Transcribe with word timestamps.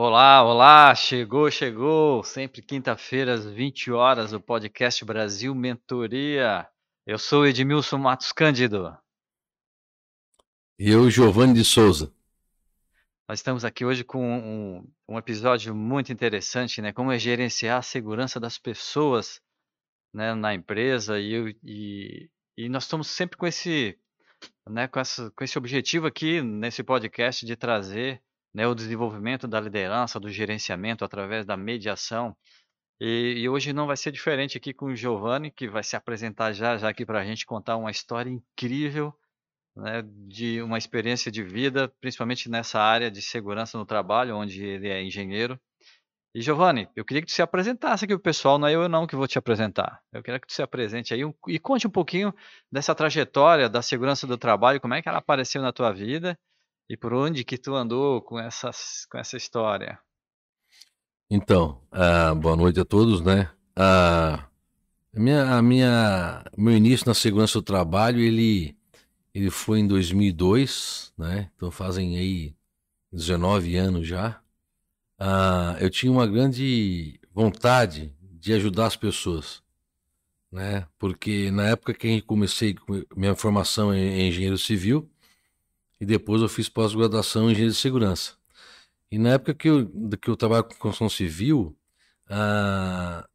Olá, 0.00 0.44
olá, 0.44 0.94
chegou, 0.94 1.50
chegou. 1.50 2.22
Sempre 2.22 2.62
quinta-feira 2.62 3.34
às 3.34 3.44
20 3.44 3.90
horas 3.90 4.32
o 4.32 4.40
podcast 4.40 5.04
Brasil 5.04 5.52
Mentoria. 5.54 6.68
Eu 7.08 7.18
sou 7.18 7.46
Edmilson 7.46 7.96
Matos 7.96 8.32
Cândido. 8.32 8.94
E 10.78 10.90
eu, 10.90 11.10
Giovanni 11.10 11.54
de 11.54 11.64
Souza. 11.64 12.12
Nós 13.26 13.38
estamos 13.38 13.64
aqui 13.64 13.82
hoje 13.82 14.04
com 14.04 14.22
um, 14.22 14.86
um, 15.08 15.16
episódio 15.16 15.74
muito 15.74 16.12
interessante, 16.12 16.82
né? 16.82 16.92
Como 16.92 17.10
é 17.10 17.18
gerenciar 17.18 17.78
a 17.78 17.82
segurança 17.82 18.38
das 18.38 18.58
pessoas 18.58 19.40
né, 20.12 20.34
na 20.34 20.52
empresa. 20.52 21.18
E, 21.18 21.56
e, 21.64 22.30
e 22.58 22.68
nós 22.68 22.82
estamos 22.82 23.08
sempre 23.08 23.38
com 23.38 23.46
esse, 23.46 23.98
né, 24.68 24.86
com, 24.86 25.00
essa, 25.00 25.30
com 25.30 25.42
esse 25.42 25.56
objetivo 25.56 26.06
aqui 26.06 26.42
nesse 26.42 26.82
podcast 26.82 27.46
de 27.46 27.56
trazer 27.56 28.22
né, 28.52 28.66
o 28.66 28.74
desenvolvimento 28.74 29.48
da 29.48 29.58
liderança, 29.58 30.20
do 30.20 30.28
gerenciamento 30.28 31.06
através 31.06 31.46
da 31.46 31.56
mediação. 31.56 32.36
E, 33.00 33.34
e, 33.38 33.48
hoje 33.48 33.72
não 33.72 33.86
vai 33.86 33.96
ser 33.96 34.10
diferente 34.10 34.56
aqui 34.56 34.72
com 34.72 34.86
o 34.86 34.96
Giovanni, 34.96 35.50
que 35.52 35.68
vai 35.68 35.84
se 35.84 35.94
apresentar 35.94 36.52
já, 36.52 36.76
já 36.76 36.88
aqui 36.88 37.06
para 37.06 37.20
a 37.20 37.24
gente 37.24 37.46
contar 37.46 37.76
uma 37.76 37.90
história 37.90 38.28
incrível 38.28 39.14
né, 39.76 40.02
de 40.26 40.60
uma 40.62 40.76
experiência 40.76 41.30
de 41.30 41.42
vida, 41.42 41.88
principalmente 42.00 42.50
nessa 42.50 42.80
área 42.80 43.10
de 43.10 43.22
segurança 43.22 43.78
no 43.78 43.86
trabalho, 43.86 44.36
onde 44.36 44.64
ele 44.64 44.88
é 44.88 45.02
engenheiro. 45.02 45.58
E 46.34 46.42
Giovanni, 46.42 46.88
eu 46.94 47.04
queria 47.04 47.22
que 47.22 47.28
tu 47.28 47.32
se 47.32 47.40
apresentasse 47.40 48.04
aqui 48.04 48.14
o 48.14 48.18
pessoal, 48.18 48.58
não 48.58 48.68
é 48.68 48.74
eu 48.74 48.88
não 48.88 49.06
que 49.06 49.16
vou 49.16 49.26
te 49.26 49.38
apresentar. 49.38 50.02
Eu 50.12 50.22
queria 50.22 50.38
que 50.40 50.46
tu 50.46 50.52
se 50.52 50.62
apresente 50.62 51.14
aí 51.14 51.22
e 51.48 51.58
conte 51.58 51.86
um 51.86 51.90
pouquinho 51.90 52.34
dessa 52.70 52.94
trajetória 52.94 53.68
da 53.68 53.80
segurança 53.80 54.26
do 54.26 54.36
trabalho, 54.36 54.80
como 54.80 54.94
é 54.94 55.02
que 55.02 55.08
ela 55.08 55.18
apareceu 55.18 55.62
na 55.62 55.72
tua 55.72 55.92
vida 55.92 56.38
e 56.88 56.96
por 56.96 57.14
onde 57.14 57.44
que 57.44 57.56
tu 57.56 57.74
andou 57.74 58.20
com, 58.22 58.38
essas, 58.38 59.06
com 59.10 59.18
essa 59.18 59.36
história? 59.36 59.98
Então, 61.30 61.78
uh, 61.92 62.34
boa 62.34 62.56
noite 62.56 62.80
a 62.80 62.86
todos, 62.86 63.20
né? 63.20 63.50
Uh, 63.76 64.42
a 65.14 65.20
minha, 65.20 65.56
a 65.58 65.62
minha, 65.62 66.42
meu 66.56 66.74
início 66.74 67.06
na 67.06 67.12
segurança 67.12 67.58
do 67.58 67.62
trabalho, 67.62 68.18
ele, 68.18 68.74
ele 69.34 69.50
foi 69.50 69.80
em 69.80 69.86
2002, 69.86 71.12
né? 71.18 71.50
Então 71.54 71.70
fazem 71.70 72.16
aí 72.16 72.54
19 73.12 73.76
anos 73.76 74.08
já. 74.08 74.40
Uh, 75.20 75.76
eu 75.80 75.90
tinha 75.90 76.10
uma 76.10 76.26
grande 76.26 77.20
vontade 77.30 78.10
de 78.22 78.54
ajudar 78.54 78.86
as 78.86 78.96
pessoas, 78.96 79.62
né? 80.50 80.86
Porque 80.98 81.50
na 81.50 81.64
época 81.68 81.92
que 81.92 82.22
comecei 82.22 82.74
minha 83.14 83.36
formação 83.36 83.94
em 83.94 84.28
engenheiro 84.28 84.56
civil, 84.56 85.06
e 86.00 86.06
depois 86.06 86.40
eu 86.40 86.48
fiz 86.48 86.70
pós-graduação 86.70 87.48
em 87.48 87.52
engenharia 87.52 87.72
de 87.72 87.78
segurança. 87.78 88.37
E 89.10 89.18
na 89.18 89.30
época 89.30 89.54
que 89.54 89.68
eu, 89.68 89.90
que 90.20 90.28
eu 90.28 90.36
trabalho 90.36 90.64
com 90.64 90.74
construção 90.74 91.08
civil, 91.08 91.76
ah, 92.28 93.26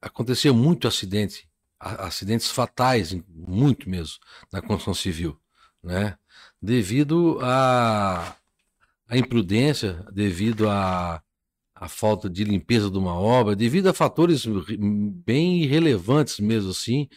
acontecia 0.00 0.52
muito 0.52 0.86
acidente, 0.88 1.48
acidentes 1.78 2.50
fatais, 2.50 3.16
muito 3.28 3.88
mesmo, 3.88 4.16
na 4.52 4.60
construção 4.60 4.94
civil, 4.94 5.38
né? 5.82 6.16
Devido 6.60 7.38
à 7.42 8.36
imprudência, 9.12 10.04
devido 10.12 10.68
à 10.68 11.22
a, 11.74 11.88
falta 11.88 12.28
de 12.28 12.44
limpeza 12.44 12.90
de 12.90 12.98
uma 12.98 13.14
obra, 13.14 13.56
devido 13.56 13.88
a 13.88 13.94
fatores 13.94 14.44
bem 14.46 15.62
irrelevantes 15.62 16.40
mesmo 16.40 16.70
assim, 16.70 17.08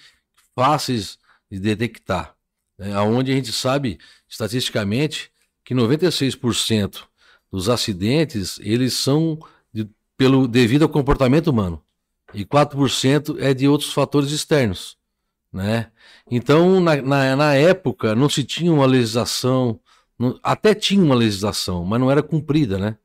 fáceis 0.56 1.18
de 1.50 1.60
detectar 1.60 2.36
né, 2.82 2.98
onde 3.00 3.32
a 3.32 3.36
gente 3.36 3.52
sabe 3.52 4.00
estatisticamente 4.28 5.32
que 5.64 5.76
96% 5.76 7.08
dos 7.52 7.70
acidentes 7.70 8.60
eles 8.64 8.94
são 8.94 9.38
de, 9.74 9.88
pelo 10.18 10.48
devido 10.48 10.84
ao 10.84 10.90
comportamento 10.90 11.48
humano 11.48 11.82
e 12.34 12.46
4% 12.46 13.38
é 13.40 13.54
de 13.54 13.68
outros 13.68 13.92
fatores 13.92 14.32
externos, 14.32 14.98
né? 15.52 15.92
Então 16.30 16.80
na, 16.80 16.96
na, 17.02 17.36
na 17.36 17.54
época 17.56 18.16
não 18.16 18.30
se 18.30 18.44
tinha 18.44 18.72
uma 18.72 18.86
legislação, 18.86 19.80
não, 20.18 20.40
até 20.42 20.74
tinha 20.74 21.04
uma 21.04 21.16
legislação, 21.16 21.84
mas 21.84 22.00
não 22.00 22.10
era 22.10 22.24
cumprida, 22.24 22.78
né? 22.78 22.98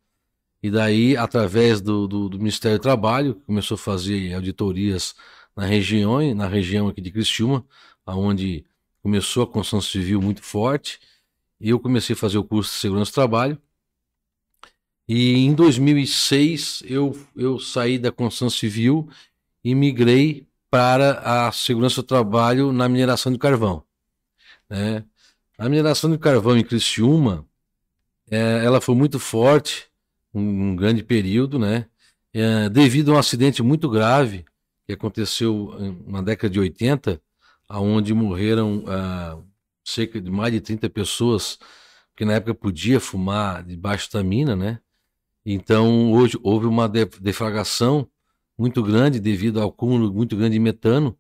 E 0.63 0.71
daí 0.71 1.17
através 1.17 1.81
do, 1.81 2.07
do, 2.07 2.29
do 2.29 2.39
Ministério 2.39 2.79
do 2.79 2.83
Trabalho 2.83 3.35
começou 3.47 3.75
a 3.75 3.79
fazer 3.79 4.33
auditorias 4.35 5.15
na 5.57 5.65
região, 5.65 6.35
na 6.35 6.47
região 6.47 6.89
aqui 6.89 7.01
de 7.01 7.11
Criciúma, 7.11 7.65
aonde 8.05 8.65
começou 9.03 9.43
a 9.43 9.47
construção 9.47 9.81
civil 9.81 10.21
muito 10.21 10.43
forte 10.43 11.01
e 11.61 11.71
eu 11.71 11.81
comecei 11.81 12.15
a 12.15 12.17
fazer 12.17 12.39
o 12.39 12.45
curso 12.45 12.73
de 12.73 12.81
segurança 12.81 13.11
do 13.11 13.15
trabalho. 13.15 13.59
E 15.09 15.37
em 15.37 15.55
2006 15.55 16.83
eu, 16.87 17.17
eu 17.37 17.59
saí 17.59 17.99
da 17.99 18.11
construção 18.11 18.51
civil 18.51 19.09
e 19.63 19.75
migrei 19.75 20.47
para 20.71 21.47
a 21.47 21.53
segurança 21.53 22.03
do 22.03 22.07
trabalho 22.07 22.73
na 22.73 22.89
mineração 22.89 23.33
de 23.33 23.39
carvão. 23.39 23.83
Né? 24.69 25.05
A 25.57 25.69
mineração 25.69 26.11
de 26.11 26.19
carvão 26.19 26.57
em 26.57 26.65
Criciúma, 26.65 27.47
é, 28.31 28.65
ela 28.65 28.81
foi 28.81 28.95
muito 28.95 29.19
forte, 29.19 29.89
um, 30.35 30.71
um 30.71 30.77
grande 30.77 31.03
período, 31.03 31.59
né? 31.59 31.87
É, 32.35 32.69
devido 32.69 33.13
a 33.13 33.15
um 33.15 33.19
acidente 33.19 33.63
muito 33.63 33.89
grave 33.89 34.45
que 34.87 34.93
aconteceu 34.93 35.75
na 36.07 36.21
década 36.21 36.53
de 36.53 36.61
80, 36.61 37.21
aonde 37.69 38.13
morreram 38.13 38.85
ah, 38.87 39.39
cerca 39.85 40.21
de 40.21 40.31
mais 40.31 40.53
de 40.53 40.61
30 40.61 40.89
pessoas, 40.91 41.59
que 42.15 42.25
na 42.25 42.35
época 42.35 42.55
podia 42.55 43.01
fumar 43.01 43.65
debaixo 43.65 44.13
da 44.13 44.23
mina, 44.23 44.55
né? 44.55 44.79
Então, 45.49 46.13
hoje 46.13 46.37
houve 46.43 46.67
uma 46.67 46.89
deflagração 46.89 48.09
muito 48.59 48.83
grande 48.83 49.21
devido 49.21 49.61
ao 49.61 49.69
acúmulo 49.69 50.13
muito 50.13 50.37
grande 50.37 50.55
de 50.55 50.59
metano. 50.59 51.17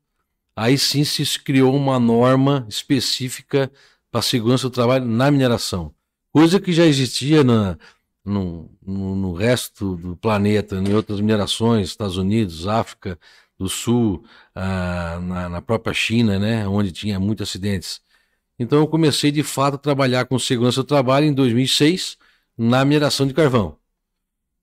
Aí 0.56 0.76
sim 0.76 1.04
se 1.04 1.38
criou 1.38 1.74
uma 1.76 2.00
norma 2.00 2.66
específica 2.68 3.70
para 4.10 4.20
a 4.20 4.22
segurança 4.22 4.68
do 4.68 4.72
trabalho 4.72 5.04
na 5.04 5.30
mineração. 5.30 5.94
Coisa 6.32 6.58
que 6.58 6.72
já 6.72 6.84
existia 6.86 7.44
na, 7.44 7.78
no, 8.24 8.68
no, 8.84 9.14
no 9.14 9.32
resto 9.32 9.96
do 9.96 10.16
planeta, 10.16 10.76
em 10.76 10.92
outras 10.92 11.20
minerações, 11.20 11.88
Estados 11.88 12.16
Unidos, 12.16 12.66
África, 12.66 13.18
do 13.58 13.68
Sul, 13.68 14.24
ah, 14.54 15.18
na, 15.22 15.48
na, 15.48 15.62
própria 15.62 15.94
China, 15.94 16.38
né, 16.38 16.66
onde 16.68 16.92
tinha 16.92 17.20
muitos 17.20 17.48
acidentes. 17.48 18.00
Então 18.58 18.78
eu 18.80 18.88
comecei 18.88 19.30
de 19.30 19.42
fato 19.42 19.74
a 19.74 19.78
trabalhar 19.78 20.26
com 20.26 20.38
segurança 20.38 20.82
do 20.82 20.86
trabalho 20.86 21.26
em 21.26 21.32
2006 21.32 22.18
na 22.58 22.84
mineração 22.84 23.26
de 23.26 23.34
carvão, 23.34 23.76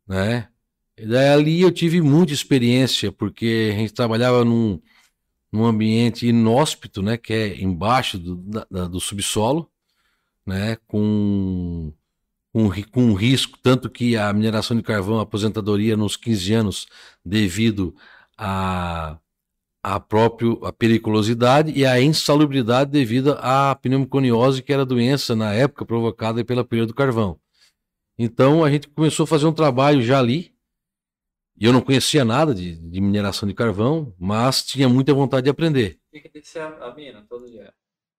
né? 0.07 0.49
E 0.97 1.05
daí 1.05 1.29
ali 1.29 1.61
eu 1.61 1.71
tive 1.71 2.01
muita 2.01 2.33
experiência 2.33 3.11
porque 3.11 3.71
a 3.73 3.77
gente 3.77 3.93
trabalhava 3.93 4.45
num, 4.45 4.81
num 5.51 5.65
ambiente 5.65 6.27
inóspito, 6.27 7.01
né, 7.01 7.17
que 7.17 7.33
é 7.33 7.61
embaixo 7.61 8.17
do, 8.19 8.35
da, 8.69 8.87
do 8.87 8.99
subsolo, 8.99 9.69
né, 10.45 10.77
com 10.87 11.93
com, 12.53 12.69
com 12.91 13.13
risco, 13.13 13.57
tanto 13.63 13.89
que 13.89 14.15
a 14.15 14.31
mineração 14.31 14.77
de 14.77 14.83
carvão, 14.83 15.19
a 15.19 15.23
aposentadoria 15.23 15.97
nos 15.97 16.15
15 16.15 16.53
anos, 16.53 16.87
devido 17.25 17.95
a, 18.37 19.17
a 19.83 19.99
própria 19.99 20.51
a 20.63 20.71
periculosidade 20.71 21.71
e 21.75 21.85
a 21.85 21.99
insalubridade 22.01 22.91
devido 22.91 23.35
à 23.39 23.75
pneumoconiose, 23.75 24.61
que 24.61 24.71
era 24.71 24.85
doença 24.85 25.35
na 25.35 25.51
época 25.53 25.85
provocada 25.85 26.45
pela 26.45 26.63
perda 26.63 26.87
do 26.87 26.93
carvão. 26.93 27.39
Então 28.23 28.63
a 28.63 28.71
gente 28.71 28.87
começou 28.87 29.25
a 29.25 29.27
fazer 29.27 29.45
um 29.45 29.53
trabalho 29.53 30.01
já 30.01 30.19
ali. 30.19 30.53
E 31.59 31.65
eu 31.65 31.73
não 31.73 31.81
conhecia 31.81 32.25
nada 32.25 32.53
de, 32.53 32.75
de 32.75 33.01
mineração 33.01 33.47
de 33.47 33.53
carvão, 33.53 34.15
mas 34.19 34.65
tinha 34.65 34.89
muita 34.89 35.13
vontade 35.13 35.43
de 35.43 35.49
aprender. 35.49 35.99
Tem 36.11 36.21
que 36.21 36.29
descer 36.29 36.61
a, 36.61 36.87
a 36.87 36.95
mina 36.95 37.23
todo 37.29 37.49
dia 37.49 37.71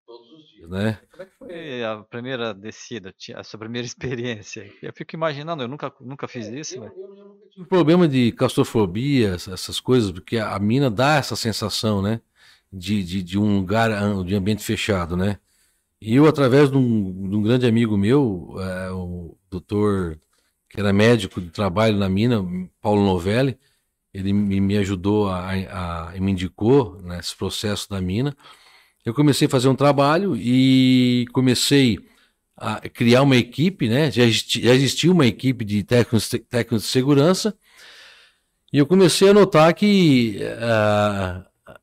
todos 0.06 0.30
os 0.30 0.48
dias. 0.50 0.70
Né? 0.70 0.98
Como 1.10 1.22
é 1.22 1.26
que 1.26 1.32
foi 1.36 1.84
a 1.84 1.96
primeira 1.98 2.54
descida, 2.54 3.14
a 3.34 3.42
sua 3.42 3.58
primeira 3.58 3.86
experiência? 3.86 4.70
Eu 4.82 4.92
fico 4.92 5.14
imaginando, 5.14 5.62
eu 5.62 5.68
nunca, 5.68 5.92
nunca 6.00 6.28
fiz 6.28 6.48
é, 6.48 6.60
isso. 6.60 6.76
Eu, 6.76 6.80
mas... 6.82 6.92
eu, 6.96 7.16
eu 7.16 7.24
nunca 7.24 7.48
tive 7.48 7.66
problema 7.66 8.06
de 8.06 8.32
claustrofobia, 8.32 9.34
essas 9.34 9.80
coisas, 9.80 10.10
porque 10.12 10.38
a 10.38 10.58
mina 10.58 10.90
dá 10.90 11.16
essa 11.16 11.36
sensação, 11.36 12.02
né? 12.02 12.20
De, 12.72 13.02
de, 13.02 13.22
de 13.22 13.38
um 13.38 13.58
lugar, 13.58 13.90
de 14.24 14.34
ambiente 14.34 14.62
fechado, 14.62 15.16
né? 15.16 15.38
E 16.06 16.16
eu, 16.16 16.26
através 16.26 16.70
de 16.70 16.76
um, 16.76 17.30
de 17.30 17.34
um 17.34 17.42
grande 17.42 17.66
amigo 17.66 17.96
meu, 17.96 18.54
é, 18.58 18.90
o 18.90 19.38
doutor, 19.50 20.20
que 20.68 20.78
era 20.78 20.92
médico 20.92 21.40
de 21.40 21.48
trabalho 21.48 21.96
na 21.96 22.10
mina, 22.10 22.44
Paulo 22.78 23.02
Novelli, 23.02 23.58
ele 24.12 24.30
me, 24.34 24.76
ajudou, 24.76 25.30
a, 25.30 26.12
me 26.20 26.32
indicou 26.32 27.00
nesse 27.00 27.34
processo 27.34 27.88
da 27.88 28.02
mina. 28.02 28.36
eu 29.02 29.14
comecei 29.14 29.46
a 29.46 29.50
fazer 29.50 29.68
um 29.68 29.74
trabalho 29.74 30.36
e 30.36 31.24
comecei 31.32 31.98
a 32.54 32.86
criar 32.90 33.22
uma 33.22 33.36
equipe, 33.36 33.88
né? 33.88 34.10
Já, 34.10 34.24
existi, 34.24 34.62
já 34.62 34.74
existia 34.74 35.10
uma 35.10 35.26
equipe 35.26 35.64
de 35.64 35.82
técnicos, 35.84 36.28
técnicos 36.28 36.82
de 36.82 36.88
segurança 36.88 37.56
e 38.70 38.76
eu 38.78 38.86
comecei 38.86 39.30
a 39.30 39.34
notar 39.34 39.72
que, 39.72 40.38
uh, 40.42 41.74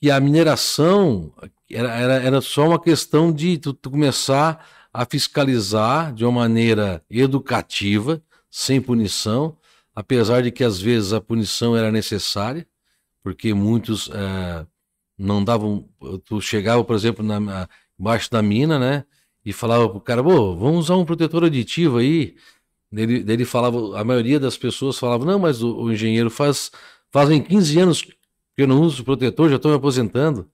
que 0.00 0.10
a 0.10 0.18
mineração 0.20 1.34
era, 1.70 1.90
era, 1.94 2.14
era 2.14 2.40
só 2.40 2.68
uma 2.68 2.80
questão 2.80 3.32
de 3.32 3.58
tu, 3.58 3.72
tu 3.72 3.90
começar 3.90 4.66
a 4.92 5.04
fiscalizar 5.04 6.12
de 6.12 6.24
uma 6.24 6.40
maneira 6.40 7.02
educativa, 7.10 8.22
sem 8.50 8.80
punição, 8.80 9.56
apesar 9.94 10.42
de 10.42 10.50
que 10.50 10.62
às 10.62 10.80
vezes 10.80 11.12
a 11.12 11.20
punição 11.20 11.76
era 11.76 11.90
necessária, 11.90 12.66
porque 13.22 13.52
muitos 13.52 14.08
uh, 14.08 14.66
não 15.18 15.42
davam. 15.42 15.88
Tu 16.24 16.40
chegava, 16.40 16.84
por 16.84 16.94
exemplo, 16.94 17.24
na, 17.24 17.68
embaixo 17.98 18.30
da 18.30 18.42
mina, 18.42 18.78
né? 18.78 19.04
E 19.44 19.52
falava 19.52 19.88
pro 19.88 20.00
cara, 20.00 20.22
pô, 20.22 20.56
vamos 20.56 20.86
usar 20.86 20.96
um 20.96 21.04
protetor 21.04 21.44
aditivo 21.44 21.98
aí. 21.98 22.36
Ele, 22.92 23.24
ele 23.26 23.44
falava, 23.44 23.98
a 23.98 24.04
maioria 24.04 24.38
das 24.38 24.56
pessoas 24.56 24.98
falava, 24.98 25.24
não, 25.24 25.38
mas 25.38 25.62
o, 25.62 25.76
o 25.76 25.92
engenheiro 25.92 26.30
faz 26.30 26.70
fazem 27.12 27.42
15 27.42 27.80
anos 27.80 28.02
que 28.02 28.14
eu 28.56 28.66
não 28.66 28.82
uso 28.82 29.04
protetor, 29.04 29.48
já 29.48 29.56
estou 29.56 29.70
me 29.70 29.76
aposentando. 29.76 30.48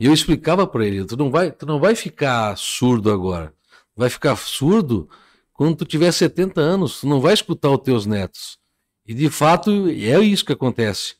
E 0.00 0.06
eu 0.06 0.12
explicava 0.12 0.66
para 0.66 0.86
ele, 0.86 1.04
tu 1.04 1.16
não 1.16 1.30
vai, 1.30 1.50
tu 1.50 1.66
não 1.66 1.80
vai 1.80 1.94
ficar 1.94 2.56
surdo 2.56 3.10
agora. 3.10 3.52
Vai 3.96 4.08
ficar 4.08 4.36
surdo 4.36 5.08
quando 5.52 5.76
tu 5.76 5.84
tiver 5.84 6.12
70 6.12 6.60
anos, 6.60 7.00
tu 7.00 7.08
não 7.08 7.20
vai 7.20 7.34
escutar 7.34 7.70
os 7.70 7.80
teus 7.80 8.06
netos. 8.06 8.58
E 9.04 9.12
de 9.12 9.28
fato 9.28 9.88
é 9.88 10.20
isso 10.20 10.44
que 10.44 10.52
acontece. 10.52 11.16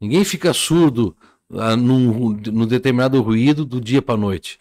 Ninguém 0.00 0.24
fica 0.24 0.52
surdo 0.54 1.14
ah, 1.52 1.76
num, 1.76 2.30
num 2.30 2.66
determinado 2.66 3.20
ruído 3.20 3.64
do 3.64 3.80
dia 3.80 4.00
para 4.00 4.16
noite. 4.16 4.58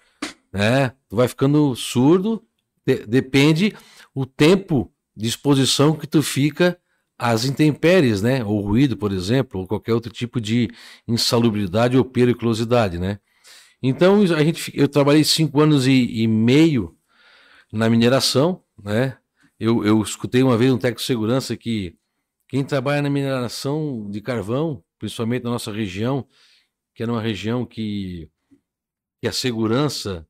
Né? 0.52 0.90
Tu 1.08 1.16
vai 1.16 1.28
ficando 1.28 1.74
surdo, 1.76 2.44
de, 2.86 3.06
depende 3.06 3.74
o 4.14 4.26
tempo 4.26 4.92
de 5.16 5.28
exposição 5.28 5.96
que 5.96 6.08
tu 6.08 6.22
fica 6.22 6.78
às 7.18 7.46
intempéries, 7.46 8.22
né? 8.22 8.44
Ou 8.44 8.60
ruído, 8.62 8.98
por 8.98 9.12
exemplo, 9.12 9.62
ou 9.62 9.68
qualquer 9.68 9.94
outro 9.94 10.12
tipo 10.12 10.42
de 10.42 10.70
insalubridade 11.08 11.98
ou 11.98 12.04
periculosidade, 12.04 12.98
né? 12.98 13.20
Então, 13.82 14.22
a 14.22 14.44
gente, 14.44 14.72
eu 14.76 14.88
trabalhei 14.88 15.24
cinco 15.24 15.60
anos 15.60 15.88
e, 15.88 16.22
e 16.22 16.28
meio 16.28 16.96
na 17.72 17.90
mineração, 17.90 18.64
né? 18.82 19.18
Eu, 19.60 19.86
eu 19.86 20.02
escutei 20.02 20.44
uma 20.44 20.58
vez 20.58 20.72
um 20.72 20.78
técnico 20.78 21.02
de 21.02 21.08
segurança 21.08 21.56
que 21.56 21.96
quem 22.48 22.64
trabalha 22.64 23.02
na 23.02 23.10
mineração 23.10 24.10
de 24.10 24.22
carvão, 24.22 24.84
principalmente 25.00 25.44
na 25.44 25.52
nossa 25.52 25.72
região, 25.72 26.28
que 26.94 27.04
era 27.04 27.12
uma 27.12 27.22
região 27.22 27.66
que, 27.66 28.30
que 29.22 29.28
a 29.28 29.32
segurança 29.32 30.28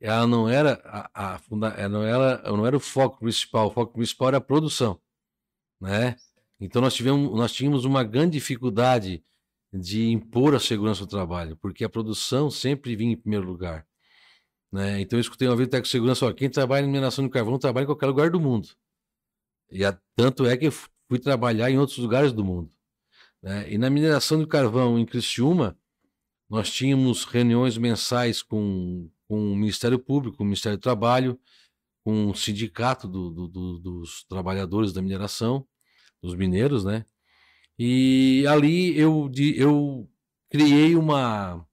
ela 0.00 0.26
não 0.26 0.48
era 0.48 0.80
a, 0.84 1.34
a 1.34 1.40
ela 1.76 1.88
não 1.88 2.02
era, 2.02 2.42
não 2.50 2.66
era 2.66 2.76
o 2.76 2.80
foco 2.80 3.18
principal, 3.18 3.66
o 3.68 3.70
foco 3.70 3.92
principal 3.92 4.28
era 4.28 4.38
a 4.38 4.40
produção, 4.40 4.98
né? 5.80 6.16
Então 6.58 6.80
nós 6.80 6.94
tivemos, 6.94 7.30
nós 7.36 7.52
tínhamos 7.52 7.84
uma 7.84 8.02
grande 8.02 8.32
dificuldade 8.32 9.22
de 9.72 10.10
impor 10.10 10.54
a 10.54 10.60
segurança 10.60 11.06
do 11.06 11.10
trabalho, 11.10 11.56
porque 11.56 11.84
a 11.84 11.88
produção 11.88 12.50
sempre 12.50 12.96
vinha 12.96 13.12
em 13.12 13.16
primeiro 13.16 13.46
lugar, 13.46 13.86
né? 14.72 15.00
Então 15.00 15.18
eu 15.18 15.20
escutei 15.20 15.48
uma 15.48 15.56
vez 15.56 15.68
técnico 15.68 15.86
de 15.86 15.92
segurança, 15.92 16.26
ó, 16.26 16.32
quem 16.32 16.50
trabalha 16.50 16.84
em 16.84 16.88
mineração 16.88 17.24
de 17.24 17.30
carvão 17.30 17.58
trabalha 17.58 17.84
em 17.84 17.86
qualquer 17.86 18.06
lugar 18.06 18.30
do 18.30 18.40
mundo. 18.40 18.68
E 19.70 19.84
a, 19.84 19.98
tanto 20.16 20.46
é 20.46 20.56
que 20.56 20.66
eu 20.66 20.72
fui 20.72 21.18
trabalhar 21.18 21.70
em 21.70 21.78
outros 21.78 21.98
lugares 21.98 22.32
do 22.32 22.44
mundo. 22.44 22.70
Né? 23.42 23.72
E 23.72 23.78
na 23.78 23.88
mineração 23.90 24.38
de 24.40 24.46
carvão 24.46 24.98
em 24.98 25.06
Criciúma, 25.06 25.78
nós 26.48 26.70
tínhamos 26.70 27.24
reuniões 27.24 27.78
mensais 27.78 28.42
com, 28.42 29.08
com 29.28 29.52
o 29.52 29.56
Ministério 29.56 29.98
Público, 29.98 30.36
com 30.36 30.42
o 30.42 30.46
Ministério 30.46 30.76
do 30.78 30.82
Trabalho, 30.82 31.38
com 32.04 32.30
o 32.30 32.34
sindicato 32.34 33.06
do, 33.06 33.30
do, 33.30 33.48
do, 33.48 33.78
dos 33.78 34.24
trabalhadores 34.24 34.92
da 34.92 35.00
mineração, 35.00 35.66
dos 36.22 36.34
mineiros, 36.34 36.84
né? 36.84 37.04
E 37.82 38.46
ali 38.46 38.94
eu, 38.98 39.32
eu 39.56 40.06
criei 40.50 40.94
uma. 40.94 41.66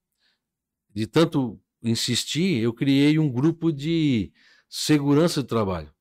De 0.96 1.06
tanto 1.06 1.60
insistir, 1.84 2.64
eu 2.64 2.74
criei 2.74 3.20
um 3.20 3.30
grupo 3.30 3.74
de 3.74 4.32
segurança 4.70 5.44
do 5.44 5.50
trabalho. 5.50 5.94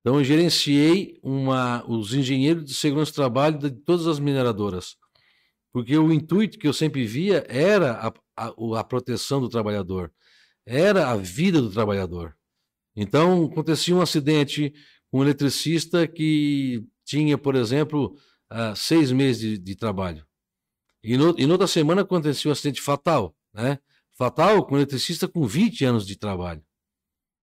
Então, 0.00 0.18
eu 0.18 0.24
gerenciei 0.24 1.16
uma, 1.22 1.88
os 1.88 2.12
engenheiros 2.12 2.64
de 2.64 2.74
segurança 2.74 3.12
do 3.12 3.14
trabalho 3.14 3.56
de 3.56 3.70
todas 3.70 4.08
as 4.08 4.18
mineradoras. 4.18 4.96
Porque 5.72 5.96
o 5.96 6.12
intuito 6.12 6.58
que 6.58 6.66
eu 6.66 6.72
sempre 6.72 7.06
via 7.06 7.46
era 7.48 7.92
a, 7.92 8.12
a, 8.36 8.80
a 8.80 8.82
proteção 8.82 9.40
do 9.40 9.48
trabalhador, 9.48 10.12
era 10.66 11.08
a 11.08 11.16
vida 11.16 11.62
do 11.62 11.70
trabalhador. 11.70 12.36
Então, 12.96 13.44
acontecia 13.44 13.94
um 13.94 14.02
acidente 14.02 14.74
com 15.08 15.20
um 15.20 15.22
eletricista 15.22 16.08
que 16.08 16.84
tinha, 17.04 17.38
por 17.38 17.54
exemplo, 17.54 18.16
seis 18.76 19.12
meses 19.12 19.40
de, 19.40 19.58
de 19.58 19.76
trabalho. 19.76 20.26
E, 21.02 21.16
no, 21.16 21.34
e 21.38 21.46
noutra 21.46 21.66
semana 21.66 22.02
acontecia 22.02 22.48
um 22.48 22.52
acidente 22.52 22.80
fatal, 22.80 23.34
né? 23.52 23.78
Fatal 24.12 24.64
com 24.66 24.74
um 24.74 24.78
eletricista 24.78 25.26
com 25.26 25.46
20 25.46 25.84
anos 25.84 26.06
de 26.06 26.16
trabalho. 26.16 26.62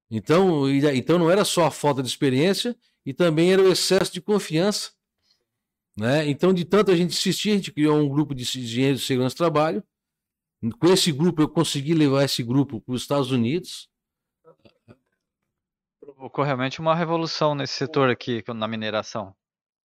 Então, 0.09 0.69
então 0.69 1.18
não 1.18 1.30
era 1.30 1.44
só 1.44 1.65
a 1.65 1.71
falta 1.71 2.01
de 2.04 2.07
experiência, 2.07 2.77
e 3.06 3.13
também 3.13 3.51
era 3.51 3.62
o 3.62 3.71
excesso 3.71 4.13
de 4.13 4.21
confiança 4.21 4.92
né? 5.98 6.30
Então, 6.30 6.54
de 6.54 6.63
tanto 6.63 6.92
a 6.92 6.95
gente 6.95 7.09
insistir, 7.09 7.51
a 7.51 7.56
gente 7.56 7.74
criou 7.74 7.98
um 7.98 8.07
grupo 8.07 8.36
de 8.36 8.44
engenheiros 8.44 9.01
de 9.01 9.07
segurança 9.07 9.33
do 9.33 9.39
trabalho. 9.39 9.83
Com 10.80 10.88
esse 10.88 11.12
grupo, 11.12 11.42
eu 11.42 11.50
consegui 11.50 11.95
levar 11.95 12.24
esse 12.24 12.44
grupo 12.44 12.80
para 12.80 12.94
os 12.94 13.01
Estados 13.01 13.31
Unidos. 13.31 13.89
Provocou 16.00 16.44
realmente 16.45 16.80
uma 16.80 16.95
revolução 16.95 17.56
nesse 17.56 17.74
setor 17.74 18.12
aqui, 18.12 18.44
na 18.54 18.68
mineração. 18.68 19.36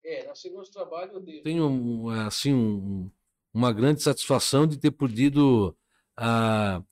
É, 0.05 0.27
na 0.27 0.35
segurança 0.35 0.71
do 0.71 0.75
trabalho 0.75 1.13
eu 1.13 1.43
tenho 1.43 2.09
assim, 2.27 2.53
um, 2.53 3.11
uma 3.55 3.73
grande 3.73 4.03
satisfação 4.03 4.67
de 4.67 4.77
ter 4.77 4.91
podido 4.91 5.77
uh, 6.19 6.85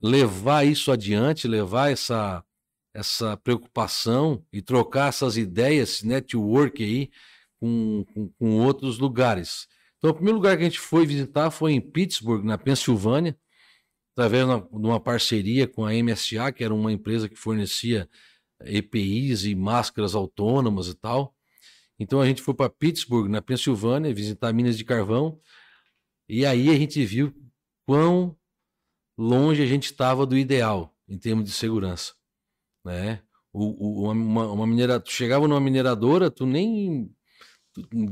levar 0.00 0.64
isso 0.64 0.92
adiante, 0.92 1.48
levar 1.48 1.90
essa, 1.90 2.44
essa 2.94 3.36
preocupação 3.36 4.44
e 4.52 4.62
trocar 4.62 5.08
essas 5.08 5.36
ideias, 5.36 5.90
esse 5.90 6.06
network 6.06 6.82
aí, 6.82 7.10
com, 7.60 8.04
com, 8.14 8.28
com 8.30 8.58
outros 8.60 8.98
lugares. 8.98 9.66
Então, 9.98 10.10
o 10.10 10.14
primeiro 10.14 10.36
lugar 10.36 10.56
que 10.56 10.62
a 10.62 10.66
gente 10.66 10.78
foi 10.78 11.04
visitar 11.04 11.50
foi 11.50 11.72
em 11.72 11.80
Pittsburgh, 11.80 12.44
na 12.44 12.56
Pensilvânia, 12.56 13.36
através 14.12 14.46
de 14.46 14.86
uma 14.86 15.00
parceria 15.00 15.66
com 15.66 15.84
a 15.84 15.92
MSA, 15.92 16.52
que 16.52 16.62
era 16.62 16.74
uma 16.74 16.92
empresa 16.92 17.28
que 17.28 17.36
fornecia 17.36 18.08
EPIs 18.64 19.44
e 19.44 19.54
máscaras 19.54 20.14
autônomas 20.14 20.88
e 20.88 20.94
tal. 20.94 21.34
Então 21.98 22.20
a 22.20 22.26
gente 22.26 22.42
foi 22.42 22.54
para 22.54 22.70
Pittsburgh, 22.70 23.28
na 23.28 23.42
Pensilvânia, 23.42 24.14
visitar 24.14 24.52
minas 24.52 24.78
de 24.78 24.84
carvão, 24.84 25.40
e 26.28 26.46
aí 26.46 26.70
a 26.70 26.76
gente 26.76 27.04
viu 27.04 27.34
quão 27.86 28.36
longe 29.16 29.62
a 29.62 29.66
gente 29.66 29.86
estava 29.86 30.24
do 30.24 30.36
ideal 30.36 30.94
em 31.08 31.18
termos 31.18 31.44
de 31.44 31.50
segurança, 31.50 32.14
né? 32.84 33.22
O, 33.52 34.06
o, 34.06 34.12
uma, 34.12 34.46
uma 34.46 34.66
minera... 34.66 35.00
Tu 35.00 35.10
chegava 35.10 35.48
numa 35.48 35.60
mineradora, 35.60 36.30
tu 36.30 36.46
nem 36.46 37.10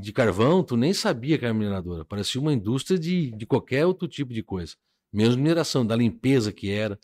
de 0.01 0.13
carvão, 0.13 0.63
tu 0.63 0.77
nem 0.77 0.93
sabia 0.93 1.39
que 1.39 1.45
era 1.45 1.55
mineradora. 1.55 2.05
Parecia 2.05 2.41
uma 2.41 2.53
indústria 2.53 2.99
de, 2.99 3.31
de 3.33 3.47
qualquer 3.47 3.85
outro 3.87 4.07
tipo 4.09 4.33
de 4.33 4.43
coisa. 4.43 4.75
Mesmo 5.13 5.43
mineração, 5.43 5.87
da 5.87 5.97
limpeza 5.97 6.53
que 6.53 6.71
era, 6.71 6.99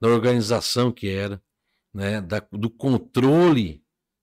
da 0.00 0.08
organização 0.08 0.92
que 0.92 1.08
era, 1.08 1.42
né, 1.92 2.20
da, 2.20 2.46
do 2.52 2.70
controle, 2.70 3.82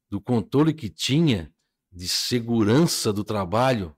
do 0.09 0.21
controle 0.21 0.73
que 0.73 0.89
tinha 0.89 1.52
de 1.93 2.07
segurança 2.07 3.13
do 3.13 3.23
trabalho, 3.23 3.95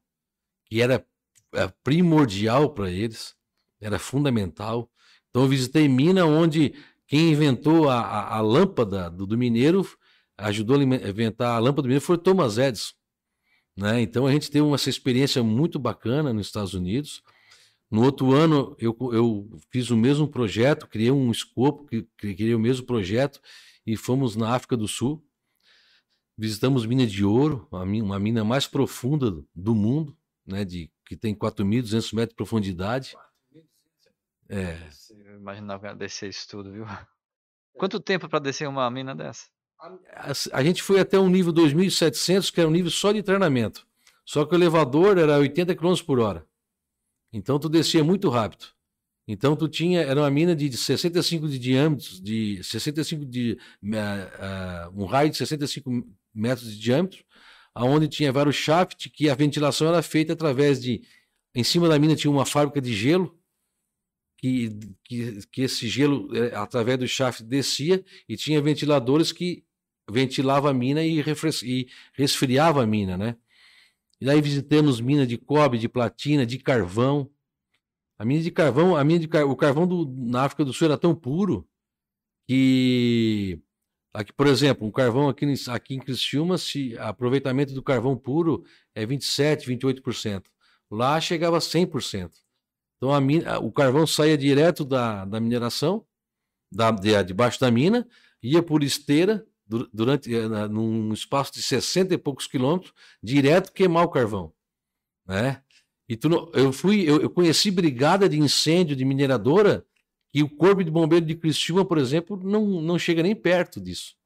que 0.65 0.81
era 0.81 1.05
é, 1.53 1.67
primordial 1.83 2.69
para 2.71 2.91
eles, 2.91 3.35
era 3.79 3.97
fundamental. 3.97 4.89
Então 5.29 5.43
eu 5.43 5.47
visitei 5.47 5.87
mina 5.87 6.25
onde 6.25 6.73
quem 7.07 7.31
inventou 7.31 7.89
a, 7.89 7.99
a, 7.99 8.37
a 8.37 8.41
lâmpada 8.41 9.09
do, 9.09 9.25
do, 9.25 9.37
mineiro, 9.37 9.87
ajudou 10.37 10.77
a 10.77 10.83
inventar 10.83 11.55
a 11.55 11.59
lâmpada 11.59 11.83
do 11.83 11.87
mineiro 11.87 12.03
foi 12.03 12.17
Thomas 12.17 12.57
Edison. 12.57 12.93
Né? 13.77 14.01
Então 14.01 14.25
a 14.25 14.31
gente 14.31 14.49
teve 14.49 14.63
uma, 14.63 14.75
essa 14.75 14.89
experiência 14.89 15.43
muito 15.43 15.77
bacana 15.79 16.33
nos 16.33 16.47
Estados 16.47 16.73
Unidos. 16.73 17.21
No 17.89 18.03
outro 18.03 18.33
ano 18.33 18.75
eu, 18.79 18.97
eu 19.13 19.59
fiz 19.69 19.89
o 19.89 19.97
mesmo 19.97 20.27
projeto, 20.27 20.87
criei 20.87 21.11
um 21.11 21.31
escopo, 21.31 21.87
criei 22.17 22.55
o 22.55 22.59
mesmo 22.59 22.85
projeto 22.85 23.39
e 23.85 23.95
fomos 23.95 24.35
na 24.35 24.55
África 24.55 24.75
do 24.75 24.87
Sul. 24.87 25.23
Visitamos 26.37 26.85
mina 26.85 27.07
de 27.07 27.23
ouro, 27.23 27.67
uma 27.71 28.19
mina 28.19 28.43
mais 28.43 28.67
profunda 28.67 29.31
do 29.53 29.73
mundo, 29.75 30.17
né, 30.45 30.65
de, 30.65 30.91
que 31.05 31.15
tem 31.15 31.33
4.200 31.33 32.13
metros 32.13 32.29
de 32.29 32.35
profundidade. 32.35 33.15
É. 34.49 34.77
Eu 35.25 35.37
imaginava 35.37 35.95
descer 35.95 36.29
isso 36.29 36.47
tudo, 36.47 36.71
viu? 36.71 36.85
Quanto 37.77 37.99
tempo 37.99 38.27
para 38.27 38.39
descer 38.39 38.67
uma 38.67 38.89
mina 38.91 39.15
dessa? 39.15 39.45
a, 39.79 40.31
a 40.53 40.63
gente 40.63 40.81
foi 40.81 40.99
até 40.99 41.19
um 41.19 41.29
nível 41.29 41.51
2700, 41.51 42.49
que 42.49 42.59
era 42.59 42.69
um 42.69 42.71
nível 42.71 42.91
só 42.91 43.11
de 43.11 43.21
treinamento. 43.21 43.85
Só 44.25 44.45
que 44.45 44.53
o 44.53 44.57
elevador 44.57 45.17
era 45.17 45.37
80 45.37 45.75
km 45.75 45.93
por 46.05 46.19
hora. 46.19 46.45
Então 47.31 47.59
tu 47.59 47.69
descia 47.69 48.03
muito 48.03 48.29
rápido. 48.29 48.65
Então 49.27 49.55
tu 49.55 49.67
tinha, 49.67 50.01
era 50.01 50.21
uma 50.21 50.29
mina 50.29 50.55
de 50.55 50.75
65 50.75 51.47
de 51.47 51.59
diâmetro, 51.59 52.21
de 52.21 52.63
65 52.63 53.25
de 53.25 53.57
uh, 53.83 54.89
uh, 54.97 55.01
um 55.01 55.05
raio 55.05 55.29
de 55.29 55.37
65 55.37 56.05
metros 56.35 56.71
de 56.71 56.79
diâmetro, 56.79 57.23
aonde 57.73 58.07
tinha 58.07 58.31
vários 58.31 58.55
shafts 58.55 59.11
que 59.11 59.29
a 59.29 59.35
ventilação 59.35 59.87
era 59.87 60.01
feita 60.01 60.33
através 60.33 60.81
de 60.81 61.01
em 61.53 61.63
cima 61.63 61.87
da 61.87 61.97
mina 61.97 62.15
tinha 62.15 62.29
uma 62.29 62.45
fábrica 62.45 62.81
de 62.81 62.93
gelo 62.93 63.39
que, 64.37 64.77
que, 65.03 65.39
que 65.51 65.61
esse 65.61 65.87
gelo 65.87 66.29
eh, 66.35 66.53
através 66.53 66.99
do 66.99 67.07
shaft 67.07 67.41
descia 67.43 68.03
e 68.27 68.35
tinha 68.35 68.61
ventiladores 68.61 69.31
que 69.31 69.63
ventilava 70.09 70.69
a 70.69 70.73
mina 70.73 71.03
e, 71.03 71.23
e 71.63 71.87
resfriava 72.13 72.83
a 72.83 72.85
mina, 72.85 73.17
né? 73.17 73.37
E 74.19 74.25
daí 74.25 74.41
visitamos 74.41 75.01
minas 75.01 75.27
de 75.27 75.37
cobre, 75.37 75.79
de 75.79 75.89
platina, 75.89 76.45
de 76.45 76.57
carvão. 76.57 77.29
A 78.17 78.23
mina 78.23 78.41
de 78.41 78.51
carvão, 78.51 78.95
a 78.95 79.03
mina 79.03 79.19
de 79.19 79.27
car... 79.27 79.45
o 79.45 79.55
carvão 79.55 79.87
do... 79.87 80.05
na 80.17 80.43
África 80.43 80.63
do 80.63 80.73
Sul 80.73 80.85
era 80.85 80.97
tão 80.97 81.13
puro 81.15 81.67
que 82.47 83.59
aqui, 84.15 84.33
por 84.33 84.47
exemplo, 84.47 84.87
um 84.87 84.91
carvão 84.91 85.29
aqui, 85.29 85.45
aqui 85.69 85.95
em 85.95 85.99
Criciúma, 85.99 86.57
se 86.57 86.97
aproveitamento 86.97 87.73
do 87.73 87.83
carvão 87.83 88.17
puro 88.17 88.63
é 88.93 89.05
27, 89.05 89.67
28%. 89.67 90.43
Lá 90.89 91.19
chegava 91.19 91.57
a 91.57 91.61
100%. 91.61 92.31
Então 92.97 93.13
a 93.13 93.19
mina, 93.19 93.59
o 93.59 93.71
carvão 93.71 94.07
saía 94.07 94.37
direto 94.37 94.85
da, 94.85 95.25
da 95.25 95.39
mineração, 95.39 96.05
da, 96.71 96.91
de, 96.91 97.23
debaixo 97.23 97.59
da 97.59 97.69
mina, 97.69 98.07
ia 98.41 98.63
por 98.63 98.83
esteira, 98.83 99.45
durante 99.67 100.33
eh, 100.33 100.47
num 100.67 101.11
espaço 101.11 101.53
de 101.53 101.61
60 101.61 102.13
e 102.13 102.17
poucos 102.17 102.47
quilômetros, 102.47 102.93
direto 103.21 103.73
queimar 103.73 104.03
o 104.03 104.09
carvão, 104.09 104.53
né? 105.27 105.61
E 106.07 106.15
tu, 106.15 106.51
eu 106.53 106.71
fui, 106.71 107.01
eu, 107.01 107.19
eu, 107.19 107.29
conheci 107.31 107.71
brigada 107.71 108.29
de 108.29 108.39
incêndio 108.39 108.95
de 108.95 109.03
mineradora 109.03 109.83
e 110.35 110.43
o 110.43 110.49
corpo 110.49 110.83
de 110.83 110.91
bombeiro 110.91 111.25
de 111.25 111.33
Criciúma, 111.33 111.85
por 111.85 111.97
exemplo, 111.97 112.35
não, 112.35 112.81
não 112.81 112.99
chega 112.99 113.23
nem 113.23 113.33
perto 113.33 113.79
disso, 113.79 114.17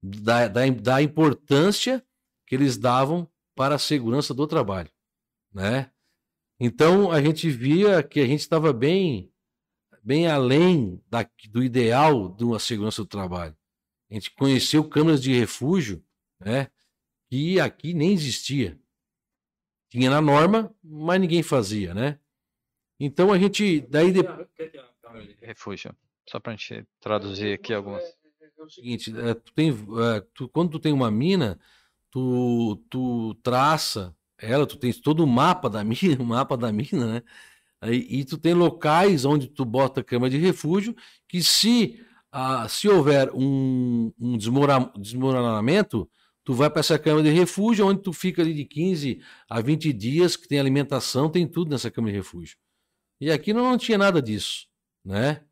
da, 0.00 0.46
da, 0.46 0.64
da 0.70 1.02
importância 1.02 2.06
que 2.46 2.54
eles 2.54 2.78
davam 2.78 3.28
para 3.52 3.74
a 3.74 3.78
segurança 3.78 4.32
do 4.32 4.46
trabalho, 4.46 4.92
né? 5.52 5.90
Então 6.60 7.10
a 7.10 7.20
gente 7.20 7.50
via 7.50 8.00
que 8.00 8.20
a 8.20 8.26
gente 8.26 8.42
estava 8.42 8.72
bem, 8.72 9.32
bem 10.04 10.28
além 10.28 11.02
da, 11.10 11.28
do 11.50 11.64
ideal 11.64 12.28
de 12.28 12.44
uma 12.44 12.60
segurança 12.60 13.02
do 13.02 13.08
trabalho. 13.08 13.56
A 14.08 14.14
gente 14.14 14.30
conheceu 14.36 14.88
câmaras 14.88 15.20
de 15.20 15.32
refúgio, 15.36 16.00
né? 16.38 16.70
Que 17.28 17.58
aqui 17.58 17.92
nem 17.92 18.12
existia. 18.12 18.78
Tinha 19.90 20.10
na 20.10 20.20
norma, 20.20 20.72
mas 20.80 21.20
ninguém 21.20 21.42
fazia, 21.42 21.92
né? 21.92 22.20
Então 23.00 23.32
a 23.32 23.38
gente. 23.38 23.80
Daí. 23.80 24.12
Refúgio. 25.40 25.94
Só 26.28 26.40
para 26.40 26.52
a 26.52 26.56
gente 26.56 26.86
traduzir 27.00 27.54
aqui 27.54 27.72
algumas. 27.72 28.02
É, 28.02 28.06
é, 28.06 28.50
é 28.58 28.62
o 28.62 28.68
seguinte, 28.70 29.14
é, 29.16 29.34
tu 29.34 29.52
tem, 29.52 29.70
é, 29.70 30.20
tu, 30.34 30.48
quando 30.48 30.70
tu 30.70 30.78
tem 30.78 30.92
uma 30.92 31.10
mina, 31.10 31.58
tu, 32.10 32.82
tu 32.88 33.34
traça 33.42 34.14
ela, 34.38 34.66
tu 34.66 34.76
tens 34.76 35.00
todo 35.00 35.22
o 35.22 35.26
mapa 35.26 35.68
da 35.68 35.82
mina, 35.84 36.16
o 36.20 36.24
mapa 36.24 36.56
da 36.56 36.72
mina, 36.72 37.14
né? 37.14 37.22
Aí, 37.80 38.06
e 38.08 38.24
tu 38.24 38.38
tem 38.38 38.54
locais 38.54 39.24
onde 39.24 39.48
tu 39.48 39.64
bota 39.64 40.02
cama 40.02 40.30
de 40.30 40.38
refúgio 40.38 40.94
que 41.28 41.42
se 41.42 42.00
ah, 42.36 42.66
se 42.68 42.88
houver 42.88 43.30
um, 43.32 44.12
um 44.18 44.36
desmoronamento, 44.36 46.10
tu 46.42 46.52
vai 46.52 46.68
para 46.68 46.80
essa 46.80 46.98
cama 46.98 47.22
de 47.22 47.30
refúgio, 47.30 47.86
onde 47.86 48.02
tu 48.02 48.12
fica 48.12 48.42
ali 48.42 48.52
de 48.52 48.64
15 48.64 49.20
a 49.48 49.60
20 49.60 49.92
dias, 49.92 50.34
que 50.34 50.48
tem 50.48 50.58
alimentação, 50.58 51.30
tem 51.30 51.46
tudo 51.46 51.70
nessa 51.70 51.92
cama 51.92 52.08
de 52.08 52.16
refúgio. 52.16 52.56
E 53.20 53.30
aqui 53.30 53.52
não, 53.52 53.62
não 53.70 53.78
tinha 53.78 53.96
nada 53.96 54.20
disso, 54.20 54.66
né? 55.04 55.44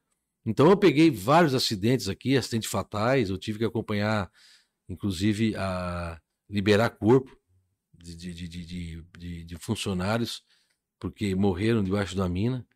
Então 0.44 0.68
eu 0.71 0.76
peguei 0.76 1.11
vários 1.11 1.54
acidentes 1.54 2.09
aqui, 2.09 2.37
acidentes 2.37 2.68
fatais, 2.71 3.30
eu 3.30 3.38
tive 3.38 3.59
que 3.59 3.64
acompanhar, 3.64 4.30
inclusive, 4.88 5.54
a 5.56 6.21
liberar 6.49 6.90
corpo 6.90 7.37
de, 7.92 8.16
de, 8.16 8.49
de, 8.49 9.04
de, 9.18 9.44
de 9.44 9.56
funcionários, 9.56 10.42
porque 10.99 11.35
morreram 11.35 11.82
debaixo 11.82 12.16
da 12.16 12.28
mina, 12.28 12.66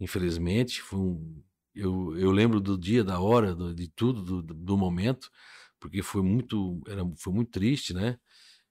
infelizmente. 0.00 0.82
Foi 0.82 0.98
um, 0.98 1.42
eu, 1.74 2.16
eu 2.18 2.30
lembro 2.30 2.60
do 2.60 2.76
dia, 2.76 3.04
da 3.04 3.20
hora, 3.20 3.54
do, 3.54 3.74
de 3.74 3.88
tudo, 3.88 4.42
do, 4.42 4.54
do 4.54 4.76
momento, 4.76 5.30
porque 5.78 6.02
foi 6.02 6.22
muito, 6.22 6.82
era, 6.88 7.02
foi 7.16 7.32
muito 7.32 7.50
triste, 7.50 7.94
né? 7.94 8.18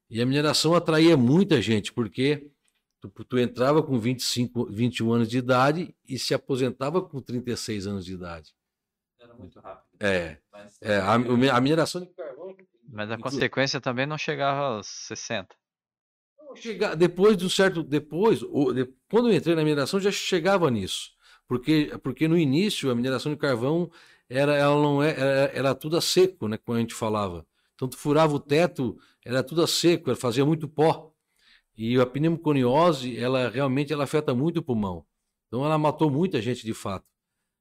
E 0.09 0.21
a 0.21 0.25
mineração 0.25 0.75
atraía 0.75 1.15
muita 1.15 1.61
gente, 1.61 1.93
porque 1.93 2.51
tu, 3.01 3.09
tu 3.25 3.39
entrava 3.39 3.81
com 3.81 3.99
25, 3.99 4.67
21 4.67 5.11
anos 5.11 5.29
de 5.29 5.37
idade 5.37 5.95
e 6.07 6.19
se 6.19 6.33
aposentava 6.33 7.01
com 7.01 7.19
36 7.19 7.87
anos 7.87 8.05
de 8.05 8.13
idade. 8.13 8.53
Era 9.19 9.33
muito 9.33 9.59
rápido. 9.59 9.87
É. 9.99 10.37
é 10.79 10.97
a, 10.97 11.13
a 11.13 11.61
mineração 11.61 12.01
de 12.01 12.07
carvão. 12.07 12.55
Mas 12.87 13.09
a 13.09 13.17
consequência 13.17 13.81
também 13.81 14.05
não 14.05 14.17
chegava 14.17 14.75
aos 14.75 14.87
60. 14.87 15.55
Chega, 16.55 16.95
depois 16.95 17.37
do 17.37 17.49
certo. 17.49 17.81
Depois, 17.81 18.41
quando 19.09 19.29
eu 19.29 19.35
entrei 19.35 19.55
na 19.55 19.63
mineração, 19.63 19.99
já 19.99 20.11
chegava 20.11 20.69
nisso. 20.69 21.11
Porque, 21.47 21.91
porque 22.03 22.27
no 22.27 22.37
início 22.37 22.91
a 22.91 22.95
mineração 22.95 23.31
de 23.31 23.37
carvão 23.37 23.89
era, 24.29 24.55
ela 24.55 24.75
não 24.75 25.01
é, 25.01 25.11
era, 25.11 25.51
era 25.53 25.75
tudo 25.75 25.97
a 25.97 26.01
seco, 26.01 26.47
né? 26.47 26.57
Como 26.57 26.77
a 26.77 26.81
gente 26.81 26.93
falava. 26.93 27.45
Então 27.75 27.87
tu 27.87 27.97
furava 27.97 28.33
o 28.33 28.39
teto, 28.39 28.97
era 29.25 29.43
tudo 29.43 29.63
a 29.63 29.67
seco, 29.67 30.13
fazia 30.15 30.45
muito 30.45 30.67
pó. 30.67 31.10
E 31.77 31.99
a 31.99 32.05
pneumoconiose, 32.05 33.17
ela 33.17 33.49
realmente 33.49 33.91
ela 33.91 34.03
afeta 34.03 34.33
muito 34.35 34.57
o 34.57 34.63
pulmão. 34.63 35.05
Então 35.47 35.65
ela 35.65 35.77
matou 35.77 36.09
muita 36.09 36.41
gente 36.41 36.65
de 36.65 36.73
fato. 36.73 37.05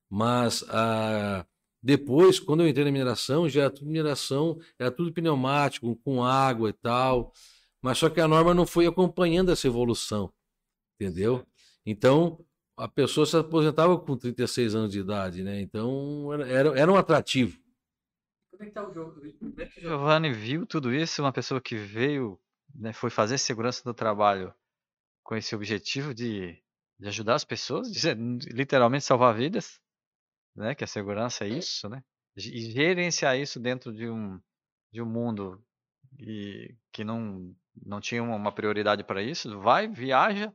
Mas 0.08 0.64
ah, 0.68 1.46
depois, 1.82 2.38
quando 2.38 2.62
eu 2.62 2.68
entrei 2.68 2.84
na 2.84 2.92
mineração, 2.92 3.48
já 3.48 3.62
era 3.62 3.70
tudo 3.70 3.86
mineração, 3.86 4.58
era 4.78 4.90
tudo 4.90 5.12
pneumático, 5.12 5.96
com 6.04 6.22
água 6.22 6.68
e 6.68 6.72
tal. 6.72 7.32
Mas 7.80 7.98
só 7.98 8.10
que 8.10 8.20
a 8.20 8.28
norma 8.28 8.52
não 8.52 8.66
foi 8.66 8.86
acompanhando 8.86 9.50
essa 9.50 9.66
evolução. 9.66 10.32
Entendeu? 11.00 11.46
Então, 11.86 12.44
a 12.76 12.86
pessoa 12.86 13.24
se 13.24 13.36
aposentava 13.36 13.98
com 13.98 14.16
36 14.16 14.74
anos 14.74 14.92
de 14.92 15.00
idade, 15.00 15.42
né? 15.42 15.60
Então 15.60 16.32
era, 16.32 16.48
era, 16.48 16.78
era 16.80 16.92
um 16.92 16.96
atrativo. 16.96 17.58
Como 18.50 18.62
é 18.62 18.66
que 18.66 18.72
tá 18.72 18.86
o 18.86 18.92
jogo? 18.92 19.20
Como 19.38 19.54
é 19.60 19.66
que 19.66 19.80
o 19.80 19.82
Giovanni 19.82 20.32
viu 20.32 20.66
tudo 20.66 20.92
isso? 20.92 21.22
Uma 21.22 21.32
pessoa 21.32 21.60
que 21.60 21.76
veio, 21.76 22.38
né, 22.74 22.92
foi 22.92 23.10
fazer 23.10 23.38
segurança 23.38 23.82
do 23.84 23.94
trabalho 23.94 24.54
com 25.22 25.36
esse 25.36 25.54
objetivo 25.54 26.14
de, 26.14 26.62
de 26.98 27.08
ajudar 27.08 27.34
as 27.34 27.44
pessoas, 27.44 27.90
de 27.90 28.14
literalmente 28.52 29.04
salvar 29.04 29.34
vidas, 29.34 29.80
né? 30.56 30.74
Que 30.74 30.84
a 30.84 30.86
segurança 30.86 31.44
é 31.44 31.48
isso, 31.48 31.88
né? 31.88 32.02
E 32.36 32.70
gerenciar 32.72 33.38
isso 33.38 33.60
dentro 33.60 33.92
de 33.92 34.08
um 34.08 34.40
de 34.92 35.00
um 35.00 35.06
mundo 35.06 35.64
e 36.18 36.76
que 36.92 37.04
não 37.04 37.54
não 37.86 38.00
tinha 38.00 38.22
uma 38.22 38.52
prioridade 38.52 39.04
para 39.04 39.22
isso, 39.22 39.60
vai, 39.60 39.86
viaja, 39.86 40.52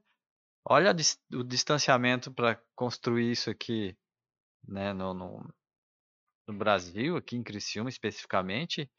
Olha 0.68 0.96
o 1.32 1.44
distanciamento 1.44 2.34
para 2.34 2.60
construir 2.76 3.32
isso 3.32 3.52
aqui 3.52 3.96
né, 4.68 4.94
no, 4.94 5.14
no, 5.14 5.54
no, 6.48 6.58
Brasil, 6.58 7.16
aqui 7.18 7.36
em 7.36 7.44
Criciúma 7.44 7.88
especificamente. 7.88 8.90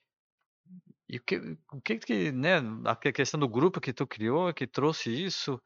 E 1.09 1.19
o 1.19 1.23
que, 1.23 1.37
o 1.73 1.81
que, 1.81 1.99
que 1.99 2.33
né, 2.33 2.57
a 2.85 2.97
questão 2.97 3.39
do 3.39 3.49
grupo 3.49 3.81
que 3.81 3.93
tu 3.93 4.07
criou, 4.07 4.53
que 4.53 4.67
trouxe 4.67 5.11
isso, 5.11 5.61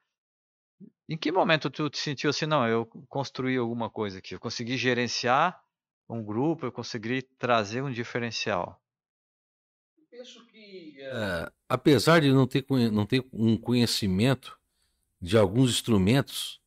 em 1.09 1.17
que 1.17 1.33
momento 1.33 1.71
tu 1.71 1.89
te 1.89 1.99
sentiu 1.99 2.31
assim, 2.31 2.47
não, 2.47 2.67
eu 2.67 2.87
construí 3.09 3.57
alguma 3.57 3.89
coisa 3.91 4.19
aqui, 4.19 4.35
eu 4.35 4.41
consegui 4.41 4.77
gerenciar 4.77 5.61
um 6.09 6.23
grupo, 6.23 6.67
eu 6.67 6.73
consegui 6.73 7.23
trazer 7.23 7.83
um 7.83 7.91
diferencial? 7.91 8.83
Eu 9.97 10.05
penso 10.11 10.47
que, 10.47 10.97
é, 11.01 11.53
apesar 11.69 12.21
de 12.21 12.33
não 12.33 12.47
ter, 12.47 12.67
não 12.93 13.07
ter 13.07 13.27
um 13.33 13.57
conhecimento 13.57 14.59
de 15.21 15.39
alguns 15.39 15.71
instrumentos 15.71 16.61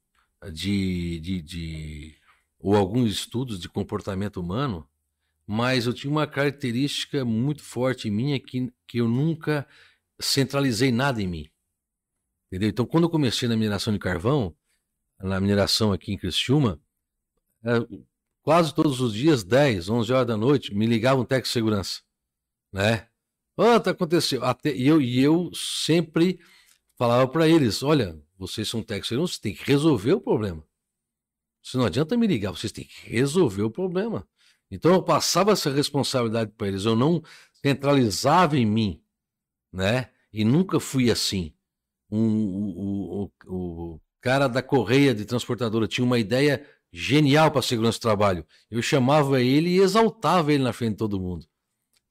de, 0.52 1.20
de, 1.20 1.42
de, 1.42 2.16
ou 2.60 2.76
alguns 2.76 3.12
estudos 3.12 3.60
de 3.60 3.70
comportamento 3.70 4.40
humano, 4.40 4.88
mas 5.46 5.86
eu 5.86 5.94
tinha 5.94 6.12
uma 6.12 6.26
característica 6.26 7.26
muito 7.26 7.64
forte 7.64 8.08
em 8.08 8.12
mim 8.12 8.40
que, 8.40 8.72
que 8.88 9.00
eu 9.00 9.08
nunca 9.08 9.68
centralizei 10.20 10.92
nada 10.92 11.22
em 11.22 11.28
mim. 11.28 11.50
Entendeu? 12.48 12.70
Então, 12.70 12.86
quando 12.86 13.06
eu 13.06 13.10
comecei 13.10 13.50
na 13.50 13.58
mineração 13.58 13.92
de 13.92 14.00
carvão, 14.00 14.56
na 15.20 15.40
mineração 15.40 15.92
aqui 15.92 16.14
em 16.14 16.18
Criciúma, 16.18 16.80
é, 17.64 17.72
quase 18.42 18.74
todos 18.74 19.02
os 19.02 19.14
dias, 19.14 19.44
10, 19.44 19.90
11 19.90 20.14
horas 20.14 20.28
da 20.28 20.38
noite, 20.38 20.74
me 20.74 20.86
ligava 20.86 21.22
um 21.22 21.26
técnico 21.26 21.48
de 21.48 21.54
segurança, 21.54 22.02
né? 22.72 23.08
Oh, 23.56 23.80
tá 23.80 23.92
acontecendo. 23.92 24.44
Até, 24.44 24.74
e, 24.74 24.88
eu, 24.88 25.02
e 25.02 25.20
eu 25.20 25.52
sempre 25.54 26.40
falava 26.98 27.28
para 27.28 27.48
eles, 27.48 27.84
olha, 27.84 28.20
vocês 28.38 28.68
são 28.68 28.84
técnicos, 28.84 29.10
vocês 29.10 29.40
têm 29.40 29.54
que 29.54 29.64
resolver 29.64 30.14
o 30.14 30.22
problema. 30.22 30.66
Você 31.62 31.78
não 31.78 31.86
adianta 31.86 32.18
me 32.18 32.28
ligar, 32.28 32.52
vocês 32.52 32.72
têm 32.72 32.86
que 32.86 33.10
resolver 33.10 33.64
o 33.64 33.72
problema. 33.72 34.28
Então 34.74 34.92
eu 34.92 35.04
passava 35.04 35.52
essa 35.52 35.70
responsabilidade 35.72 36.52
para 36.58 36.68
eles, 36.68 36.86
eu 36.86 36.96
não 36.96 37.22
centralizava 37.62 38.58
em 38.58 38.66
mim, 38.66 39.04
né? 39.72 40.10
E 40.34 40.44
nunca 40.44 40.80
fui 40.80 41.12
assim. 41.12 41.54
Um, 42.10 42.18
o, 42.18 43.32
o, 43.46 43.94
o 43.94 44.02
cara 44.20 44.48
da 44.48 44.64
correia 44.64 45.14
de 45.14 45.26
transportadora 45.26 45.88
tinha 45.88 46.04
uma 46.04 46.18
ideia 46.18 46.66
genial 46.92 47.52
para 47.52 47.62
segurança 47.62 48.00
do 48.00 48.02
trabalho. 48.02 48.46
Eu 48.70 48.82
chamava 48.82 49.40
ele 49.42 49.70
e 49.70 49.80
exaltava 49.80 50.52
ele 50.52 50.64
na 50.64 50.74
frente 50.74 50.94
de 50.94 50.98
todo 50.98 51.20
mundo. 51.20 51.46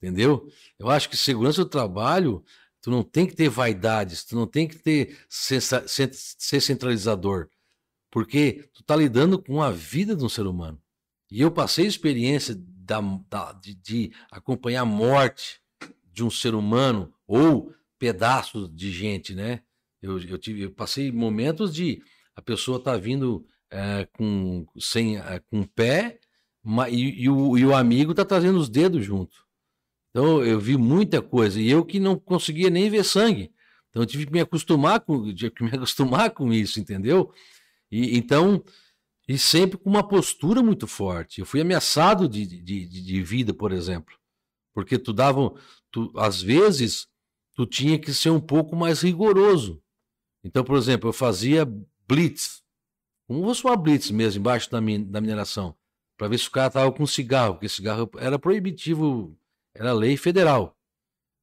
Entendeu? 0.00 0.48
Eu 0.78 0.88
acho 0.88 1.08
que 1.08 1.16
segurança 1.16 1.64
do 1.64 1.70
trabalho, 1.70 2.44
tu 2.80 2.90
não 2.90 3.02
tem 3.02 3.26
que 3.26 3.34
ter 3.34 3.48
vaidades, 3.48 4.24
tu 4.24 4.36
não 4.36 4.46
tem 4.46 4.68
que 4.68 4.76
ter 4.76 5.18
ser, 5.28 5.60
ser 5.60 6.60
centralizador, 6.60 7.48
porque 8.10 8.68
tu 8.72 8.82
tá 8.84 8.96
lidando 8.96 9.40
com 9.40 9.62
a 9.62 9.70
vida 9.70 10.14
de 10.14 10.24
um 10.24 10.28
ser 10.28 10.46
humano. 10.46 10.81
E 11.32 11.40
eu 11.40 11.50
passei 11.50 11.86
a 11.86 11.88
experiência 11.88 12.54
da, 12.58 13.00
da, 13.30 13.52
de, 13.54 13.72
de 13.72 14.12
acompanhar 14.30 14.82
a 14.82 14.84
morte 14.84 15.62
de 16.12 16.22
um 16.22 16.28
ser 16.28 16.54
humano 16.54 17.10
ou 17.26 17.72
pedaços 17.98 18.70
de 18.70 18.92
gente, 18.92 19.34
né? 19.34 19.62
Eu, 20.02 20.20
eu, 20.20 20.36
tive, 20.36 20.60
eu 20.60 20.70
passei 20.70 21.10
momentos 21.10 21.72
de 21.72 22.02
a 22.36 22.42
pessoa 22.42 22.78
tá 22.78 22.98
vindo 22.98 23.46
é, 23.70 24.06
com 24.12 24.66
sem 24.78 25.16
é, 25.16 25.40
com 25.50 25.62
pé 25.62 26.20
e, 26.90 27.22
e, 27.24 27.30
o, 27.30 27.56
e 27.56 27.64
o 27.64 27.74
amigo 27.74 28.12
tá 28.12 28.26
trazendo 28.26 28.58
os 28.58 28.68
dedos 28.68 29.02
junto. 29.02 29.34
Então 30.10 30.44
eu 30.44 30.60
vi 30.60 30.76
muita 30.76 31.22
coisa 31.22 31.58
e 31.58 31.70
eu 31.70 31.82
que 31.82 31.98
não 31.98 32.18
conseguia 32.18 32.68
nem 32.68 32.90
ver 32.90 33.04
sangue. 33.06 33.50
Então 33.88 34.02
eu 34.02 34.06
tive 34.06 34.26
que 34.26 34.32
me 34.32 34.40
acostumar 34.40 35.00
com, 35.00 35.32
tive 35.32 35.50
que 35.50 35.64
me 35.64 35.70
acostumar 35.74 36.28
com 36.32 36.52
isso, 36.52 36.78
entendeu? 36.78 37.32
E 37.90 38.18
então 38.18 38.62
e 39.32 39.38
sempre 39.38 39.78
com 39.78 39.88
uma 39.88 40.06
postura 40.06 40.62
muito 40.62 40.86
forte. 40.86 41.40
Eu 41.40 41.46
fui 41.46 41.58
ameaçado 41.58 42.28
de, 42.28 42.44
de, 42.44 42.84
de 42.86 43.22
vida, 43.22 43.54
por 43.54 43.72
exemplo, 43.72 44.14
porque 44.74 44.98
tu 44.98 45.10
dava, 45.10 45.54
tu, 45.90 46.12
às 46.18 46.42
vezes, 46.42 47.08
tu 47.54 47.64
tinha 47.64 47.98
que 47.98 48.12
ser 48.12 48.28
um 48.28 48.38
pouco 48.38 48.76
mais 48.76 49.00
rigoroso. 49.00 49.82
Então, 50.44 50.62
por 50.62 50.76
exemplo, 50.76 51.08
eu 51.08 51.14
fazia 51.14 51.66
blitz, 52.06 52.62
como 53.26 53.42
fosse 53.44 53.64
uma 53.64 53.74
blitz 53.74 54.10
mesmo, 54.10 54.40
embaixo 54.40 54.70
da, 54.70 54.82
min, 54.82 55.02
da 55.02 55.18
mineração, 55.18 55.74
para 56.18 56.28
ver 56.28 56.38
se 56.38 56.48
o 56.48 56.50
cara 56.50 56.66
estava 56.66 56.92
com 56.92 57.06
cigarro, 57.06 57.54
porque 57.54 57.70
cigarro 57.70 58.10
era 58.18 58.38
proibitivo 58.38 59.34
era 59.74 59.94
lei 59.94 60.14
federal. 60.18 60.76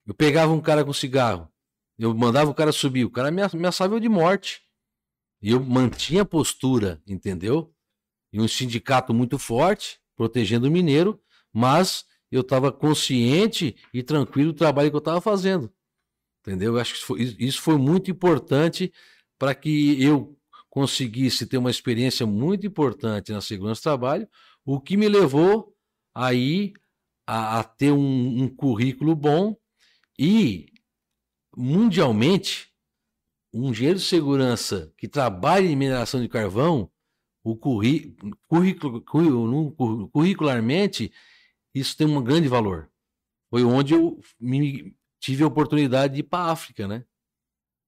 Eu 0.05 0.13
pegava 0.13 0.53
um 0.53 0.61
cara 0.61 0.85
com 0.85 0.93
cigarro, 0.93 1.51
eu 1.97 2.13
mandava 2.13 2.51
o 2.51 2.53
cara 2.53 2.71
subir, 2.71 3.03
o 3.03 3.09
cara 3.09 3.31
me 3.31 3.41
ameaçava 3.41 3.95
eu 3.95 3.99
de 3.99 4.07
morte. 4.07 4.61
E 5.41 5.49
eu 5.49 5.59
mantinha 5.59 6.21
a 6.21 6.25
postura, 6.25 7.01
entendeu? 7.07 7.73
E 8.31 8.39
um 8.39 8.47
sindicato 8.47 9.13
muito 9.13 9.39
forte, 9.39 9.99
protegendo 10.15 10.67
o 10.67 10.71
mineiro, 10.71 11.19
mas 11.53 12.05
eu 12.31 12.41
estava 12.41 12.71
consciente 12.71 13.75
e 13.93 14.03
tranquilo 14.03 14.53
do 14.53 14.57
trabalho 14.57 14.89
que 14.89 14.95
eu 14.95 14.99
estava 14.99 15.21
fazendo. 15.21 15.71
Entendeu? 16.41 16.73
Eu 16.73 16.79
acho 16.79 16.93
que 16.93 17.43
isso 17.43 17.61
foi, 17.61 17.77
muito 17.77 18.09
importante 18.09 18.93
para 19.37 19.53
que 19.55 20.01
eu 20.01 20.37
conseguisse 20.69 21.45
ter 21.45 21.57
uma 21.57 21.71
experiência 21.71 22.25
muito 22.25 22.67
importante 22.67 23.31
na 23.31 23.41
segurança 23.41 23.81
do 23.81 23.83
trabalho, 23.83 24.29
o 24.65 24.79
que 24.79 24.95
me 24.95 25.09
levou 25.09 25.75
aí 26.13 26.73
a, 27.27 27.59
a 27.59 27.63
ter 27.63 27.91
um, 27.91 28.43
um 28.43 28.47
currículo 28.47 29.15
bom 29.15 29.55
e, 30.17 30.67
mundialmente, 31.55 32.71
um 33.53 33.71
engenheiro 33.71 33.97
de 33.97 34.05
segurança 34.05 34.93
que 34.97 35.07
trabalha 35.07 35.65
em 35.65 35.75
mineração 35.75 36.21
de 36.21 36.29
carvão, 36.29 36.91
o 37.43 37.55
currículo, 37.55 39.01
curricularmente, 40.11 41.11
isso 41.73 41.95
tem 41.95 42.07
um 42.07 42.23
grande 42.23 42.47
valor. 42.47 42.89
Foi 43.49 43.63
onde 43.63 43.93
eu 43.93 44.19
me, 44.39 44.95
tive 45.19 45.43
a 45.43 45.47
oportunidade 45.47 46.13
de 46.15 46.19
ir 46.21 46.23
para 46.23 46.45
a 46.45 46.51
África, 46.51 46.87
né? 46.87 47.05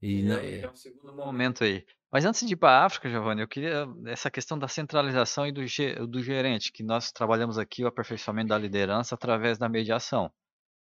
E, 0.02 0.30
é, 0.32 0.62
é 0.62 0.70
um 0.70 0.76
segundo 0.76 1.14
momento 1.14 1.64
aí. 1.64 1.86
Mas 2.12 2.26
antes 2.26 2.46
de 2.46 2.54
ir 2.54 2.58
para 2.58 2.70
a 2.70 2.86
África, 2.86 3.10
Giovanni, 3.10 3.42
eu 3.42 3.48
queria 3.48 3.88
essa 4.06 4.30
questão 4.30 4.60
da 4.60 4.68
centralização 4.68 5.48
e 5.48 5.52
do, 5.52 5.62
do 6.08 6.22
gerente, 6.22 6.72
que 6.72 6.84
nós 6.84 7.12
trabalhamos 7.12 7.58
aqui 7.58 7.84
o 7.84 7.88
aperfeiçoamento 7.88 8.50
da 8.50 8.58
liderança 8.58 9.16
através 9.16 9.58
da 9.58 9.70
mediação. 9.70 10.32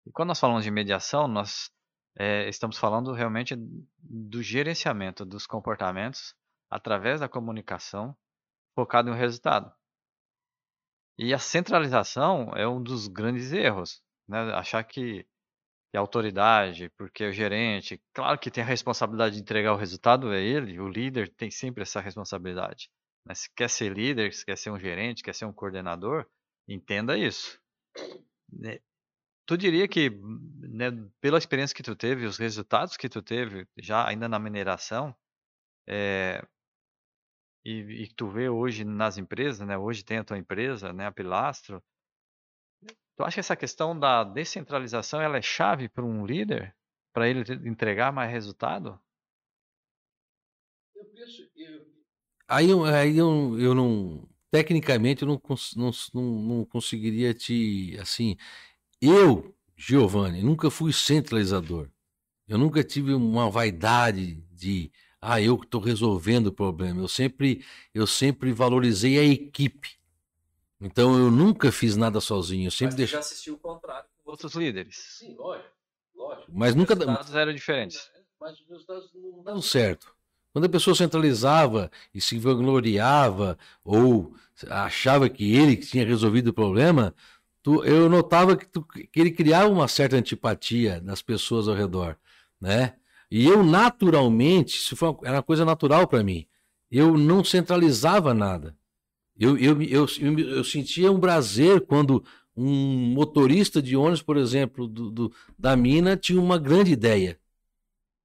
E 0.06 0.12
quando 0.12 0.30
nós 0.30 0.39
falamos 0.39 0.63
de 0.63 0.71
mediação, 0.71 1.28
nós 1.28 1.71
é, 2.17 2.49
estamos 2.49 2.78
falando 2.78 3.13
realmente 3.13 3.56
do 3.99 4.43
gerenciamento 4.43 5.23
dos 5.23 5.47
comportamentos 5.47 6.36
através 6.69 7.21
da 7.21 7.30
comunicação 7.30 8.15
focado 8.76 9.10
em 9.10 9.14
um 9.14 9.18
resultado. 9.18 9.72
E 11.18 11.34
a 11.34 11.40
centralização 11.40 12.52
é 12.56 12.68
um 12.68 12.82
dos 12.82 13.08
grandes 13.08 13.52
erros, 13.54 14.02
né? 14.28 14.40
Achar 14.54 14.84
que 14.84 15.26
a 15.96 16.00
autoridade, 16.00 16.90
porque 16.98 17.26
o 17.26 17.32
gerente, 17.32 18.02
claro 18.14 18.40
que 18.40 18.50
tem 18.50 18.64
a 18.64 18.68
responsabilidade 18.68 19.36
de 19.36 19.42
entregar 19.42 19.74
o 19.74 19.78
resultado, 19.78 20.34
é 20.34 20.42
ele, 20.42 20.80
o 20.80 20.88
líder 20.88 21.30
tem 21.30 21.52
sempre 21.52 21.84
essa 21.84 22.02
responsabilidade. 22.02 22.90
Mas 23.26 23.40
se 23.40 23.50
quer 23.56 23.70
ser 23.70 23.94
líder, 23.94 24.34
se 24.34 24.44
quer 24.46 24.58
ser 24.58 24.72
um 24.72 24.80
gerente, 24.80 25.24
quer 25.24 25.36
ser 25.36 25.46
um 25.46 25.54
coordenador, 25.54 26.26
entenda 26.68 27.18
isso. 27.18 27.60
Né, 28.52 28.80
tu 29.46 29.58
diria 29.58 29.88
que, 29.88 30.10
né, 30.60 30.92
pela 31.22 31.38
experiência 31.38 31.76
que 31.76 31.84
tu 31.84 31.96
teve, 31.96 32.26
os 32.26 32.38
resultados 32.38 32.98
que 32.98 33.08
tu 33.08 33.22
teve, 33.22 33.68
já 33.78 34.08
ainda 34.08 34.28
na 34.28 34.40
mineração, 34.40 35.16
é, 35.88 36.46
e, 37.65 38.04
e 38.04 38.08
tu 38.15 38.28
vê 38.28 38.49
hoje 38.49 38.84
nas 38.84 39.17
empresas, 39.17 39.65
né, 39.65 39.78
hoje 39.78 40.04
tem 40.04 40.17
a 40.17 40.23
tua 40.23 40.38
empresa, 40.38 40.93
né, 40.93 41.06
a 41.06 41.12
Pilastro, 41.12 41.84
Tu 43.15 43.23
acha 43.23 43.36
que 43.36 43.39
essa 43.39 43.56
questão 43.56 43.97
da 43.97 44.23
descentralização 44.23 45.21
ela 45.21 45.38
é 45.38 45.41
chave 45.41 45.88
para 45.88 46.04
um 46.04 46.26
líder? 46.26 46.76
Para 47.13 47.30
ele 47.30 47.41
entregar 47.69 48.12
mais 48.12 48.32
resultado? 48.32 48.99
Eu 50.95 51.06
penso. 51.06 51.47
Eu... 51.56 51.86
Aí, 52.47 52.69
aí 52.91 53.17
eu, 53.17 53.60
eu 53.60 53.76
não. 53.76 54.28
Tecnicamente, 54.49 55.21
eu 55.23 55.28
não, 55.28 55.41
não, 55.76 55.91
não, 56.13 56.41
não 56.41 56.65
conseguiria 56.65 57.34
te. 57.34 57.95
Assim. 57.99 58.36
Eu, 58.99 59.56
Giovanni, 59.76 60.41
nunca 60.41 60.71
fui 60.71 60.91
centralizador. 60.91 61.89
Eu 62.47 62.58
nunca 62.58 62.84
tive 62.84 63.13
uma 63.13 63.49
vaidade 63.49 64.41
de. 64.52 64.91
Ah, 65.26 65.42
eu 65.42 65.56
estou 65.56 65.80
resolvendo 65.80 66.48
o 66.48 66.52
problema. 66.52 67.02
Eu 67.02 67.08
sempre, 67.08 67.64
eu 67.94 68.06
sempre 68.06 68.52
valorizei 68.52 69.18
a 69.18 69.24
equipe. 69.24 69.98
Então 70.82 71.18
eu 71.18 71.32
nunca 71.32 71.72
fiz 71.72 71.96
nada 71.96 72.20
sozinho. 72.20 72.68
Eu 72.68 72.72
sempre 72.72 72.88
Mas 72.88 72.96
deixo... 72.96 73.14
já 73.14 73.20
assistiu 73.20 73.54
o 73.54 73.58
contrário 73.58 74.06
com 74.22 74.32
outros 74.32 74.54
líderes. 74.54 74.98
Sim, 75.20 75.36
lógico. 75.38 75.70
lógico. 76.14 76.52
Mas 76.54 76.76
nunca. 76.76 76.94
Os 76.94 77.00
resultados 77.00 77.36
eram 77.36 77.54
diferentes. 77.54 78.12
Mas 78.38 78.60
os 78.60 78.68
resultados 78.68 79.10
não 79.14 79.44
davam 79.44 79.62
certo. 79.62 80.14
Quando 80.52 80.66
a 80.66 80.70
pessoa 80.70 80.94
centralizava 80.94 81.90
e 82.14 82.20
se 82.20 82.38
vangloriava 82.38 83.58
ou 83.84 84.36
achava 84.70 85.30
que 85.30 85.56
ele 85.56 85.78
tinha 85.78 86.06
resolvido 86.06 86.50
o 86.50 86.54
problema, 86.54 87.16
tu, 87.64 87.84
eu 87.86 88.10
notava 88.10 88.58
que, 88.58 88.68
tu, 88.68 88.84
que, 88.84 89.10
ele 89.16 89.32
criava 89.32 89.70
uma 89.70 89.88
certa 89.88 90.18
antipatia 90.18 91.02
nas 91.02 91.22
pessoas 91.22 91.68
ao 91.70 91.74
redor, 91.74 92.18
né? 92.60 92.98
E 93.36 93.48
eu 93.48 93.63
naturalmente, 93.63 94.78
isso 94.78 94.96
foi 94.96 95.10
uma, 95.10 95.19
era 95.24 95.38
uma 95.38 95.43
coisa 95.43 95.65
natural 95.65 96.08
para 96.08 96.24
mim. 96.24 96.46
Eu 96.91 97.17
não 97.17 97.43
centralizava 97.43 98.32
nada. 98.32 98.78
Eu, 99.36 99.58
eu, 99.58 99.82
eu, 99.82 100.06
eu, 100.22 100.39
eu 100.39 100.63
sentia 100.63 101.12
um 101.12 101.19
prazer 101.19 101.82
quando 101.88 102.24
um 102.56 102.72
motorista 103.12 103.82
de 103.82 103.98
ônibus, 103.98 104.22
por 104.22 104.38
exemplo, 104.38 104.88
do, 104.88 105.10
do, 105.10 105.34
da 105.58 105.76
mina, 105.76 106.15
tinha 106.15 106.39
uma 106.39 106.60
grande 106.60 106.91
ideia. 106.91 107.39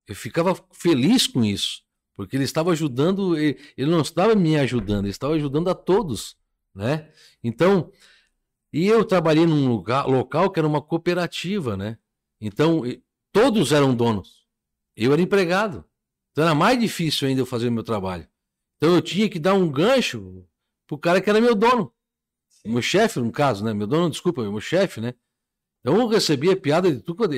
Eu 0.07 0.15
ficava 0.15 0.55
feliz 0.73 1.27
com 1.27 1.43
isso, 1.43 1.81
porque 2.15 2.37
ele 2.37 2.45
estava 2.45 2.71
ajudando, 2.73 3.35
ele, 3.35 3.59
ele 3.79 3.91
não 3.91 4.03
estava 4.03 4.35
me 4.35 4.59
ajudando, 4.59 5.07
ele 5.07 5.11
estava 5.13 5.33
ajudando 5.37 5.71
a 5.71 5.75
todos, 5.75 6.37
né? 6.75 7.11
Então, 7.43 7.91
e 8.71 8.87
eu 8.87 9.03
trabalhei 9.07 9.47
num 9.47 9.69
lugar, 9.69 10.07
local 10.07 10.51
que 10.51 10.61
era 10.61 10.69
uma 10.69 10.83
cooperativa, 10.83 11.79
né? 11.79 11.97
Então, 12.39 12.83
todos 13.33 13.73
eram 13.73 13.95
donos. 13.95 14.38
Eu 14.99 15.13
era 15.13 15.23
empregado. 15.23 15.85
Então 16.33 16.45
era 16.45 16.55
mais 16.55 16.79
difícil 16.79 17.29
ainda 17.29 17.41
eu 17.41 17.47
fazer 17.47 17.69
o 17.69 17.73
meu 17.73 17.85
trabalho. 17.85 18.29
Então 18.77 18.95
eu 18.95 19.01
tinha 19.01 19.29
que 19.29 19.39
dar 19.39 19.55
um 19.55 19.71
gancho 19.71 20.45
pro 20.89 20.99
cara 20.99 21.21
que 21.21 21.31
era 21.31 21.41
meu 21.41 21.55
dono. 21.55 21.95
Sim. 22.49 22.71
Meu 22.71 22.83
chefe, 22.83 23.21
no 23.21 23.31
caso, 23.31 23.65
né? 23.65 23.73
Meu 23.73 23.87
dono, 23.87 24.11
desculpa, 24.11 24.43
meu 24.43 24.61
chefe, 24.61 25.01
né? 25.01 25.15
Então 25.81 26.01
eu 26.01 26.09
recebia 26.09 26.57
piada 26.57 26.93
de 26.93 27.01
tudo. 27.01 27.29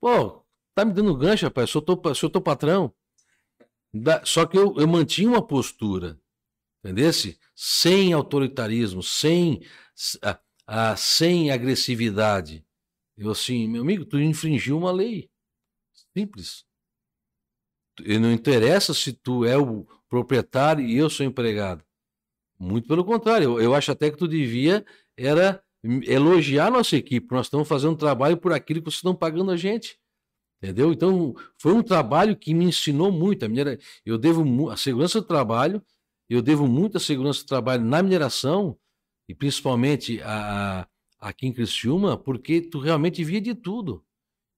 Pô, 0.00 0.44
tá 0.74 0.84
me 0.84 0.92
dando 0.92 1.16
gancho, 1.16 1.46
rapaz, 1.46 1.70
sou 1.70 1.80
teu, 1.80 2.14
sou 2.14 2.28
teu 2.28 2.40
patrão. 2.40 2.92
Só 4.24 4.44
que 4.44 4.58
eu, 4.58 4.74
eu 4.76 4.88
mantinha 4.88 5.28
uma 5.28 5.46
postura, 5.46 6.18
entendesse? 6.82 7.38
Sem 7.54 8.12
autoritarismo, 8.12 9.04
sem, 9.04 9.64
a, 10.20 10.40
a, 10.66 10.96
sem 10.96 11.52
agressividade. 11.52 12.66
Eu 13.16 13.30
assim, 13.30 13.68
meu 13.68 13.82
amigo, 13.82 14.04
tu 14.04 14.18
infringiu 14.18 14.76
uma 14.76 14.90
lei. 14.90 15.30
Simples. 16.16 16.64
E 18.02 18.18
não 18.18 18.32
interessa 18.32 18.92
se 18.92 19.12
tu 19.12 19.44
é 19.44 19.56
o 19.56 19.86
proprietário 20.08 20.84
e 20.84 20.96
eu 20.96 21.08
sou 21.08 21.24
empregado. 21.24 21.84
Muito 22.58 22.88
pelo 22.88 23.04
contrário, 23.04 23.44
eu, 23.44 23.60
eu 23.60 23.74
acho 23.74 23.92
até 23.92 24.10
que 24.10 24.16
tu 24.16 24.26
devia 24.26 24.84
era 25.16 25.62
elogiar 26.06 26.70
nossa 26.70 26.96
equipe. 26.96 27.26
Nós 27.30 27.46
estamos 27.46 27.68
fazendo 27.68 27.96
trabalho 27.96 28.36
por 28.36 28.52
aquilo 28.52 28.80
que 28.80 28.86
vocês 28.86 28.96
estão 28.96 29.14
pagando 29.14 29.50
a 29.50 29.56
gente. 29.56 29.98
Entendeu? 30.62 30.92
Então, 30.92 31.34
foi 31.58 31.74
um 31.74 31.82
trabalho 31.82 32.36
que 32.36 32.54
me 32.54 32.64
ensinou 32.64 33.12
muito. 33.12 33.44
A 33.44 33.48
minha, 33.48 33.78
eu 34.04 34.16
devo 34.16 34.70
a 34.70 34.76
segurança 34.76 35.20
do 35.20 35.26
trabalho 35.26 35.82
Eu 36.28 36.40
devo 36.40 36.66
muita 36.66 36.98
segurança 36.98 37.42
do 37.42 37.46
trabalho 37.46 37.84
na 37.84 38.02
mineração, 38.02 38.78
e 39.28 39.34
principalmente 39.34 40.22
a, 40.22 40.80
a, 40.80 41.28
aqui 41.28 41.46
em 41.46 41.52
Criciúma, 41.52 42.16
porque 42.16 42.62
tu 42.62 42.78
realmente 42.78 43.22
via 43.22 43.40
de 43.42 43.54
tudo. 43.54 44.02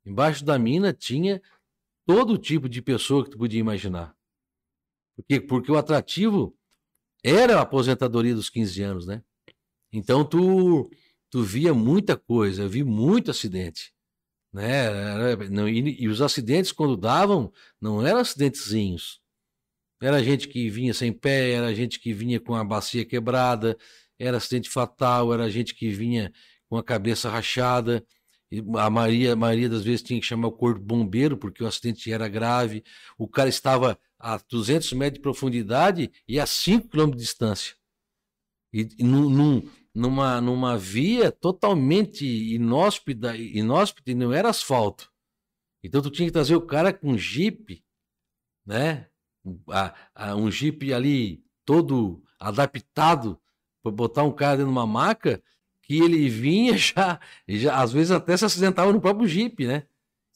Embaixo 0.04 0.44
da 0.44 0.56
mina 0.56 0.92
tinha 0.92 1.42
todo 2.06 2.38
tipo 2.38 2.68
de 2.68 2.80
pessoa 2.80 3.24
que 3.24 3.30
tu 3.30 3.38
podia 3.38 3.60
imaginar. 3.60 4.16
Porque, 5.16 5.40
porque 5.40 5.72
o 5.72 5.76
atrativo 5.76 6.56
era 7.22 7.58
a 7.58 7.62
aposentadoria 7.62 8.34
dos 8.34 8.48
15 8.48 8.82
anos, 8.82 9.06
né? 9.06 9.22
Então 9.92 10.24
tu, 10.24 10.88
tu 11.30 11.42
via 11.42 11.74
muita 11.74 12.16
coisa, 12.16 12.62
eu 12.62 12.68
vi 12.68 12.84
muito 12.84 13.30
acidente. 13.30 13.92
Né? 14.52 14.88
E, 15.68 16.04
e, 16.04 16.08
os 16.08 16.22
acidentes, 16.22 16.72
quando 16.72 16.96
davam, 16.96 17.52
não 17.80 18.06
eram 18.06 18.20
acidentezinhos. 18.20 19.20
Era 20.00 20.22
gente 20.22 20.48
que 20.48 20.70
vinha 20.70 20.94
sem 20.94 21.12
pé, 21.12 21.52
era 21.52 21.74
gente 21.74 21.98
que 21.98 22.12
vinha 22.12 22.38
com 22.38 22.54
a 22.54 22.62
bacia 22.62 23.04
quebrada, 23.04 23.76
era 24.18 24.36
acidente 24.36 24.70
fatal, 24.70 25.32
era 25.32 25.50
gente 25.50 25.74
que 25.74 25.90
vinha 25.90 26.32
com 26.68 26.76
a 26.76 26.84
cabeça 26.84 27.28
rachada. 27.28 28.04
A 28.78 28.88
maioria, 28.88 29.32
a 29.32 29.36
maioria 29.36 29.68
das 29.68 29.82
vezes 29.82 30.02
tinha 30.02 30.20
que 30.20 30.26
chamar 30.26 30.48
o 30.48 30.52
corpo 30.52 30.80
bombeiro, 30.80 31.36
porque 31.36 31.64
o 31.64 31.66
acidente 31.66 32.12
era 32.12 32.28
grave. 32.28 32.84
O 33.18 33.26
cara 33.26 33.48
estava 33.48 33.98
a 34.18 34.38
200 34.38 34.92
metros 34.92 35.18
de 35.18 35.22
profundidade 35.22 36.12
e 36.28 36.38
a 36.38 36.46
5 36.46 36.88
km 36.88 37.10
de 37.10 37.16
distância. 37.16 37.74
E, 38.72 38.88
e 38.98 39.04
num, 39.04 39.28
num, 39.28 39.70
numa, 39.94 40.40
numa 40.40 40.78
via 40.78 41.32
totalmente 41.32 42.24
inóspita, 42.24 43.36
inóspita 43.36 44.14
não 44.14 44.32
era 44.32 44.50
asfalto. 44.50 45.10
Então 45.82 46.02
tu 46.02 46.10
tinha 46.10 46.28
que 46.28 46.32
trazer 46.32 46.54
o 46.54 46.66
cara 46.66 46.92
com 46.92 47.16
jipe, 47.16 47.84
né? 48.64 49.08
A, 49.70 49.94
a, 50.14 50.36
um 50.36 50.50
jipe 50.50 50.92
ali 50.92 51.44
todo 51.64 52.22
adaptado 52.38 53.40
para 53.82 53.92
botar 53.92 54.24
um 54.24 54.32
cara 54.32 54.56
dentro 54.58 54.72
de 54.72 54.78
uma 54.78 54.86
maca 54.86 55.42
que 55.86 56.00
ele 56.00 56.28
vinha 56.28 56.76
já, 56.76 57.20
já 57.48 57.80
às 57.80 57.92
vezes 57.92 58.10
até 58.10 58.36
se 58.36 58.44
acidentava 58.44 58.92
no 58.92 59.00
próprio 59.00 59.26
jipe, 59.26 59.66
né? 59.66 59.86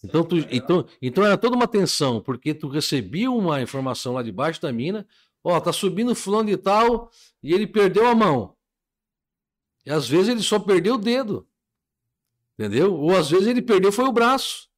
Então, 0.02 0.24
tu, 0.24 0.36
então, 0.50 0.86
então 1.02 1.24
era 1.24 1.36
toda 1.36 1.56
uma 1.56 1.68
tensão, 1.68 2.22
porque 2.22 2.54
tu 2.54 2.68
recebia 2.68 3.30
uma 3.30 3.60
informação 3.60 4.14
lá 4.14 4.22
debaixo 4.22 4.62
da 4.62 4.72
mina, 4.72 5.06
ó, 5.44 5.60
tá 5.60 5.72
subindo 5.72 6.14
fulano 6.14 6.48
de 6.48 6.56
tal 6.56 7.10
e 7.42 7.52
ele 7.52 7.66
perdeu 7.66 8.06
a 8.06 8.14
mão. 8.14 8.56
E 9.84 9.90
às 9.90 10.08
vezes 10.08 10.28
ele 10.28 10.42
só 10.42 10.58
perdeu 10.58 10.94
o 10.94 10.98
dedo. 10.98 11.46
Entendeu? 12.58 12.94
Ou 12.94 13.14
às 13.14 13.28
vezes 13.28 13.46
ele 13.46 13.60
perdeu 13.60 13.92
foi 13.92 14.06
o 14.06 14.12
braço. 14.12 14.70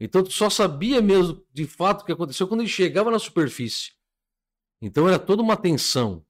Então 0.00 0.24
tu 0.24 0.32
só 0.32 0.50
sabia 0.50 1.00
mesmo 1.00 1.44
de 1.52 1.66
fato 1.66 2.02
o 2.02 2.04
que 2.04 2.12
aconteceu 2.12 2.48
quando 2.48 2.60
ele 2.60 2.68
chegava 2.68 3.10
na 3.10 3.18
superfície. 3.18 3.92
Então 4.82 5.08
era 5.08 5.18
toda 5.18 5.42
uma 5.42 5.56
tensão. 5.56 6.24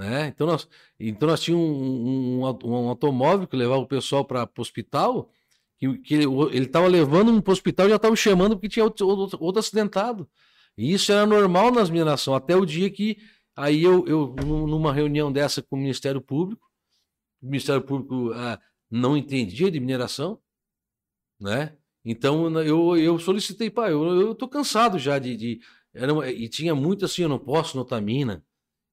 Né? 0.00 0.28
Então, 0.28 0.46
nós, 0.46 0.66
então 0.98 1.28
nós 1.28 1.42
tínhamos 1.42 1.68
um, 1.68 2.42
um, 2.42 2.58
um 2.64 2.88
automóvel 2.88 3.46
que 3.46 3.54
levava 3.54 3.82
o 3.82 3.86
pessoal 3.86 4.24
para 4.24 4.48
o 4.56 4.60
hospital, 4.60 5.30
que, 5.78 5.98
que 5.98 6.14
ele 6.14 6.64
estava 6.64 6.86
levando 6.86 7.30
um 7.30 7.38
para 7.38 7.50
o 7.50 7.52
hospital 7.52 7.84
e 7.84 7.90
já 7.90 7.96
estava 7.96 8.16
chamando 8.16 8.56
porque 8.56 8.70
tinha 8.70 8.82
outro, 8.82 9.06
outro, 9.06 9.38
outro, 9.38 9.60
acidentado. 9.60 10.26
E 10.74 10.90
isso 10.94 11.12
era 11.12 11.26
normal 11.26 11.70
nas 11.70 11.90
minerações, 11.90 12.38
até 12.38 12.56
o 12.56 12.64
dia 12.64 12.88
que 12.88 13.18
aí 13.54 13.82
eu, 13.82 14.06
eu 14.06 14.34
numa 14.42 14.90
reunião 14.90 15.30
dessa 15.30 15.60
com 15.60 15.76
o 15.76 15.78
Ministério 15.78 16.22
Público, 16.22 16.66
o 17.42 17.46
Ministério 17.46 17.82
Público 17.82 18.32
ah, 18.32 18.58
não 18.90 19.18
entendia 19.18 19.70
de 19.70 19.80
mineração, 19.80 20.40
né? 21.38 21.76
Então 22.02 22.58
eu, 22.62 22.96
eu 22.96 23.18
solicitei, 23.18 23.68
pai, 23.68 23.92
eu, 23.92 24.32
estou 24.32 24.48
cansado 24.48 24.98
já 24.98 25.18
de. 25.18 25.36
de 25.36 25.60
era, 25.92 26.30
e 26.30 26.48
tinha 26.48 26.74
muito 26.74 27.04
assim, 27.04 27.20
eu 27.20 27.28
não 27.28 27.38
posso 27.38 27.76
notar 27.76 28.00
mina. 28.00 28.42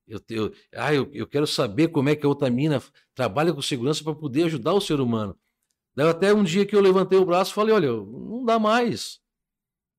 Eu, 0.07 0.21
eu, 0.29 0.53
ah, 0.73 0.93
eu, 0.93 1.09
eu 1.13 1.27
quero 1.27 1.45
saber 1.45 1.89
como 1.89 2.09
é 2.09 2.15
que 2.15 2.25
a 2.25 2.29
Otamina 2.29 2.81
trabalha 3.13 3.53
com 3.53 3.61
segurança 3.61 4.03
para 4.03 4.15
poder 4.15 4.43
ajudar 4.43 4.73
o 4.73 4.81
ser 4.81 4.99
humano. 5.01 5.37
Daí 5.95 6.07
até 6.07 6.33
um 6.33 6.43
dia 6.43 6.65
que 6.65 6.75
eu 6.75 6.81
levantei 6.81 7.17
o 7.17 7.25
braço 7.25 7.51
e 7.51 7.55
falei, 7.55 7.73
olha, 7.73 7.91
não 7.91 8.45
dá 8.45 8.57
mais. 8.57 9.19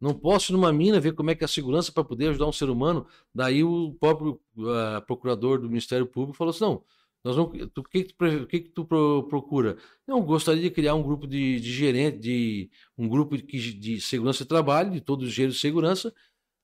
Não 0.00 0.14
posso 0.14 0.52
ir 0.52 0.54
numa 0.54 0.72
mina 0.72 1.00
ver 1.00 1.12
como 1.12 1.30
é 1.30 1.34
que 1.34 1.42
é 1.42 1.46
a 1.46 1.48
segurança 1.48 1.90
para 1.90 2.04
poder 2.04 2.28
ajudar 2.28 2.46
um 2.46 2.52
ser 2.52 2.70
humano. 2.70 3.06
Daí 3.34 3.64
o 3.64 3.92
próprio 3.98 4.40
uh, 4.56 5.04
procurador 5.06 5.60
do 5.60 5.68
Ministério 5.68 6.06
Público 6.06 6.36
falou 6.36 6.50
assim, 6.52 6.64
não, 6.64 6.84
nós 7.24 7.34
vamos, 7.34 7.68
tu, 7.74 7.82
que, 7.82 8.04
que, 8.04 8.14
tu, 8.14 8.46
que, 8.46 8.60
que 8.60 8.70
tu 8.70 8.84
procura? 8.84 9.76
Eu 10.06 10.22
gostaria 10.22 10.62
de 10.62 10.70
criar 10.70 10.94
um 10.94 11.02
grupo 11.02 11.26
de, 11.26 11.60
de 11.60 11.72
gerente, 11.72 12.18
de 12.18 12.70
um 12.96 13.08
grupo 13.08 13.36
de, 13.36 13.72
de 13.74 14.00
segurança 14.00 14.44
de 14.44 14.48
trabalho, 14.48 14.92
de 14.92 15.00
todos 15.00 15.26
os 15.26 15.32
engenheiros 15.32 15.56
de 15.56 15.60
segurança. 15.60 16.14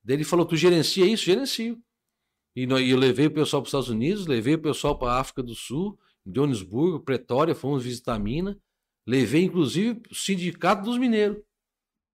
Daí 0.02 0.16
ele 0.16 0.24
falou, 0.24 0.46
tu 0.46 0.56
gerencia 0.56 1.04
isso? 1.04 1.24
Gerencio. 1.24 1.82
E 2.56 2.62
eu 2.62 2.96
levei 2.96 3.26
o 3.26 3.30
pessoal 3.30 3.60
para 3.60 3.66
os 3.66 3.70
Estados 3.70 3.88
Unidos, 3.88 4.26
levei 4.26 4.54
o 4.54 4.62
pessoal 4.62 4.96
para 4.96 5.14
a 5.14 5.20
África 5.20 5.42
do 5.42 5.54
Sul, 5.54 5.98
Johannesburgo, 6.24 7.00
Pretória, 7.00 7.54
fomos 7.54 7.82
visitar 7.82 8.14
a 8.14 8.18
mina. 8.18 8.56
Levei, 9.06 9.44
inclusive, 9.44 10.00
o 10.10 10.14
sindicato 10.14 10.84
dos 10.84 10.96
mineiros, 10.96 11.42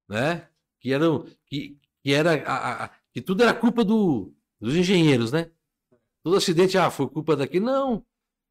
né? 0.09 0.48
Que, 0.81 0.92
eram, 0.92 1.26
que, 1.46 1.79
que 2.03 2.12
era 2.12 2.42
a, 2.42 2.85
a, 2.85 2.90
que 3.12 3.20
tudo 3.20 3.42
era 3.42 3.55
culpa 3.55 3.85
do, 3.85 4.33
dos 4.59 4.74
engenheiros, 4.74 5.31
né? 5.31 5.50
Todo 6.24 6.37
acidente, 6.37 6.76
ah, 6.79 6.90
foi 6.90 7.09
culpa 7.09 7.37
daqui. 7.37 7.61
Não. 7.61 8.05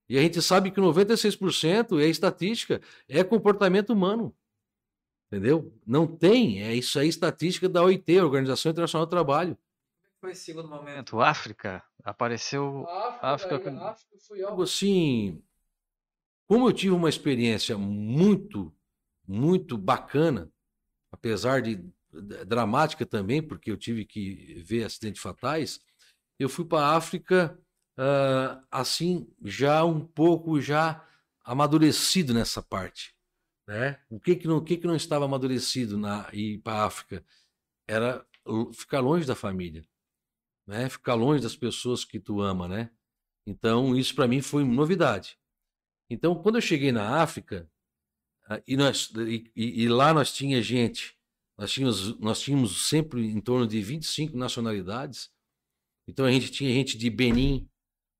E 0.07 0.17
a 0.17 0.21
gente 0.21 0.41
sabe 0.41 0.71
que 0.71 0.79
96% 0.79 1.99
é 1.99 2.07
estatística, 2.07 2.81
é 3.07 3.23
comportamento 3.23 3.91
humano. 3.91 4.33
Entendeu? 5.27 5.73
Não 5.85 6.07
tem, 6.07 6.63
é 6.63 6.73
isso 6.73 6.97
aí, 6.99 7.07
estatística 7.07 7.67
da 7.67 7.83
OIT, 7.83 8.19
Organização 8.19 8.71
Internacional 8.71 9.05
do 9.05 9.09
Trabalho 9.09 9.57
foi 10.19 10.31
esse 10.31 10.43
segundo 10.43 10.67
momento? 10.67 11.21
África? 11.21 11.83
Apareceu. 12.03 12.85
A 12.87 13.33
África, 13.33 13.55
África... 13.55 13.83
África 13.83 14.17
foi 14.27 14.43
algo 14.43 14.63
assim. 14.63 15.41
Como 16.47 16.67
eu 16.67 16.73
tive 16.73 16.93
uma 16.93 17.09
experiência 17.09 17.77
muito, 17.77 18.73
muito 19.27 19.77
bacana, 19.77 20.51
apesar 21.11 21.61
de 21.61 21.83
dramática 22.47 23.05
também, 23.05 23.41
porque 23.41 23.71
eu 23.71 23.77
tive 23.77 24.03
que 24.03 24.61
ver 24.65 24.83
acidentes 24.83 25.21
fatais, 25.21 25.79
eu 26.39 26.49
fui 26.49 26.65
para 26.65 26.87
a 26.87 26.95
África 26.95 27.57
uh, 27.97 28.65
assim, 28.71 29.31
já 29.43 29.85
um 29.85 30.03
pouco 30.03 30.59
já 30.59 31.05
amadurecido 31.45 32.33
nessa 32.33 32.63
parte. 32.63 33.15
Né? 33.67 33.99
O 34.09 34.19
que 34.19 34.35
que 34.35 34.47
não, 34.47 34.57
o 34.57 34.63
que 34.63 34.77
que 34.77 34.87
não 34.87 34.95
estava 34.95 35.25
amadurecido 35.25 35.97
na 35.97 36.27
ir 36.33 36.57
para 36.59 36.81
a 36.81 36.85
África? 36.85 37.23
Era 37.87 38.25
ficar 38.73 38.99
longe 38.99 39.27
da 39.27 39.35
família 39.35 39.85
né? 40.69 40.87
Ficar 40.87 41.15
longe 41.15 41.41
das 41.41 41.55
pessoas 41.55 42.05
que 42.05 42.19
tu 42.19 42.41
ama, 42.41 42.67
né? 42.67 42.91
Então, 43.45 43.95
isso 43.95 44.13
para 44.13 44.27
mim 44.27 44.39
foi 44.39 44.63
novidade. 44.63 45.35
Então, 46.07 46.35
quando 46.35 46.55
eu 46.57 46.61
cheguei 46.61 46.91
na 46.91 47.23
África, 47.23 47.67
ah, 48.47 48.61
e, 48.67 48.77
nós, 48.77 49.11
e, 49.17 49.51
e, 49.55 49.89
lá 49.89 50.13
nós 50.13 50.31
tinha 50.31 50.61
gente, 50.61 51.17
nós 51.57 51.71
tínhamos, 51.71 52.19
nós 52.19 52.39
tínhamos 52.39 52.87
sempre 52.87 53.25
em 53.25 53.41
torno 53.41 53.65
de 53.65 53.81
25 53.81 54.37
nacionalidades. 54.37 55.31
Então, 56.07 56.23
a 56.23 56.31
gente 56.31 56.51
tinha 56.51 56.71
gente 56.71 56.99
de 56.99 57.09
Benin, 57.09 57.67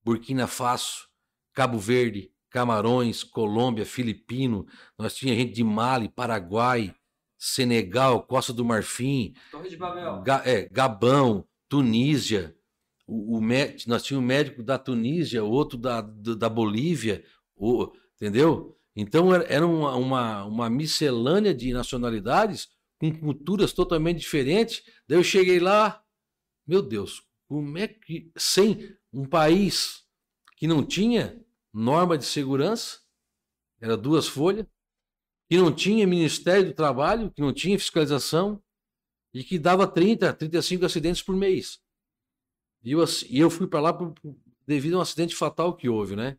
Burkina 0.04 0.48
Faso, 0.48 1.08
Cabo 1.54 1.78
Verde, 1.78 2.34
Camarões, 2.50 3.24
Colômbia, 3.24 3.86
Filipino, 3.86 4.66
nós 4.98 5.16
tinha 5.16 5.36
gente 5.36 5.54
de 5.54 5.64
Mali, 5.64 6.10
Paraguai, 6.10 6.96
Senegal, 7.38 8.24
Costa 8.24 8.52
do 8.52 8.66
Marfim, 8.66 9.36
Torre 9.52 9.70
de 9.70 9.78
Babel. 9.78 10.24
Ga, 10.24 10.42
é, 10.46 10.68
Gabão, 10.68 11.48
Tunísia, 11.70 12.56
o, 13.08 13.38
o, 13.38 13.42
nós 13.88 14.04
tínhamos 14.04 14.26
um 14.26 14.28
médico 14.28 14.64
da 14.64 14.78
Tunísia, 14.78 15.44
outro 15.44 15.78
da, 15.78 16.02
da 16.02 16.50
Bolívia, 16.50 17.24
o, 17.56 17.92
entendeu? 18.16 18.78
Então 18.96 19.34
era 19.34 19.66
uma, 19.66 19.96
uma, 19.96 20.46
uma 20.46 20.70
miscelânea 20.70 21.54
de 21.54 21.72
nacionalidades 21.72 22.68
com 23.00 23.18
culturas 23.18 23.72
totalmente 23.72 24.20
diferentes. 24.20 24.84
Daí 25.08 25.18
eu 25.18 25.24
cheguei 25.24 25.60
lá, 25.60 26.04
meu 26.68 26.82
Deus, 26.82 27.24
como 27.48 27.78
é 27.78 27.88
que 27.88 28.32
sem 28.36 28.94
um 29.14 29.26
país 29.26 30.04
que 30.58 30.68
não 30.68 30.84
tinha 30.84 31.40
norma 31.74 32.18
de 32.18 32.26
segurança, 32.26 33.00
era 33.80 33.96
duas 33.96 34.28
folhas, 34.28 34.66
que 35.50 35.58
não 35.58 35.74
tinha 35.74 36.06
Ministério 36.06 36.68
do 36.68 36.74
Trabalho, 36.74 37.32
que 37.32 37.42
não 37.42 37.54
tinha 37.54 37.80
fiscalização, 37.80 38.62
e 39.34 39.44
que 39.44 39.60
dava 39.60 39.88
30, 39.88 40.34
35 40.34 40.86
acidentes 40.86 41.22
por 41.22 41.36
mês. 41.36 41.80
E 42.84 42.92
eu, 42.92 43.04
e 43.30 43.40
eu 43.40 43.50
fui 43.50 43.68
para 43.68 43.80
lá 43.80 43.94
por, 43.94 44.14
devido 44.66 44.96
a 44.96 45.00
um 45.00 45.02
acidente 45.02 45.36
fatal 45.36 45.76
que 45.76 45.90
houve, 45.90 46.16
né? 46.16 46.38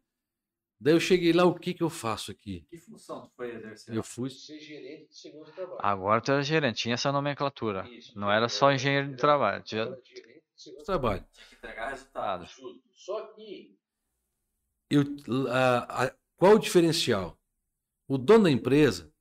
Daí 0.83 0.95
eu 0.95 1.01
cheguei 1.01 1.33
lá, 1.33 1.45
o 1.45 1.55
que 1.55 1.75
que 1.75 1.83
eu 1.83 1.91
faço 1.91 2.31
aqui? 2.31 2.67
Que 2.71 2.79
função 2.79 3.21
tu 3.21 3.31
foi 3.37 3.55
exercer? 3.55 3.95
Eu 3.95 4.03
fui 4.03 4.31
ser 4.31 4.59
gerente 4.59 5.09
de 5.09 5.19
segundo 5.19 5.53
trabalho. 5.53 5.79
Agora 5.83 6.23
tu 6.23 6.33
era 6.33 6.43
gerente, 6.43 6.83
tinha 6.83 6.95
essa 6.95 7.13
nomenclatura. 7.13 7.87
Isso, 7.91 8.19
Não 8.19 8.33
era 8.33 8.49
só 8.49 8.73
engenheiro 8.73 9.11
de 9.11 9.17
trabalho. 9.17 9.63
Tinha... 9.63 9.85
Gerente 9.85 10.79
de 10.79 10.85
trabalho. 10.85 11.27
Tinha 11.33 11.49
que 11.49 11.55
entregar 11.55 11.91
resultados. 11.91 12.57
Só 12.95 13.27
que 13.35 13.79
eu, 14.89 15.05
a, 15.51 16.05
a, 16.05 16.15
qual 16.37 16.55
o 16.55 16.59
diferencial? 16.59 17.39
O 18.09 18.17
dono 18.17 18.45
da 18.45 18.51
empresa, 18.51 19.13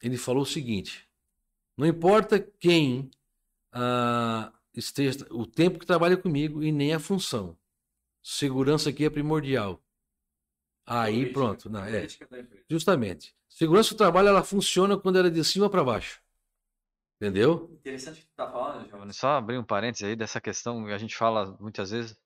ele 0.00 0.16
falou 0.16 0.44
o 0.44 0.46
seguinte, 0.46 1.09
não 1.76 1.86
importa 1.86 2.38
quem 2.38 3.10
ah, 3.72 4.52
esteja, 4.74 5.26
o 5.30 5.46
tempo 5.46 5.78
que 5.78 5.86
trabalha 5.86 6.16
comigo 6.16 6.62
e 6.62 6.72
nem 6.72 6.94
a 6.94 6.98
função. 6.98 7.56
segurança 8.22 8.90
aqui 8.90 9.04
é 9.04 9.10
primordial. 9.10 9.82
Aí 10.86 11.32
pronto, 11.32 11.70
não, 11.70 11.84
é. 11.84 12.06
Justamente. 12.68 13.34
Segurança 13.48 13.94
do 13.94 13.98
trabalho 13.98 14.28
ela 14.28 14.42
funciona 14.42 14.98
quando 14.98 15.18
ela 15.18 15.28
é 15.28 15.30
de 15.30 15.44
cima 15.44 15.70
para 15.70 15.84
baixo. 15.84 16.20
Entendeu? 17.20 17.68
Interessante 17.74 18.18
o 18.18 18.22
que 18.22 18.26
tu 18.28 18.34
tá 18.34 18.50
falando, 18.50 18.88
Giovanni. 18.88 19.12
Só 19.12 19.36
abrir 19.36 19.58
um 19.58 19.64
parênteses 19.64 20.08
aí 20.08 20.16
dessa 20.16 20.40
questão 20.40 20.84
que 20.86 20.92
a 20.92 20.98
gente 20.98 21.14
fala 21.14 21.56
muitas 21.60 21.90
vezes, 21.90 22.18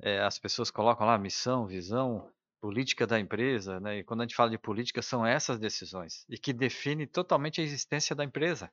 é, 0.00 0.20
as 0.20 0.38
pessoas 0.38 0.70
colocam 0.70 1.06
lá 1.06 1.18
missão, 1.18 1.66
visão, 1.66 2.30
política 2.60 3.06
da 3.06 3.20
empresa, 3.20 3.78
né? 3.78 3.98
E 3.98 4.04
quando 4.04 4.20
a 4.20 4.24
gente 4.24 4.34
fala 4.34 4.50
de 4.50 4.58
política, 4.58 5.02
são 5.02 5.26
essas 5.26 5.58
decisões 5.58 6.24
e 6.28 6.38
que 6.38 6.52
define 6.52 7.06
totalmente 7.06 7.60
a 7.60 7.64
existência 7.64 8.16
da 8.16 8.24
empresa. 8.24 8.70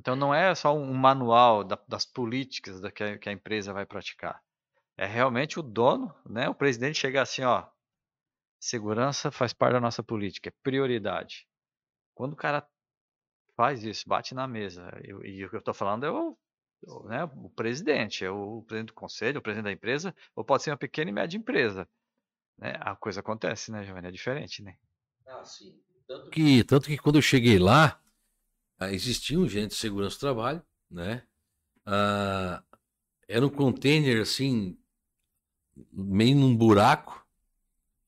Então 0.00 0.16
não 0.16 0.34
é 0.34 0.54
só 0.54 0.74
um 0.74 0.94
manual 0.94 1.62
da, 1.62 1.78
das 1.86 2.06
políticas 2.06 2.80
da 2.80 2.90
que, 2.90 3.04
a, 3.04 3.18
que 3.18 3.28
a 3.28 3.32
empresa 3.32 3.70
vai 3.70 3.84
praticar. 3.84 4.42
É 4.96 5.04
realmente 5.04 5.60
o 5.60 5.62
dono, 5.62 6.14
né? 6.24 6.48
O 6.48 6.54
presidente 6.54 6.98
chegar 6.98 7.20
assim, 7.20 7.42
ó, 7.42 7.66
segurança 8.58 9.30
faz 9.30 9.52
parte 9.52 9.74
da 9.74 9.80
nossa 9.80 10.02
política, 10.02 10.48
é 10.48 10.52
prioridade. 10.62 11.46
Quando 12.14 12.32
o 12.32 12.36
cara 12.36 12.66
faz 13.54 13.84
isso, 13.84 14.08
bate 14.08 14.34
na 14.34 14.48
mesa, 14.48 14.90
e, 15.04 15.10
e 15.32 15.44
o 15.44 15.50
que 15.50 15.56
eu 15.56 15.60
estou 15.60 15.74
falando 15.74 16.06
é 16.06 16.10
o, 16.10 16.34
o, 16.86 17.02
né, 17.06 17.24
o 17.24 17.50
presidente, 17.50 18.24
é 18.24 18.30
o 18.30 18.62
presidente 18.62 18.88
do 18.88 18.94
conselho, 18.94 19.38
o 19.38 19.42
presidente 19.42 19.64
da 19.64 19.72
empresa, 19.72 20.14
ou 20.34 20.42
pode 20.42 20.62
ser 20.62 20.70
uma 20.70 20.78
pequena 20.78 21.10
e 21.10 21.12
média 21.12 21.36
empresa. 21.36 21.86
Né? 22.56 22.72
A 22.80 22.96
coisa 22.96 23.20
acontece, 23.20 23.70
né, 23.70 23.84
Giovanni? 23.84 24.08
É 24.08 24.10
diferente, 24.10 24.62
né? 24.62 24.78
Ah, 25.26 25.44
sim. 25.44 25.78
Tanto 26.06 26.30
que, 26.30 26.64
tanto 26.64 26.86
que 26.86 26.96
quando 26.96 27.16
eu 27.16 27.22
cheguei 27.22 27.58
lá, 27.58 28.00
existia 28.92 29.38
um 29.38 29.48
gerente 29.48 29.70
de 29.70 29.76
segurança 29.76 30.16
do 30.16 30.20
trabalho, 30.20 30.62
né? 30.90 31.22
Ah, 31.84 32.62
era 33.28 33.44
um 33.44 33.50
container 33.50 34.22
assim, 34.22 34.78
meio 35.92 36.36
num 36.36 36.56
buraco, 36.56 37.24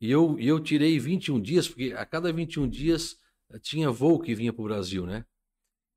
e 0.02 0.10
eu, 0.10 0.36
eu 0.40 0.58
tirei 0.58 0.98
21 0.98 1.40
dias, 1.40 1.68
porque 1.68 1.94
a 1.96 2.04
cada 2.04 2.32
21 2.32 2.68
dias 2.68 3.16
eh, 3.50 3.58
tinha 3.60 3.88
voo 3.88 4.18
que 4.18 4.34
vinha 4.34 4.52
para 4.52 4.62
o 4.62 4.64
Brasil, 4.64 5.06
né? 5.06 5.24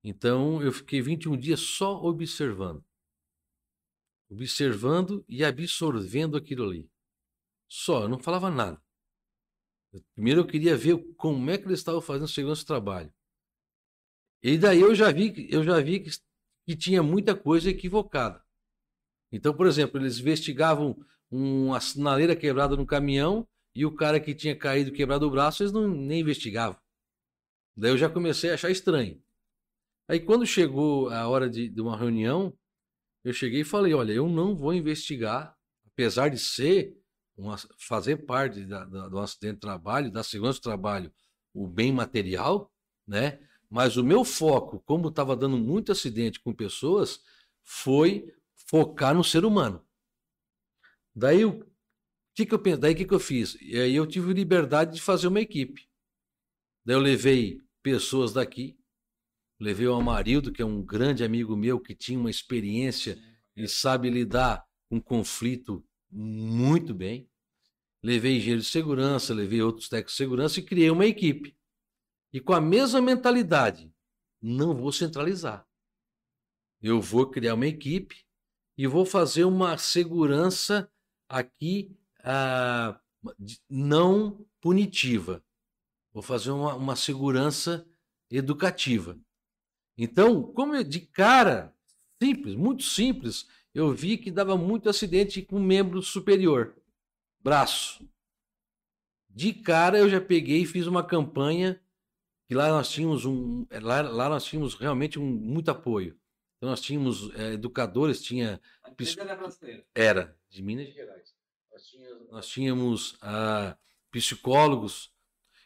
Então 0.03 0.61
eu 0.61 0.71
fiquei 0.71 1.01
21 1.01 1.35
dias 1.35 1.59
só 1.59 2.03
observando. 2.03 2.85
Observando 4.29 5.25
e 5.27 5.43
absorvendo 5.43 6.37
aquilo 6.37 6.65
ali. 6.65 6.87
Só, 7.67 8.03
eu 8.03 8.09
não 8.09 8.19
falava 8.19 8.51
nada. 8.51 8.79
Primeiro 10.13 10.41
eu 10.41 10.45
queria 10.45 10.77
ver 10.77 10.97
como 11.15 11.49
é 11.49 11.57
que 11.57 11.65
eles 11.65 11.79
estavam 11.79 11.99
fazendo 11.99 12.27
segurança 12.27 12.61
do 12.61 12.67
trabalho. 12.67 13.11
E 14.47 14.59
daí 14.59 14.79
eu 14.79 14.93
já 14.93 15.11
vi, 15.11 15.47
eu 15.49 15.63
já 15.63 15.81
vi 15.81 16.01
que, 16.01 16.11
que 16.67 16.75
tinha 16.75 17.01
muita 17.01 17.35
coisa 17.35 17.67
equivocada. 17.67 18.43
Então, 19.31 19.51
por 19.51 19.65
exemplo, 19.65 19.99
eles 19.99 20.19
investigavam 20.19 20.95
uma 21.31 21.79
sinaleira 21.79 22.35
quebrada 22.35 22.75
no 22.75 22.85
caminhão 22.85 23.47
e 23.73 23.87
o 23.87 23.95
cara 23.95 24.19
que 24.19 24.35
tinha 24.35 24.55
caído 24.55 24.91
quebrado 24.91 25.25
o 25.25 25.31
braço, 25.31 25.63
eles 25.63 25.73
não 25.73 25.87
nem 25.87 26.21
investigavam. 26.21 26.79
Daí 27.75 27.89
eu 27.89 27.97
já 27.97 28.07
comecei 28.07 28.51
a 28.51 28.53
achar 28.53 28.69
estranho. 28.69 29.19
Aí 30.07 30.19
quando 30.19 30.45
chegou 30.45 31.09
a 31.09 31.27
hora 31.27 31.49
de, 31.49 31.67
de 31.67 31.81
uma 31.81 31.97
reunião, 31.97 32.55
eu 33.23 33.33
cheguei 33.33 33.61
e 33.61 33.65
falei, 33.65 33.95
olha, 33.95 34.13
eu 34.13 34.29
não 34.29 34.55
vou 34.55 34.75
investigar, 34.75 35.57
apesar 35.87 36.29
de 36.29 36.37
ser 36.37 36.95
uma, 37.35 37.57
fazer 37.79 38.17
parte 38.17 38.63
da, 38.63 38.85
da, 38.85 39.09
do 39.09 39.17
acidente 39.17 39.55
de 39.55 39.61
trabalho, 39.61 40.11
da 40.11 40.21
segurança 40.21 40.59
do 40.59 40.63
trabalho, 40.63 41.11
o 41.51 41.67
bem 41.67 41.91
material, 41.91 42.71
né? 43.07 43.39
Mas 43.69 43.97
o 43.97 44.03
meu 44.03 44.23
foco, 44.23 44.79
como 44.85 45.09
estava 45.09 45.35
dando 45.35 45.57
muito 45.57 45.91
acidente 45.91 46.39
com 46.39 46.53
pessoas, 46.53 47.19
foi 47.63 48.33
focar 48.69 49.13
no 49.15 49.23
ser 49.23 49.45
humano. 49.45 49.83
Daí 51.13 51.45
o 51.45 51.65
que, 52.33 52.45
que 52.45 52.53
eu 52.53 52.59
pensei? 52.59 52.79
Daí 52.79 52.95
que, 52.95 53.05
que 53.05 53.13
eu 53.13 53.19
fiz? 53.19 53.57
E 53.61 53.79
aí 53.79 53.95
eu 53.95 54.05
tive 54.05 54.33
liberdade 54.33 54.95
de 54.95 55.01
fazer 55.01 55.27
uma 55.27 55.39
equipe. 55.39 55.87
Daí 56.83 56.95
eu 56.95 56.99
levei 56.99 57.61
pessoas 57.81 58.33
daqui, 58.33 58.77
levei 59.59 59.87
o 59.87 59.95
Amarildo, 59.95 60.51
que 60.51 60.61
é 60.61 60.65
um 60.65 60.83
grande 60.83 61.23
amigo 61.23 61.55
meu 61.55 61.79
que 61.79 61.95
tinha 61.95 62.19
uma 62.19 62.29
experiência 62.29 63.17
e 63.55 63.67
sabe 63.67 64.09
lidar 64.09 64.65
com 64.89 65.01
conflito 65.01 65.83
muito 66.11 66.93
bem. 66.93 67.29
Levei 68.03 68.37
engenheiro 68.37 68.61
de 68.61 68.67
segurança, 68.67 69.33
levei 69.33 69.61
outros 69.61 69.89
técnicos 69.89 70.13
de 70.13 70.17
segurança 70.17 70.59
e 70.59 70.63
criei 70.63 70.91
uma 70.91 71.05
equipe. 71.05 71.57
E 72.35 72.41
com 72.41 72.51
a 72.51 72.59
mesma 72.59 72.99
mentalidade, 72.99 73.89
não 74.41 74.75
vou 74.75 74.91
centralizar. 74.91 75.65
Eu 76.81 76.99
vou 76.99 77.29
criar 77.29 77.53
uma 77.53 77.65
equipe 77.65 78.25
e 78.77 78.85
vou 78.85 79.05
fazer 79.05 79.45
uma 79.45 79.77
segurança 79.77 80.91
aqui 81.29 81.97
ah, 82.21 82.99
não 83.69 84.45
punitiva. 84.59 85.41
Vou 86.11 86.21
fazer 86.21 86.51
uma, 86.51 86.75
uma 86.75 86.97
segurança 86.97 87.87
educativa. 88.29 89.17
Então, 89.97 90.43
como 90.43 90.83
de 90.83 90.99
cara, 90.99 91.73
simples, 92.21 92.53
muito 92.53 92.83
simples, 92.83 93.47
eu 93.73 93.93
vi 93.93 94.17
que 94.17 94.29
dava 94.29 94.57
muito 94.57 94.89
acidente 94.89 95.41
com 95.41 95.57
membro 95.57 96.01
superior, 96.01 96.75
braço. 97.39 98.05
De 99.29 99.53
cara 99.53 99.99
eu 99.99 100.09
já 100.09 100.19
peguei 100.19 100.63
e 100.63 100.67
fiz 100.67 100.85
uma 100.85 101.01
campanha 101.01 101.81
que 102.47 102.53
lá 102.53 102.69
nós 102.69 102.89
tínhamos 102.89 103.25
um 103.25 103.65
é, 103.69 103.79
lá, 103.79 104.01
lá 104.01 104.29
nós 104.29 104.45
tínhamos 104.45 104.75
realmente 104.75 105.19
um, 105.19 105.25
muito 105.25 105.69
apoio. 105.69 106.17
Então 106.57 106.69
nós 106.69 106.81
tínhamos 106.81 107.33
é, 107.35 107.53
educadores, 107.53 108.21
tinha 108.21 108.61
era, 109.19 109.39
era 109.93 110.37
de 110.49 110.61
Minas 110.61 110.93
Gerais. 110.93 111.33
Nós 111.71 111.85
tínhamos, 111.87 112.31
nós 112.31 112.47
tínhamos 112.47 113.17
ah, 113.21 113.77
psicólogos 114.11 115.11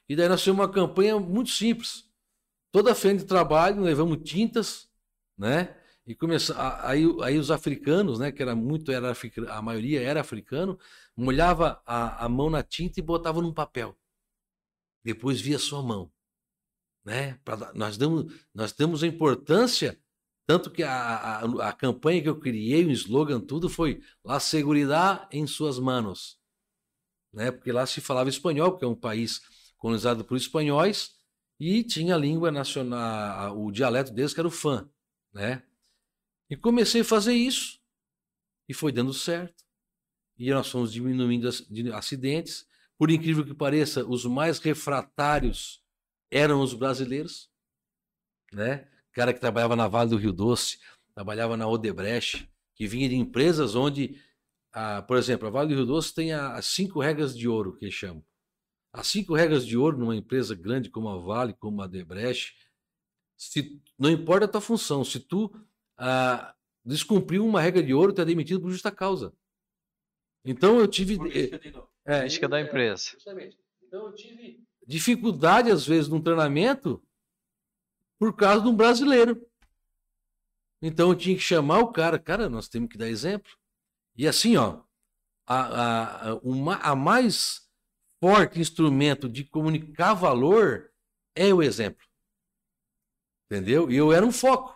e 0.08 0.16
daí 0.16 0.28
nós 0.28 0.42
tínhamos 0.42 0.66
uma 0.66 0.72
campanha 0.72 1.20
muito 1.20 1.52
simples. 1.52 2.10
Toda 2.72 2.92
a 2.92 2.96
frente 2.96 3.20
de 3.20 3.26
trabalho 3.26 3.82
levamos 3.82 4.20
tintas, 4.24 4.90
né? 5.38 5.76
E 6.08 6.16
começou, 6.16 6.56
aí, 6.58 7.04
aí 7.22 7.38
os 7.38 7.52
africanos, 7.52 8.18
né, 8.18 8.32
que 8.32 8.42
era 8.42 8.56
muito 8.56 8.92
era 8.92 9.14
a 9.50 9.62
maioria 9.62 10.02
era 10.02 10.22
africano, 10.22 10.80
molhava 11.16 11.80
a, 11.86 12.26
a 12.26 12.30
mão 12.30 12.50
na 12.50 12.64
tinta 12.64 13.00
e 13.00 13.04
botava 13.04 13.42
num 13.42 13.54
papel. 13.54 13.96
Depois 15.04 15.40
via 15.40 15.60
sua 15.60 15.84
mão 15.84 16.12
né? 17.10 17.40
Pra, 17.44 17.74
nós, 17.74 17.98
damos, 17.98 18.32
nós 18.54 18.76
a 19.04 19.08
importância, 19.08 20.00
tanto 20.46 20.70
que 20.70 20.84
a, 20.84 20.92
a, 20.92 21.70
a 21.70 21.74
campanha 21.74 22.22
que 22.22 22.30
eu 22.30 22.40
criei, 22.40 22.86
o 22.86 22.92
slogan, 22.92 23.42
tudo 23.42 23.68
foi 23.68 24.00
La 24.24 24.40
Seguridad 24.40 25.28
em 25.32 25.48
suas 25.48 25.80
manos. 25.80 26.40
Né? 27.34 27.52
Porque 27.52 27.72
lá 27.72 27.88
se 27.88 28.00
falava 28.00 28.30
espanhol, 28.30 28.72
porque 28.72 28.86
é 28.86 28.88
um 28.88 28.96
país 28.96 29.42
colonizado 29.76 30.24
por 30.24 30.38
espanhóis, 30.38 31.16
e 31.60 31.84
tinha 31.84 32.14
a 32.14 32.18
língua 32.18 32.52
nacional, 32.52 33.60
o 33.60 33.72
dialeto 33.72 34.14
deles 34.14 34.32
que 34.32 34.40
era 34.40 34.48
o 34.48 34.52
fã, 34.52 34.88
né? 35.34 35.64
E 36.48 36.56
comecei 36.56 37.02
a 37.02 37.06
fazer 37.06 37.34
isso, 37.34 37.80
e 38.68 38.74
foi 38.74 38.92
dando 38.92 39.14
certo. 39.14 39.64
E 40.38 40.52
nós 40.52 40.70
fomos 40.70 40.94
diminuindo 40.94 41.50
acidentes. 41.94 42.66
Por 42.98 43.12
incrível 43.12 43.44
que 43.44 43.54
pareça, 43.54 44.06
os 44.06 44.26
mais 44.26 44.60
refratários 44.60 45.84
eram 46.32 46.62
os 46.62 46.74
brasileiros, 46.74 47.50
né? 48.52 48.88
Cara 49.12 49.34
que 49.34 49.40
trabalhava 49.40 49.76
na 49.76 49.88
Vale 49.88 50.10
do 50.10 50.18
Rio 50.18 50.32
Doce, 50.32 50.80
trabalhava 51.14 51.58
na 51.58 51.68
Odebrecht, 51.68 52.50
que 52.76 52.88
vinha 52.88 53.10
de 53.10 53.16
empresas 53.16 53.76
onde, 53.76 54.22
a, 54.72 55.02
por 55.02 55.18
exemplo, 55.18 55.48
a 55.48 55.52
Vale 55.52 55.70
do 55.70 55.76
Rio 55.76 55.86
Doce 55.86 56.14
tem 56.14 56.32
as 56.32 56.66
cinco 56.66 57.00
regras 57.00 57.38
de 57.38 57.48
ouro, 57.48 57.76
que 57.76 57.86
eles 57.86 57.96
chamam. 57.96 58.24
As 58.94 59.08
cinco 59.08 59.36
regras 59.36 59.66
de 59.66 59.78
ouro 59.78 59.98
numa 59.98 60.16
empresa 60.16 60.56
grande 60.56 60.90
como 60.90 61.10
a 61.10 61.18
Vale, 61.18 61.54
como 61.54 61.82
a 61.82 61.86
Odebrecht, 61.86 62.56
se, 63.38 63.82
não 63.98 64.10
importa 64.10 64.46
a 64.46 64.50
tua 64.50 64.62
função, 64.62 65.04
se 65.04 65.20
tu 65.20 65.52
ah, 65.98 66.54
descumpriu 66.84 67.46
uma 67.46 67.62
regra 67.62 67.82
de 67.82 67.94
ouro, 67.94 68.14
tu 68.14 68.22
é 68.22 68.26
demitido 68.26 68.62
por 68.62 68.72
justa 68.72 68.92
causa. 68.92 69.34
Então 70.44 70.80
eu 70.80 70.88
tive. 70.88 71.18
Política, 71.18 71.88
é, 72.06 72.20
política 72.20 72.50
da 72.50 72.62
empresa. 72.62 73.12
Justamente. 73.14 73.58
Então 73.84 74.08
eu 74.08 74.14
tive 74.14 74.64
dificuldade, 74.90 75.70
às 75.72 75.86
vezes, 75.86 76.10
no 76.10 76.20
treinamento 76.20 77.00
por 78.18 78.36
causa 78.36 78.64
de 78.64 78.70
um 78.70 78.76
brasileiro. 78.76 79.40
Então 80.82 81.10
eu 81.10 81.16
tinha 81.16 81.36
que 81.36 81.44
chamar 81.44 81.80
o 81.80 81.92
cara, 81.92 82.18
cara, 82.18 82.50
nós 82.50 82.68
temos 82.68 82.90
que 82.90 82.98
dar 82.98 83.08
exemplo. 83.08 83.52
E 84.16 84.28
assim, 84.28 84.58
ó, 84.58 84.82
a, 85.46 86.30
a, 86.30 86.36
uma, 86.38 86.78
a 86.78 86.96
mais 86.96 87.70
forte 88.20 88.60
instrumento 88.60 89.30
de 89.30 89.44
comunicar 89.44 90.16
valor 90.16 90.92
é 91.36 91.54
o 91.54 91.62
exemplo. 91.62 92.04
Entendeu? 93.46 93.92
E 93.92 93.96
eu 93.96 94.12
era 94.12 94.26
um 94.26 94.32
foco. 94.32 94.76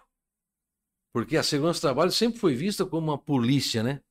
Porque 1.12 1.38
a 1.38 1.44
segurança 1.44 1.80
do 1.80 1.82
trabalho 1.82 2.12
sempre 2.12 2.40
foi 2.40 2.54
vista 2.54 2.86
como 2.86 3.12
uma 3.12 3.18
polícia, 3.18 3.82
né? 3.82 4.02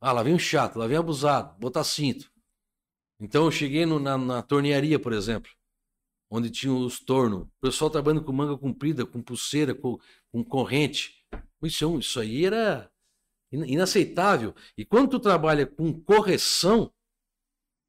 Ah, 0.00 0.10
lá 0.10 0.24
vem 0.24 0.34
um 0.34 0.38
chato, 0.38 0.76
lá 0.76 0.88
vem 0.88 0.96
abusado, 0.96 1.56
botar 1.58 1.84
cinto. 1.84 2.31
Então 3.22 3.44
eu 3.44 3.52
cheguei 3.52 3.86
no, 3.86 4.00
na, 4.00 4.18
na 4.18 4.42
tornearia, 4.42 4.98
por 4.98 5.12
exemplo, 5.12 5.48
onde 6.28 6.50
tinha 6.50 6.74
os 6.74 6.98
tornos. 6.98 7.42
O 7.42 7.50
pessoal 7.60 7.88
trabalhando 7.88 8.24
com 8.24 8.32
manga 8.32 8.58
comprida, 8.58 9.06
com 9.06 9.22
pulseira, 9.22 9.76
com, 9.76 9.96
com 10.32 10.42
corrente. 10.42 11.24
Isso, 11.62 11.98
isso 12.00 12.18
aí 12.18 12.44
era, 12.44 12.90
inaceitável. 13.52 14.52
E 14.76 14.84
quando 14.84 15.10
tu 15.10 15.20
trabalha 15.20 15.64
com 15.64 15.92
correção, 16.02 16.92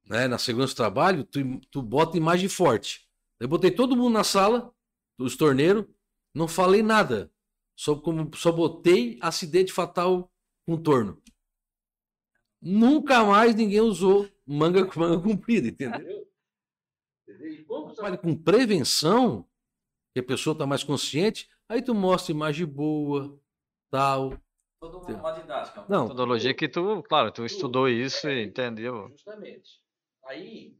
né, 0.05 0.27
na 0.27 0.37
segurança 0.37 0.75
do 0.75 0.77
trabalho, 0.77 1.23
tu, 1.23 1.39
tu 1.71 1.81
bota 1.81 2.15
imagem 2.15 2.47
forte. 2.47 3.09
Eu 3.39 3.47
botei 3.47 3.71
todo 3.71 3.97
mundo 3.97 4.13
na 4.13 4.23
sala, 4.23 4.71
os 5.17 5.35
torneiros, 5.35 5.85
não 6.31 6.47
falei 6.47 6.83
nada. 6.83 7.31
Só, 7.75 7.95
como, 7.95 8.29
só 8.35 8.51
botei 8.51 9.17
acidente 9.19 9.73
fatal 9.73 10.31
com 10.63 10.77
torno. 10.77 11.19
Nunca 12.61 13.25
mais 13.25 13.55
ninguém 13.55 13.81
usou 13.81 14.29
manga 14.45 14.85
com 14.85 14.99
manga 14.99 15.21
comprida, 15.21 15.67
entendeu? 15.67 16.27
E 17.27 17.63
quando 17.63 17.93
trabalha 17.93 18.17
com 18.17 18.35
prevenção, 18.35 19.47
que 20.13 20.19
a 20.19 20.23
pessoa 20.23 20.53
está 20.53 20.65
mais 20.65 20.83
consciente, 20.83 21.49
aí 21.67 21.81
tu 21.81 21.95
mostra 21.95 22.31
imagem 22.31 22.65
boa, 22.65 23.39
tal. 23.89 24.37
Toda 24.79 25.15
uma 25.15 25.31
didática. 25.31 25.85
Não, 25.89 26.03
metodologia 26.03 26.53
que 26.53 26.67
tu, 26.67 27.01
claro, 27.03 27.31
tu 27.31 27.45
estudou 27.45 27.89
isso 27.89 28.27
é, 28.27 28.41
e 28.41 28.43
entendeu. 28.43 29.09
Justamente. 29.09 29.81
Aí 30.25 30.77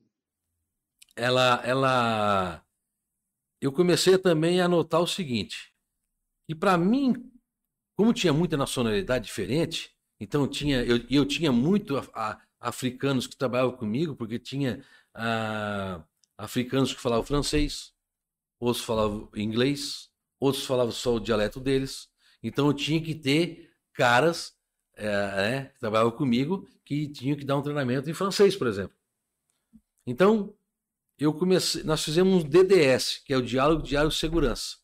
ela 1.15 1.61
ela 1.63 2.65
eu 3.61 3.71
comecei 3.71 4.17
também 4.17 4.61
a 4.61 4.67
notar 4.67 5.01
o 5.01 5.07
seguinte, 5.07 5.73
e 6.49 6.55
para 6.55 6.77
mim, 6.77 7.31
como 7.95 8.13
tinha 8.13 8.33
muita 8.33 8.57
nacionalidade 8.57 9.25
diferente, 9.25 9.95
então 10.19 10.47
tinha 10.47 10.83
eu, 10.83 10.99
eu 11.09 11.25
tinha 11.25 11.51
muito 11.51 11.97
a, 11.97 12.01
a, 12.13 12.41
africanos 12.63 13.27
que 13.27 13.35
trabalhavam 13.35 13.75
comigo, 13.75 14.15
porque 14.15 14.39
tinha 14.39 14.83
a, 15.13 16.03
africanos 16.37 16.93
que 16.93 17.01
falavam 17.01 17.25
francês, 17.25 17.93
outros 18.59 18.83
falavam 18.83 19.29
inglês, 19.35 20.09
outros 20.39 20.65
falavam 20.65 20.91
só 20.91 21.15
o 21.15 21.19
dialeto 21.19 21.59
deles. 21.59 22.09
Então 22.41 22.67
eu 22.67 22.73
tinha 22.73 23.01
que 23.01 23.13
ter 23.13 23.71
caras 23.93 24.55
é, 24.95 25.69
que 25.73 25.79
trabalhavam 25.79 26.11
comigo 26.11 26.67
que 26.85 27.07
tinham 27.07 27.37
que 27.37 27.45
dar 27.45 27.57
um 27.57 27.61
treinamento 27.61 28.09
em 28.09 28.13
francês, 28.13 28.55
por 28.55 28.67
exemplo. 28.67 28.95
Então 30.05 30.55
eu 31.17 31.33
comecei, 31.33 31.83
nós 31.83 32.03
fizemos 32.03 32.43
um 32.43 32.47
DDS, 32.47 33.21
que 33.25 33.33
é 33.33 33.37
o 33.37 33.41
diálogo 33.41 33.83
diário 33.83 34.09
de 34.09 34.15
segurança, 34.15 34.77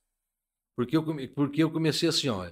porque 0.75 0.95
eu 0.95 1.03
porque 1.33 1.63
eu 1.63 1.71
comecei 1.71 2.07
assim, 2.07 2.29
ó, 2.29 2.47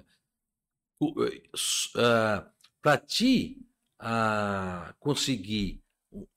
uh, 1.01 1.23
eh, 1.23 2.45
para 2.81 2.97
ti 2.97 3.67
uh, 4.01 4.93
conseguir 4.99 5.83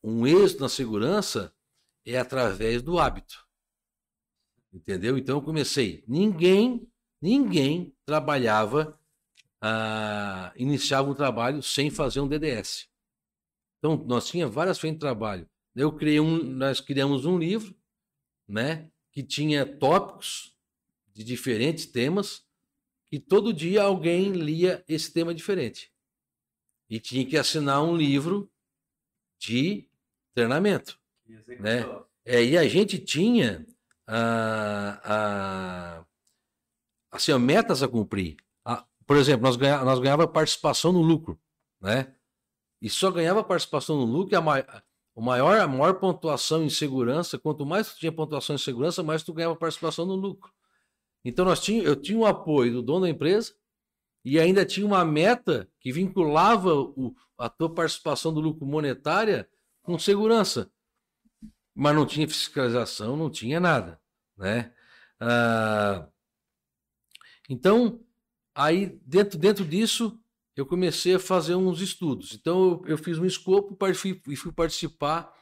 um 0.02 0.26
êxito 0.26 0.62
na 0.62 0.68
segurança 0.68 1.54
é 2.04 2.18
através 2.18 2.82
do 2.82 2.98
hábito. 2.98 3.46
Entendeu? 4.72 5.18
Então 5.18 5.36
eu 5.36 5.42
comecei. 5.42 6.04
Ninguém, 6.06 6.88
ninguém 7.20 7.94
trabalhava, 8.04 8.98
ah, 9.60 10.52
iniciava 10.56 11.10
um 11.10 11.14
trabalho 11.14 11.62
sem 11.62 11.90
fazer 11.90 12.20
um 12.20 12.28
DDS. 12.28 12.88
Então 13.78 13.96
nós 14.06 14.28
tínhamos 14.28 14.54
várias 14.54 14.78
frentes 14.78 14.96
de 14.96 15.00
trabalho. 15.00 15.48
Eu 15.74 15.92
criei 15.92 16.20
um, 16.20 16.42
nós 16.42 16.80
criamos 16.80 17.24
um 17.24 17.38
livro, 17.38 17.74
né, 18.48 18.90
que 19.12 19.22
tinha 19.22 19.66
tópicos 19.66 20.56
de 21.12 21.24
diferentes 21.24 21.86
temas, 21.86 22.44
e 23.10 23.18
todo 23.18 23.52
dia 23.52 23.82
alguém 23.82 24.32
lia 24.32 24.84
esse 24.88 25.12
tema 25.12 25.34
diferente. 25.34 25.92
E 26.90 26.98
tinha 26.98 27.24
que 27.24 27.36
assinar 27.36 27.82
um 27.82 27.96
livro 27.96 28.50
de 29.38 29.88
treinamento. 30.34 30.98
Né? 31.60 31.86
É, 32.24 32.44
e 32.44 32.58
a 32.58 32.68
gente 32.68 32.98
tinha 32.98 33.64
a, 34.06 35.00
a, 35.04 36.04
assim, 37.12 37.36
metas 37.38 37.82
a 37.82 37.88
cumprir. 37.88 38.36
A, 38.64 38.84
por 39.06 39.16
exemplo, 39.16 39.42
nós, 39.46 39.56
ganha, 39.56 39.84
nós 39.84 40.00
ganhava 40.00 40.26
participação 40.26 40.92
no 40.92 41.00
lucro, 41.00 41.40
né? 41.80 42.14
E 42.82 42.90
só 42.90 43.10
ganhava 43.10 43.44
participação 43.44 43.96
no 43.96 44.04
lucro 44.04 44.36
a, 44.36 44.82
o 45.14 45.20
maior, 45.20 45.60
a 45.60 45.68
maior 45.68 45.94
pontuação 45.94 46.64
em 46.64 46.70
segurança, 46.70 47.38
quanto 47.38 47.64
mais 47.64 47.92
tu 47.92 47.98
tinha 47.98 48.10
pontuação 48.10 48.56
em 48.56 48.58
segurança, 48.58 49.02
mais 49.02 49.22
tu 49.22 49.32
ganhava 49.32 49.54
participação 49.54 50.06
no 50.06 50.14
lucro. 50.14 50.52
Então 51.24 51.44
nós 51.44 51.60
tinha, 51.60 51.82
eu 51.82 51.94
tinha 51.94 52.18
o 52.18 52.26
apoio 52.26 52.72
do 52.72 52.82
dono 52.82 53.02
da 53.02 53.10
empresa 53.10 53.54
e 54.24 54.38
ainda 54.38 54.64
tinha 54.64 54.86
uma 54.86 55.04
meta 55.04 55.68
que 55.80 55.92
vinculava 55.92 56.74
o, 56.74 57.14
a 57.38 57.48
tua 57.48 57.72
participação 57.72 58.32
do 58.32 58.40
lucro 58.40 58.66
monetária 58.66 59.48
com 59.82 59.98
segurança 59.98 60.70
mas 61.74 61.94
não 61.94 62.04
tinha 62.04 62.28
fiscalização, 62.28 63.16
não 63.16 63.30
tinha 63.30 63.58
nada, 63.58 63.98
né? 64.36 64.72
Ah, 65.18 66.06
então, 67.48 68.04
aí 68.54 69.00
dentro, 69.06 69.38
dentro 69.38 69.64
disso, 69.64 70.20
eu 70.54 70.66
comecei 70.66 71.14
a 71.14 71.18
fazer 71.18 71.54
uns 71.54 71.80
estudos. 71.80 72.34
Então, 72.34 72.82
eu, 72.84 72.84
eu 72.88 72.98
fiz 72.98 73.18
um 73.18 73.24
escopo 73.24 73.76
e 73.88 73.94
fui, 73.94 74.20
fui, 74.36 74.52
participar 74.52 75.32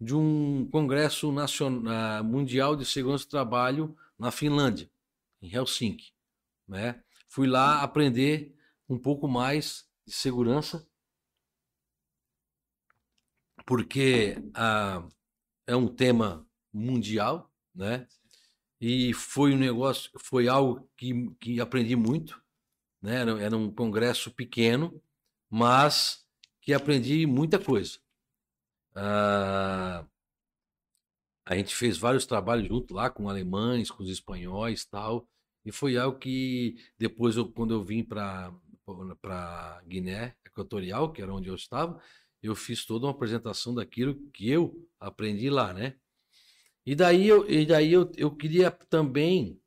de 0.00 0.16
um 0.16 0.68
congresso 0.70 1.30
nacional, 1.30 2.24
mundial 2.24 2.74
de 2.74 2.84
segurança 2.84 3.24
do 3.24 3.30
trabalho 3.30 3.96
na 4.18 4.30
Finlândia, 4.30 4.90
em 5.40 5.54
Helsinki, 5.54 6.12
né? 6.66 7.02
Fui 7.34 7.48
lá 7.48 7.82
aprender 7.82 8.54
um 8.88 8.96
pouco 8.96 9.26
mais 9.26 9.90
de 10.06 10.12
segurança, 10.14 10.88
porque 13.66 14.36
a 14.54 15.04
é 15.66 15.74
um 15.74 15.88
tema 15.88 16.48
mundial, 16.72 17.52
né? 17.74 18.06
E 18.80 19.12
foi 19.14 19.52
um 19.52 19.58
negócio, 19.58 20.12
foi 20.20 20.46
algo 20.46 20.88
que, 20.96 21.28
que 21.40 21.60
aprendi 21.60 21.96
muito, 21.96 22.40
né? 23.02 23.22
Era, 23.22 23.42
era 23.42 23.56
um 23.56 23.68
congresso 23.68 24.30
pequeno, 24.30 25.02
mas 25.50 26.24
que 26.60 26.72
aprendi 26.72 27.26
muita 27.26 27.58
coisa. 27.58 27.98
Ah, 28.94 30.06
a 31.44 31.56
gente 31.56 31.74
fez 31.74 31.98
vários 31.98 32.26
trabalhos 32.26 32.68
junto 32.68 32.94
lá 32.94 33.10
com 33.10 33.28
alemães, 33.28 33.90
com 33.90 34.04
os 34.04 34.08
espanhóis, 34.10 34.84
tal, 34.84 35.28
e 35.64 35.72
foi 35.72 35.96
algo 35.96 36.18
que 36.18 36.76
depois 36.98 37.36
eu, 37.36 37.50
quando 37.50 37.72
eu 37.72 37.82
vim 37.82 38.04
para 38.04 38.52
Guiné 39.86 40.34
Equatorial, 40.44 41.12
que 41.12 41.22
era 41.22 41.32
onde 41.32 41.48
eu 41.48 41.54
estava, 41.54 42.00
eu 42.42 42.54
fiz 42.54 42.84
toda 42.84 43.06
uma 43.06 43.12
apresentação 43.12 43.74
daquilo 43.74 44.14
que 44.30 44.50
eu 44.50 44.86
aprendi 45.00 45.48
lá, 45.48 45.72
né? 45.72 45.94
E 46.86 46.94
daí 46.94 47.26
eu, 47.26 47.48
e 47.50 47.64
daí 47.64 47.92
eu, 47.92 48.12
eu 48.16 48.30
queria 48.30 48.70
também. 48.70 49.58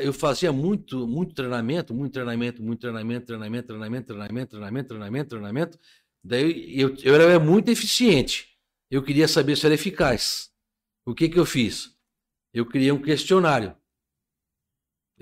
Eu 0.00 0.14
fazia 0.14 0.50
muito, 0.50 1.06
muito 1.06 1.34
treinamento, 1.34 1.92
muito 1.92 2.14
treinamento, 2.14 2.62
muito 2.62 2.80
treinamento, 2.80 3.26
treinamento, 3.26 3.66
treinamento, 3.66 4.06
treinamento, 4.06 4.48
treinamento, 4.50 4.88
treinamento, 4.88 5.28
treinamento. 5.28 5.78
Daí 6.24 6.80
eu, 6.80 6.96
eu 7.02 7.14
era 7.14 7.38
muito 7.38 7.68
eficiente. 7.68 8.48
Eu 8.90 9.02
queria 9.02 9.28
saber 9.28 9.56
se 9.56 9.66
era 9.66 9.74
eficaz. 9.74 10.50
O 11.04 11.14
que, 11.14 11.28
que 11.28 11.38
eu 11.38 11.44
fiz? 11.44 11.94
Eu 12.54 12.64
criei 12.64 12.90
um 12.90 13.02
questionário. 13.02 13.76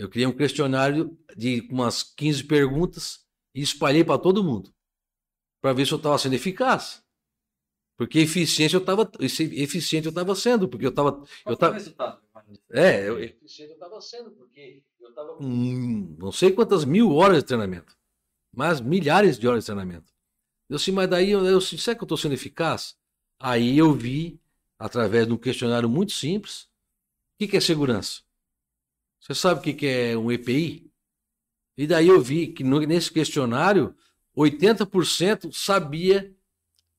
Eu 0.01 0.09
criei 0.09 0.27
um 0.27 0.33
questionário 0.33 1.15
de 1.37 1.69
umas 1.71 2.03
15 2.03 2.45
perguntas 2.45 3.21
e 3.55 3.61
espalhei 3.61 4.03
para 4.03 4.19
todo 4.19 4.43
mundo 4.43 4.73
para 5.61 5.75
ver 5.75 5.87
se 5.87 5.93
eu 5.93 5.99
estava 5.99 6.17
sendo 6.17 6.37
eficaz. 6.37 7.05
Porque 7.99 8.19
eficiência 8.19 8.79
eu 8.79 8.81
estava 8.81 9.11
eficiente 9.21 10.07
eu 10.07 10.11
estava 10.11 10.35
sendo, 10.35 10.67
porque 10.67 10.87
eu 10.87 10.91
estava 10.91 11.23
eu 11.45 11.55
tava, 11.55 11.77
É, 12.71 13.07
eu, 13.07 13.23
eficiente 13.23 13.73
eu 13.73 13.75
estava 13.75 14.01
sendo, 14.01 14.31
porque 14.31 14.83
eu 14.99 15.11
estava 15.11 15.37
com 15.37 16.17
não 16.19 16.33
sei 16.33 16.51
quantas 16.51 16.87
mil 16.87 17.13
horas 17.13 17.41
de 17.41 17.45
treinamento, 17.45 17.95
mas 18.57 18.81
milhares 18.81 19.39
de 19.39 19.47
horas 19.47 19.65
de 19.65 19.67
treinamento. 19.67 20.11
Eu 20.71 20.77
assim, 20.77 20.93
mas 20.93 21.11
daí 21.11 21.31
eu, 21.31 21.45
eu 21.45 21.61
será 21.61 21.95
que 21.95 22.03
eu 22.03 22.07
estou 22.07 22.17
sendo 22.17 22.33
eficaz? 22.33 22.97
Aí 23.39 23.77
eu 23.77 23.93
vi 23.93 24.41
através 24.79 25.27
de 25.27 25.35
um 25.35 25.37
questionário 25.37 25.91
muito 25.91 26.13
simples, 26.13 26.63
o 26.63 26.69
que, 27.41 27.49
que 27.49 27.59
é 27.59 27.61
segurança? 27.61 28.23
Você 29.21 29.35
sabe 29.35 29.61
o 29.61 29.63
que, 29.63 29.75
que 29.75 29.87
é 29.87 30.17
um 30.17 30.33
EPI? 30.33 30.91
E 31.77 31.87
daí 31.87 32.09
eu 32.09 32.21
vi 32.21 32.49
que 32.49 32.65
no, 32.65 32.81
nesse 32.81 33.13
questionário 33.13 33.95
80% 34.37 35.53
sabia, 35.53 36.35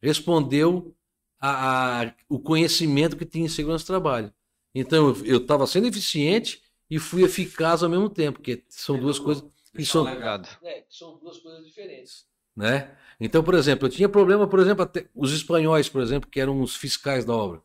respondeu 0.02 0.96
a, 1.40 2.04
a, 2.04 2.14
o 2.30 2.40
conhecimento 2.40 3.18
que 3.18 3.26
tinha 3.26 3.46
em 3.46 3.50
segurança 3.50 3.84
do 3.84 3.88
trabalho. 3.88 4.34
Então 4.74 5.16
eu 5.26 5.38
estava 5.38 5.66
sendo 5.68 5.88
eficiente 5.88 6.62
e 6.90 7.00
fui 7.00 7.24
eficaz 7.24 7.84
ao 7.84 7.90
mesmo 7.90 8.10
tempo, 8.10 8.40
porque 8.40 8.64
são 8.70 9.00
duas 9.00 9.18
coisas 9.18 9.44
que 9.76 9.86
são, 9.86 10.08
é, 10.08 10.86
são 10.90 11.18
duas 11.18 11.38
coisas 11.40 11.66
diferentes. 11.66 12.26
Né? 12.56 12.96
Então, 13.20 13.44
por 13.44 13.54
exemplo, 13.54 13.88
eu 13.88 13.92
tinha 13.92 14.10
problema, 14.10 14.48
por 14.48 14.60
exemplo, 14.60 14.84
até 14.84 15.08
os 15.16 15.32
espanhóis, 15.32 15.88
por 15.88 16.02
exemplo, 16.02 16.30
que 16.30 16.40
eram 16.40 16.62
os 16.62 16.76
fiscais 16.76 17.24
da 17.24 17.34
obra. 17.34 17.62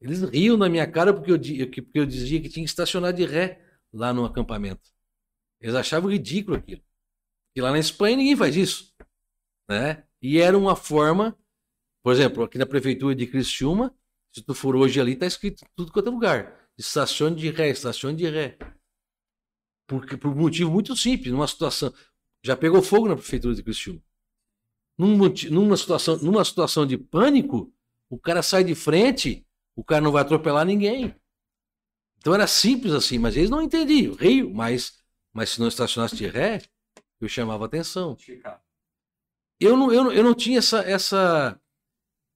Eles 0.00 0.22
riam 0.22 0.56
na 0.56 0.68
minha 0.68 0.86
cara 0.86 1.12
porque 1.12 1.32
eu, 1.32 1.38
porque 1.38 1.98
eu 1.98 2.06
dizia 2.06 2.40
que 2.40 2.48
tinha 2.48 2.64
que 2.64 2.70
estacionar 2.70 3.12
de 3.12 3.24
ré 3.24 3.60
lá 3.98 4.12
no 4.14 4.24
acampamento. 4.24 4.90
Eles 5.60 5.74
achavam 5.74 6.10
ridículo 6.10 6.56
aquilo. 6.56 6.82
E 7.54 7.60
lá 7.60 7.72
na 7.72 7.78
Espanha 7.78 8.16
ninguém 8.16 8.36
faz 8.36 8.56
isso. 8.56 8.94
Né? 9.68 10.06
E 10.22 10.38
era 10.38 10.56
uma 10.56 10.76
forma, 10.76 11.36
por 12.02 12.12
exemplo, 12.12 12.44
aqui 12.44 12.56
na 12.56 12.66
prefeitura 12.66 13.14
de 13.14 13.26
Criciúma, 13.26 13.94
se 14.32 14.42
tu 14.42 14.54
for 14.54 14.76
hoje 14.76 15.00
ali, 15.00 15.16
tá 15.16 15.26
escrito 15.26 15.64
tudo 15.74 15.92
quanto 15.92 16.08
é 16.08 16.12
lugar. 16.12 16.68
Estacione 16.78 17.34
de 17.34 17.50
ré, 17.50 17.70
estacione 17.70 18.16
de 18.16 18.28
ré. 18.28 18.56
Porque, 19.88 20.16
por 20.16 20.30
um 20.30 20.36
motivo 20.36 20.70
muito 20.70 20.96
simples, 20.96 21.32
numa 21.32 21.48
situação. 21.48 21.92
Já 22.44 22.56
pegou 22.56 22.80
fogo 22.82 23.08
na 23.08 23.16
prefeitura 23.16 23.54
de 23.54 23.62
Criciúma. 23.62 24.00
numa, 24.96 25.28
numa, 25.50 25.76
situação, 25.76 26.16
numa 26.18 26.44
situação 26.44 26.86
de 26.86 26.96
pânico, 26.96 27.72
o 28.08 28.18
cara 28.18 28.42
sai 28.42 28.62
de 28.62 28.74
frente, 28.74 29.44
o 29.74 29.82
cara 29.82 30.00
não 30.00 30.12
vai 30.12 30.22
atropelar 30.22 30.64
ninguém. 30.64 31.14
Então 32.18 32.34
era 32.34 32.46
simples 32.46 32.92
assim, 32.92 33.18
mas 33.18 33.36
eles 33.36 33.50
não 33.50 33.62
entendiam. 33.62 34.14
Rio, 34.14 34.52
mas, 34.52 34.98
mas 35.32 35.50
se 35.50 35.60
não 35.60 35.68
estacionasse 35.68 36.16
de 36.16 36.26
ré, 36.26 36.62
eu 37.20 37.28
chamava 37.28 37.64
atenção. 37.64 38.16
Eu 39.60 39.76
não, 39.76 39.92
eu, 39.92 40.04
não, 40.04 40.12
eu 40.12 40.22
não 40.22 40.34
tinha 40.34 40.58
essa, 40.58 40.80
essa, 40.80 41.60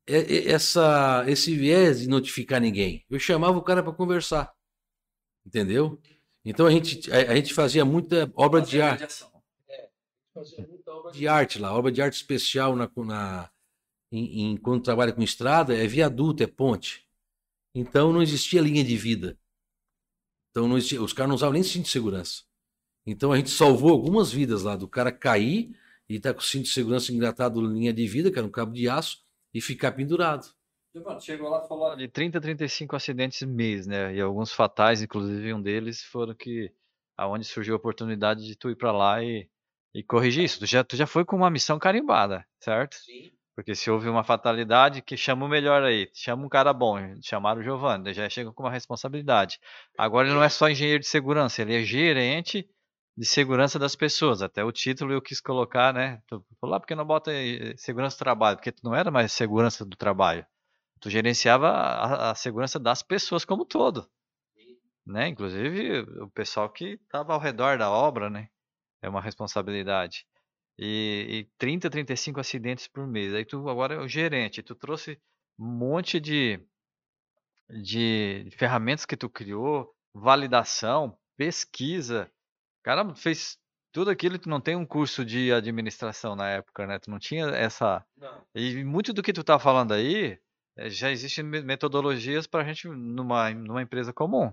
essa, 0.06 1.24
esse 1.28 1.54
viés 1.54 2.00
de 2.00 2.08
notificar 2.08 2.60
ninguém. 2.60 3.04
Eu 3.08 3.18
chamava 3.18 3.56
o 3.56 3.62
cara 3.62 3.82
para 3.82 3.92
conversar. 3.92 4.52
Entendeu? 5.44 6.00
Então 6.44 6.66
a 6.66 6.70
gente, 6.70 7.10
a, 7.12 7.32
a 7.32 7.36
gente 7.36 7.54
fazia 7.54 7.84
muita 7.84 8.32
obra 8.34 8.60
de 8.60 8.80
arte. 8.80 9.24
É, 9.68 9.88
fazia 10.34 10.66
muita 10.66 10.92
obra 10.92 11.12
de 11.12 11.28
arte 11.28 11.58
lá, 11.58 11.72
obra 11.76 11.92
de 11.92 12.02
arte 12.02 12.14
especial 12.14 12.74
na, 12.74 12.90
na, 12.96 13.50
em, 14.10 14.42
em, 14.42 14.56
quando 14.56 14.82
trabalha 14.82 15.12
com 15.12 15.22
estrada, 15.22 15.76
é 15.76 15.86
viaduto, 15.86 16.42
é 16.42 16.46
ponte. 16.46 17.06
Então 17.74 18.12
não 18.12 18.22
existia 18.22 18.60
linha 18.60 18.84
de 18.84 18.96
vida. 18.96 19.38
Então 20.52 20.68
não 20.68 20.76
existia, 20.76 21.02
os 21.02 21.14
caras 21.14 21.28
não 21.30 21.34
usavam 21.34 21.54
nem 21.54 21.62
cinto 21.62 21.86
de 21.86 21.90
segurança. 21.90 22.42
Então 23.06 23.32
a 23.32 23.36
gente 23.36 23.50
salvou 23.50 23.90
algumas 23.90 24.30
vidas 24.30 24.62
lá, 24.62 24.76
do 24.76 24.86
cara 24.86 25.10
cair 25.10 25.74
e 26.08 26.16
estar 26.16 26.30
tá 26.30 26.34
com 26.34 26.40
o 26.40 26.44
cinto 26.44 26.64
de 26.64 26.70
segurança 26.70 27.10
engatado 27.10 27.60
linha 27.60 27.92
de 27.92 28.06
vida, 28.06 28.30
que 28.30 28.38
era 28.38 28.46
um 28.46 28.50
cabo 28.50 28.72
de 28.72 28.88
aço, 28.88 29.18
e 29.52 29.60
ficar 29.60 29.92
pendurado. 29.92 30.46
Chegou 31.20 31.48
lá 31.48 31.64
e 31.64 31.68
falou 31.68 31.96
de 31.96 32.06
30 32.06 32.36
a 32.36 32.40
35 32.40 32.94
acidentes 32.94 33.40
mês, 33.42 33.86
né? 33.86 34.14
E 34.14 34.20
alguns 34.20 34.52
fatais, 34.52 35.00
inclusive 35.00 35.54
um 35.54 35.62
deles, 35.62 36.02
foram 36.02 36.34
que 36.34 36.70
aonde 37.16 37.46
surgiu 37.46 37.74
a 37.74 37.78
oportunidade 37.78 38.46
de 38.46 38.54
tu 38.54 38.68
ir 38.68 38.76
para 38.76 38.92
lá 38.92 39.24
e, 39.24 39.48
e 39.94 40.02
corrigir 40.02 40.44
isso. 40.44 40.58
Tu 40.58 40.66
já, 40.66 40.84
tu 40.84 40.94
já 40.94 41.06
foi 41.06 41.24
com 41.24 41.34
uma 41.34 41.50
missão 41.50 41.78
carimbada, 41.78 42.46
certo? 42.60 42.96
Sim. 42.96 43.32
Porque 43.54 43.74
se 43.74 43.90
houve 43.90 44.08
uma 44.08 44.24
fatalidade, 44.24 45.02
que 45.02 45.16
chama 45.16 45.44
o 45.44 45.48
melhor 45.48 45.82
aí, 45.82 46.08
chama 46.14 46.46
um 46.46 46.48
cara 46.48 46.72
bom, 46.72 46.96
chamaram 47.22 47.60
o 47.60 47.64
Giovanni, 47.64 48.14
já 48.14 48.28
chega 48.28 48.52
com 48.52 48.62
uma 48.62 48.70
responsabilidade. 48.70 49.58
Agora 49.98 50.26
ele 50.26 50.34
não 50.34 50.42
é 50.42 50.48
só 50.48 50.68
engenheiro 50.68 51.00
de 51.00 51.06
segurança, 51.06 51.60
ele 51.60 51.76
é 51.76 51.82
gerente 51.82 52.66
de 53.16 53.26
segurança 53.26 53.78
das 53.78 53.94
pessoas. 53.94 54.40
Até 54.42 54.64
o 54.64 54.72
título 54.72 55.12
eu 55.12 55.20
quis 55.20 55.40
colocar, 55.40 55.92
né? 55.92 56.22
Tu 56.26 56.42
falou 56.60 56.72
lá 56.72 56.80
porque 56.80 56.94
não 56.94 57.04
bota 57.04 57.30
segurança 57.76 58.16
do 58.16 58.20
trabalho, 58.20 58.56
porque 58.56 58.72
tu 58.72 58.82
não 58.84 58.94
era 58.94 59.10
mais 59.10 59.32
segurança 59.32 59.84
do 59.84 59.96
trabalho 59.96 60.46
tu 61.02 61.10
gerenciava 61.10 61.68
a, 61.68 62.30
a 62.30 62.34
segurança 62.34 62.78
das 62.78 63.02
pessoas 63.02 63.44
como 63.44 63.64
um 63.64 63.66
todo, 63.66 64.08
né? 65.04 65.26
Inclusive 65.26 66.00
o 66.22 66.30
pessoal 66.30 66.70
que 66.70 66.94
estava 66.94 67.34
ao 67.34 67.40
redor 67.40 67.76
da 67.76 67.90
obra, 67.90 68.30
né? 68.30 68.48
É 69.02 69.08
uma 69.08 69.20
responsabilidade. 69.20 70.24
E, 70.78 71.26
e 71.28 71.44
30, 71.58 71.90
35 71.90 72.40
acidentes 72.40 72.88
por 72.88 73.06
mês. 73.06 73.34
Aí 73.34 73.44
tu 73.44 73.68
agora 73.68 73.94
é 73.94 73.98
o 73.98 74.08
gerente, 74.08 74.62
tu 74.62 74.74
trouxe 74.74 75.20
um 75.58 75.66
monte 75.66 76.18
de, 76.18 76.60
de 77.68 78.48
ferramentas 78.56 79.04
que 79.04 79.16
tu 79.16 79.28
criou, 79.28 79.94
validação, 80.14 81.16
pesquisa. 81.36 82.30
Cara, 82.82 83.14
fez 83.14 83.58
tudo 83.92 84.10
aquilo 84.10 84.38
tu 84.38 84.48
não 84.48 84.60
tem 84.60 84.74
um 84.74 84.86
curso 84.86 85.24
de 85.24 85.52
administração 85.52 86.34
na 86.34 86.48
época, 86.48 86.86
né? 86.86 86.98
Tu 86.98 87.10
não 87.10 87.18
tinha 87.18 87.46
essa. 87.48 88.04
Não. 88.16 88.42
E 88.54 88.82
muito 88.82 89.12
do 89.12 89.22
que 89.22 89.32
tu 89.32 89.44
tá 89.44 89.58
falando 89.58 89.92
aí 89.92 90.38
é, 90.76 90.88
já 90.88 91.10
existem 91.10 91.44
metodologias 91.44 92.46
para 92.46 92.62
a 92.62 92.64
gente 92.64 92.88
numa, 92.88 93.50
numa 93.50 93.82
empresa 93.82 94.12
comum, 94.12 94.52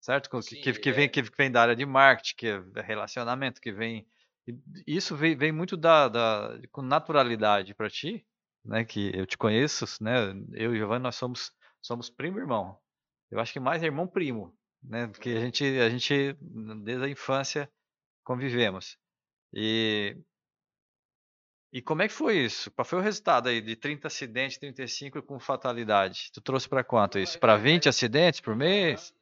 certo? 0.00 0.40
Sim, 0.42 0.60
que, 0.60 0.72
que, 0.72 0.92
vem, 0.92 1.04
é. 1.04 1.08
que 1.08 1.22
vem 1.22 1.50
da 1.50 1.60
área 1.60 1.76
de 1.76 1.84
marketing, 1.84 2.36
que 2.36 2.46
é 2.48 2.80
relacionamento, 2.80 3.60
que 3.60 3.70
vem. 3.70 4.06
Isso 4.86 5.16
vem, 5.16 5.36
vem 5.36 5.52
muito 5.52 5.76
da, 5.76 6.08
da, 6.08 6.60
com 6.70 6.82
naturalidade 6.82 7.74
para 7.74 7.90
ti, 7.90 8.26
né? 8.64 8.84
Que 8.84 9.10
eu 9.14 9.26
te 9.26 9.38
conheço, 9.38 9.84
né? 10.02 10.32
Eu 10.52 10.74
e 10.74 10.78
Giovanni, 10.78 11.02
nós 11.02 11.16
somos, 11.16 11.52
somos 11.80 12.10
primo 12.10 12.38
irmão. 12.38 12.78
Eu 13.30 13.40
acho 13.40 13.52
que 13.52 13.60
mais 13.60 13.82
irmão 13.82 14.06
primo, 14.06 14.56
né? 14.82 15.06
Porque 15.06 15.30
a 15.30 15.40
gente, 15.40 15.64
a 15.64 15.88
gente 15.88 16.36
desde 16.82 17.04
a 17.04 17.08
infância 17.08 17.70
convivemos. 18.24 18.98
E 19.52 20.16
e 21.72 21.80
como 21.80 22.02
é 22.02 22.08
que 22.08 22.12
foi 22.12 22.36
isso? 22.36 22.70
Qual 22.72 22.84
foi 22.84 22.98
o 22.98 23.02
resultado 23.02 23.48
aí 23.48 23.62
de 23.62 23.74
30 23.74 24.06
acidentes, 24.06 24.58
35 24.58 25.22
com 25.22 25.40
fatalidade? 25.40 26.30
Tu 26.30 26.40
trouxe 26.42 26.68
para 26.68 26.84
quanto 26.84 27.18
isso? 27.18 27.38
Para 27.38 27.56
20 27.56 27.88
acidentes 27.88 28.40
por 28.40 28.54
mês? 28.54 29.14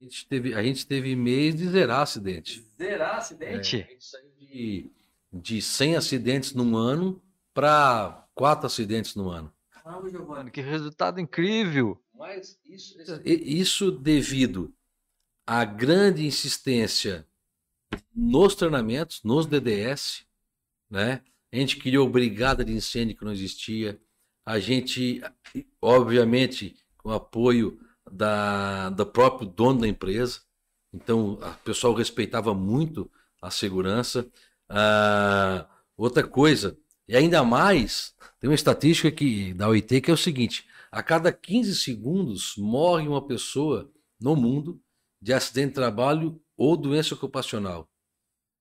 A 0.00 0.04
gente 0.04 0.26
teve, 0.26 0.54
a 0.54 0.62
gente 0.62 0.86
teve 0.86 1.14
mês 1.14 1.54
de 1.54 1.68
zerar 1.68 2.00
acidente. 2.00 2.66
Zerar 2.78 3.16
acidente? 3.16 3.82
É, 3.82 3.96
saiu 3.98 4.29
de, 4.50 4.90
de 5.32 5.62
100 5.62 5.96
acidentes 5.96 6.52
num 6.52 6.76
ano 6.76 7.22
para 7.54 8.26
4 8.34 8.66
acidentes 8.66 9.14
no 9.14 9.30
ano. 9.30 9.52
Caramba, 9.70 10.10
Giovanni, 10.10 10.50
que 10.50 10.60
resultado 10.60 11.20
incrível! 11.20 12.02
Mas 12.14 12.58
isso, 12.64 12.96
isso 13.24 13.90
devido 13.90 14.74
à 15.46 15.64
grande 15.64 16.26
insistência 16.26 17.26
nos 18.14 18.54
treinamentos, 18.54 19.22
nos 19.24 19.46
DDS, 19.46 20.26
né? 20.88 21.22
A 21.52 21.56
gente 21.56 21.78
criou 21.78 22.08
brigada 22.08 22.64
de 22.64 22.72
incêndio 22.72 23.16
que 23.16 23.24
não 23.24 23.32
existia. 23.32 24.00
A 24.44 24.60
gente, 24.60 25.20
obviamente, 25.80 26.76
com 26.98 27.08
o 27.08 27.12
apoio 27.12 27.80
da, 28.10 28.90
do 28.90 29.04
próprio 29.06 29.48
dono 29.48 29.80
da 29.80 29.88
empresa. 29.88 30.40
Então, 30.92 31.32
o 31.34 31.64
pessoal 31.64 31.94
respeitava 31.94 32.54
muito 32.54 33.10
a 33.40 33.50
segurança. 33.50 34.30
Ah, 34.68 35.68
outra 35.96 36.26
coisa, 36.26 36.76
e 37.08 37.16
ainda 37.16 37.42
mais, 37.42 38.14
tem 38.38 38.48
uma 38.48 38.54
estatística 38.54 39.10
que, 39.10 39.52
da 39.54 39.68
OIT 39.68 40.00
que 40.00 40.10
é 40.10 40.14
o 40.14 40.16
seguinte: 40.16 40.66
a 40.90 41.02
cada 41.02 41.32
15 41.32 41.74
segundos 41.76 42.54
morre 42.56 43.08
uma 43.08 43.26
pessoa 43.26 43.90
no 44.20 44.36
mundo 44.36 44.80
de 45.20 45.32
acidente 45.32 45.68
de 45.68 45.74
trabalho 45.74 46.40
ou 46.56 46.76
doença 46.76 47.14
ocupacional. 47.14 47.88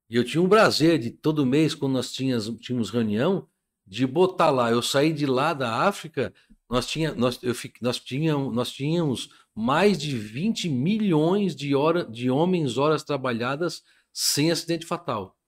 E 0.09 0.15
eu 0.15 0.23
tinha 0.23 0.41
um 0.41 0.49
prazer 0.49 0.97
de 0.97 1.11
todo 1.11 1.45
mês, 1.45 1.75
quando 1.75 1.93
nós 1.93 2.11
tínhamos, 2.11 2.49
tínhamos 2.59 2.89
reunião, 2.89 3.47
de 3.85 4.05
botar 4.07 4.49
lá. 4.49 4.71
Eu 4.71 4.81
saí 4.81 5.13
de 5.13 5.25
lá 5.25 5.53
da 5.53 5.83
África, 5.87 6.33
nós, 6.69 6.87
tinha, 6.87 7.13
nós, 7.13 7.39
eu, 7.43 7.53
nós, 7.81 7.99
tínhamos, 7.99 8.55
nós 8.55 8.71
tínhamos 8.71 9.29
mais 9.55 9.97
de 9.99 10.17
20 10.17 10.69
milhões 10.69 11.55
de, 11.55 11.75
hora, 11.75 12.03
de 12.05 12.29
homens 12.29 12.77
horas 12.77 13.03
trabalhadas 13.03 13.83
sem 14.21 14.51
acidente 14.51 14.85
fatal. 14.85 15.39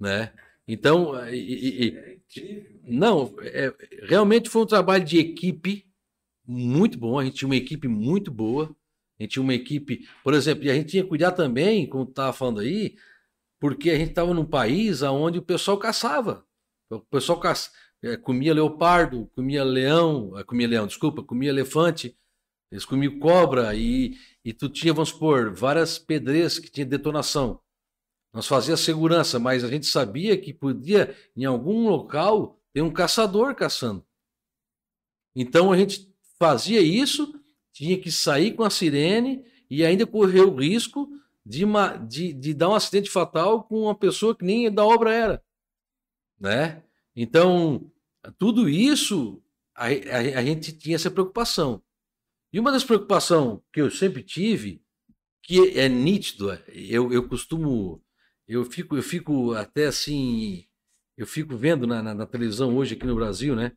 Né? 0.00 0.32
Então, 0.66 1.12
e, 1.28 1.86
e, 2.34 2.70
não, 2.84 3.34
é, 3.42 3.70
realmente 4.04 4.48
foi 4.48 4.62
um 4.62 4.66
trabalho 4.66 5.04
de 5.04 5.18
equipe 5.18 5.86
muito 6.46 6.96
bom. 6.98 7.18
A 7.18 7.24
gente 7.24 7.36
tinha 7.36 7.48
uma 7.48 7.56
equipe 7.56 7.86
muito 7.86 8.30
boa. 8.30 8.74
A 9.20 9.22
gente 9.22 9.32
tinha 9.32 9.42
uma 9.42 9.52
equipe, 9.52 10.08
por 10.24 10.32
exemplo, 10.32 10.64
e 10.64 10.70
a 10.70 10.74
gente 10.74 10.88
tinha 10.88 11.02
que 11.02 11.08
cuidar 11.10 11.32
também, 11.32 11.86
como 11.86 12.04
estava 12.04 12.32
falando 12.32 12.60
aí, 12.60 12.96
porque 13.60 13.90
a 13.90 13.98
gente 13.98 14.08
estava 14.08 14.32
num 14.32 14.46
país 14.46 15.02
onde 15.02 15.38
o 15.38 15.42
pessoal 15.42 15.76
caçava. 15.76 16.46
O 16.90 17.00
pessoal 17.00 17.38
caça, 17.38 17.70
é, 18.02 18.16
comia 18.16 18.54
leopardo, 18.54 19.30
comia 19.34 19.62
leão, 19.62 20.36
é, 20.38 20.42
comia 20.44 20.66
leão, 20.66 20.86
desculpa, 20.86 21.22
comia 21.22 21.50
elefante, 21.50 22.16
eles 22.70 22.86
comiam 22.86 23.18
cobra 23.18 23.74
e, 23.74 24.16
e 24.42 24.54
tu 24.54 24.70
tinha, 24.70 24.94
vamos 24.94 25.10
supor, 25.10 25.52
várias 25.52 25.98
pedreiras 25.98 26.58
que 26.58 26.70
tinha 26.70 26.86
detonação. 26.86 27.60
Nós 28.32 28.46
fazia 28.46 28.76
segurança, 28.76 29.38
mas 29.38 29.62
a 29.62 29.68
gente 29.68 29.86
sabia 29.86 30.38
que 30.38 30.54
podia, 30.54 31.14
em 31.36 31.44
algum 31.44 31.88
local, 31.88 32.58
ter 32.72 32.80
um 32.80 32.90
caçador 32.90 33.54
caçando. 33.54 34.04
Então 35.34 35.70
a 35.70 35.76
gente 35.76 36.12
fazia 36.38 36.80
isso, 36.80 37.38
tinha 37.72 37.98
que 38.00 38.10
sair 38.10 38.52
com 38.54 38.62
a 38.62 38.70
sirene 38.70 39.44
e 39.70 39.84
ainda 39.84 40.06
correr 40.06 40.40
o 40.40 40.54
risco 40.54 41.08
de, 41.44 41.64
uma, 41.64 41.96
de, 41.96 42.32
de 42.32 42.54
dar 42.54 42.70
um 42.70 42.74
acidente 42.74 43.10
fatal 43.10 43.64
com 43.64 43.82
uma 43.82 43.94
pessoa 43.94 44.34
que 44.34 44.44
nem 44.44 44.72
da 44.72 44.84
obra 44.84 45.12
era. 45.12 45.44
Né? 46.38 46.82
Então, 47.14 47.90
tudo 48.38 48.68
isso, 48.68 49.42
a, 49.74 49.86
a, 49.86 50.38
a 50.38 50.44
gente 50.44 50.72
tinha 50.72 50.96
essa 50.96 51.10
preocupação. 51.10 51.82
E 52.52 52.60
uma 52.60 52.72
das 52.72 52.84
preocupações 52.84 53.60
que 53.72 53.80
eu 53.80 53.90
sempre 53.90 54.22
tive, 54.22 54.82
que 55.42 55.78
é 55.78 55.88
nítido, 55.88 56.52
eu, 56.68 57.12
eu 57.12 57.28
costumo, 57.28 58.01
eu 58.46 58.64
fico, 58.64 58.96
eu 58.96 59.02
fico 59.02 59.52
até 59.54 59.86
assim, 59.86 60.66
eu 61.16 61.26
fico 61.26 61.56
vendo 61.56 61.86
na, 61.86 62.02
na, 62.02 62.14
na 62.14 62.26
televisão 62.26 62.76
hoje 62.76 62.94
aqui 62.94 63.06
no 63.06 63.14
Brasil, 63.14 63.54
né? 63.54 63.72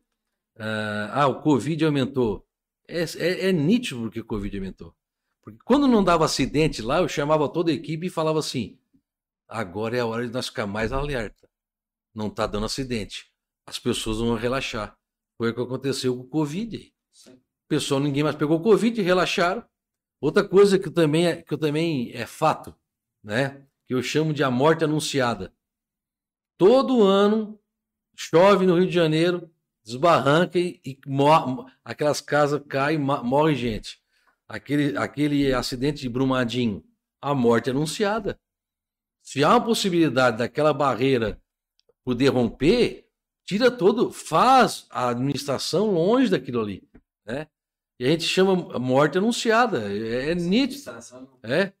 Ah, 0.58 1.22
ah 1.22 1.26
o 1.28 1.42
Covid 1.42 1.84
aumentou. 1.84 2.46
É, 2.88 3.02
é, 3.02 3.48
é 3.48 3.52
nítido 3.52 4.02
porque 4.02 4.20
o 4.20 4.24
Covid 4.24 4.56
aumentou. 4.56 4.94
Porque 5.42 5.58
quando 5.64 5.86
não 5.86 6.02
dava 6.02 6.24
acidente 6.24 6.82
lá, 6.82 6.98
eu 6.98 7.08
chamava 7.08 7.48
toda 7.48 7.70
a 7.70 7.74
equipe 7.74 8.06
e 8.06 8.10
falava 8.10 8.38
assim: 8.38 8.78
agora 9.48 9.96
é 9.96 10.00
a 10.00 10.06
hora 10.06 10.26
de 10.26 10.32
nós 10.32 10.48
ficar 10.48 10.66
mais 10.66 10.92
alerta. 10.92 11.48
Não 12.14 12.28
está 12.28 12.46
dando 12.46 12.66
acidente. 12.66 13.30
As 13.66 13.78
pessoas 13.78 14.18
vão 14.18 14.34
relaxar. 14.34 14.96
Foi 15.36 15.50
o 15.50 15.54
que 15.54 15.60
aconteceu 15.60 16.16
com 16.16 16.22
o 16.22 16.28
Covid. 16.28 16.92
O 17.28 17.68
pessoal, 17.68 18.00
ninguém 18.00 18.22
mais 18.22 18.36
pegou 18.36 18.62
Covid, 18.62 19.00
relaxaram. 19.02 19.64
Outra 20.20 20.46
coisa 20.46 20.78
que 20.78 20.90
também 20.90 21.26
é, 21.26 21.42
que 21.42 21.56
também 21.58 22.10
é 22.12 22.24
fato, 22.26 22.74
né? 23.22 23.66
Que 23.86 23.94
eu 23.94 24.02
chamo 24.02 24.32
de 24.32 24.42
a 24.42 24.50
morte 24.50 24.84
anunciada. 24.84 25.52
Todo 26.58 27.02
ano 27.02 27.58
chove 28.14 28.66
no 28.66 28.76
Rio 28.76 28.86
de 28.86 28.94
Janeiro, 28.94 29.50
desbarranca 29.84 30.58
e, 30.58 30.80
e 30.84 30.98
mor 31.06 31.66
aquelas 31.84 32.20
casas 32.20 32.62
caem, 32.68 32.98
morre 32.98 33.54
gente. 33.54 34.00
Aquele, 34.48 34.96
aquele 34.96 35.52
acidente 35.52 36.00
de 36.00 36.08
Brumadinho, 36.08 36.84
a 37.20 37.34
morte 37.34 37.70
anunciada. 37.70 38.40
Se 39.22 39.42
há 39.42 39.50
uma 39.50 39.64
possibilidade 39.64 40.38
daquela 40.38 40.72
barreira 40.72 41.40
poder 42.04 42.28
romper, 42.28 43.08
tira 43.44 43.70
todo, 43.70 44.12
faz 44.12 44.86
a 44.90 45.08
administração 45.08 45.90
longe 45.90 46.30
daquilo 46.30 46.60
ali, 46.60 46.88
né? 47.24 47.48
E 47.98 48.04
a 48.04 48.10
gente 48.10 48.24
chama 48.24 48.78
morte 48.78 49.18
anunciada, 49.18 49.90
é, 49.92 50.30
é 50.30 50.34
nítido. 50.34 50.82
É. 51.42 51.72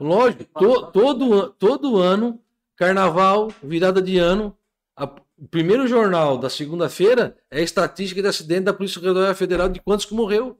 Lógico, 0.00 0.44
to, 0.44 0.92
todo, 0.92 1.50
todo 1.50 1.96
ano, 1.96 2.40
carnaval, 2.76 3.52
virada 3.62 4.00
de 4.00 4.18
ano, 4.18 4.56
a, 4.96 5.04
o 5.04 5.48
primeiro 5.48 5.86
jornal 5.86 6.36
da 6.36 6.50
segunda-feira 6.50 7.36
é 7.50 7.60
a 7.60 7.62
estatística 7.62 8.20
de 8.20 8.28
acidente 8.28 8.62
da 8.62 8.72
Polícia 8.72 9.00
Rodoviária 9.00 9.34
Federal 9.34 9.68
de 9.68 9.80
quantos 9.80 10.04
que 10.04 10.14
morreu. 10.14 10.58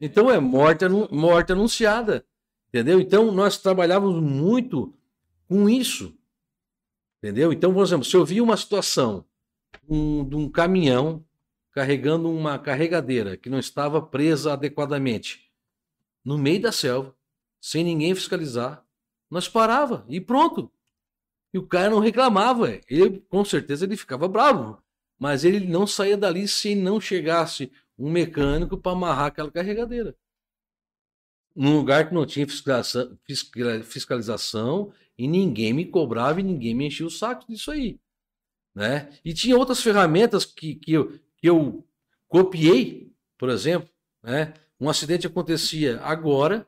Então 0.00 0.30
é 0.30 0.38
morte, 0.38 0.84
morte 1.10 1.52
anunciada. 1.52 2.24
Entendeu? 2.68 3.00
Então 3.00 3.32
nós 3.32 3.58
trabalhávamos 3.58 4.22
muito 4.22 4.94
com 5.48 5.68
isso. 5.68 6.14
Entendeu? 7.18 7.52
Então, 7.52 7.72
por 7.74 7.82
exemplo, 7.82 8.04
se 8.04 8.14
eu 8.14 8.24
vi 8.24 8.40
uma 8.40 8.56
situação 8.56 9.24
um, 9.88 10.24
de 10.28 10.36
um 10.36 10.48
caminhão 10.48 11.24
carregando 11.72 12.30
uma 12.30 12.58
carregadeira 12.58 13.36
que 13.36 13.48
não 13.48 13.58
estava 13.58 14.00
presa 14.00 14.52
adequadamente 14.52 15.50
no 16.24 16.38
meio 16.38 16.60
da 16.60 16.72
selva, 16.72 17.14
sem 17.68 17.84
ninguém 17.84 18.14
fiscalizar, 18.14 18.82
nós 19.30 19.46
parava 19.46 20.06
e 20.08 20.18
pronto. 20.18 20.72
E 21.52 21.58
o 21.58 21.66
cara 21.66 21.90
não 21.90 21.98
reclamava, 21.98 22.80
ele 22.88 23.20
com 23.28 23.44
certeza 23.44 23.84
ele 23.84 23.94
ficava 23.94 24.26
bravo, 24.26 24.82
mas 25.18 25.44
ele 25.44 25.60
não 25.66 25.86
saía 25.86 26.16
dali 26.16 26.48
se 26.48 26.74
não 26.74 26.98
chegasse 26.98 27.70
um 27.98 28.10
mecânico 28.10 28.78
para 28.78 28.92
amarrar 28.92 29.26
aquela 29.26 29.50
carregadeira. 29.50 30.16
Num 31.54 31.76
lugar 31.76 32.08
que 32.08 32.14
não 32.14 32.24
tinha 32.24 32.46
fiscalização, 32.46 33.18
fiscalização 33.84 34.90
e 35.18 35.28
ninguém 35.28 35.74
me 35.74 35.84
cobrava 35.84 36.40
e 36.40 36.44
ninguém 36.44 36.74
me 36.74 36.86
enchia 36.86 37.06
o 37.06 37.10
saco 37.10 37.46
disso 37.46 37.70
aí. 37.70 38.00
Né? 38.74 39.10
E 39.22 39.34
tinha 39.34 39.58
outras 39.58 39.82
ferramentas 39.82 40.46
que, 40.46 40.74
que, 40.74 40.92
eu, 40.94 41.18
que 41.36 41.46
eu 41.46 41.86
copiei, 42.28 43.12
por 43.36 43.50
exemplo, 43.50 43.90
né? 44.22 44.54
um 44.80 44.88
acidente 44.88 45.26
acontecia 45.26 46.00
agora, 46.00 46.66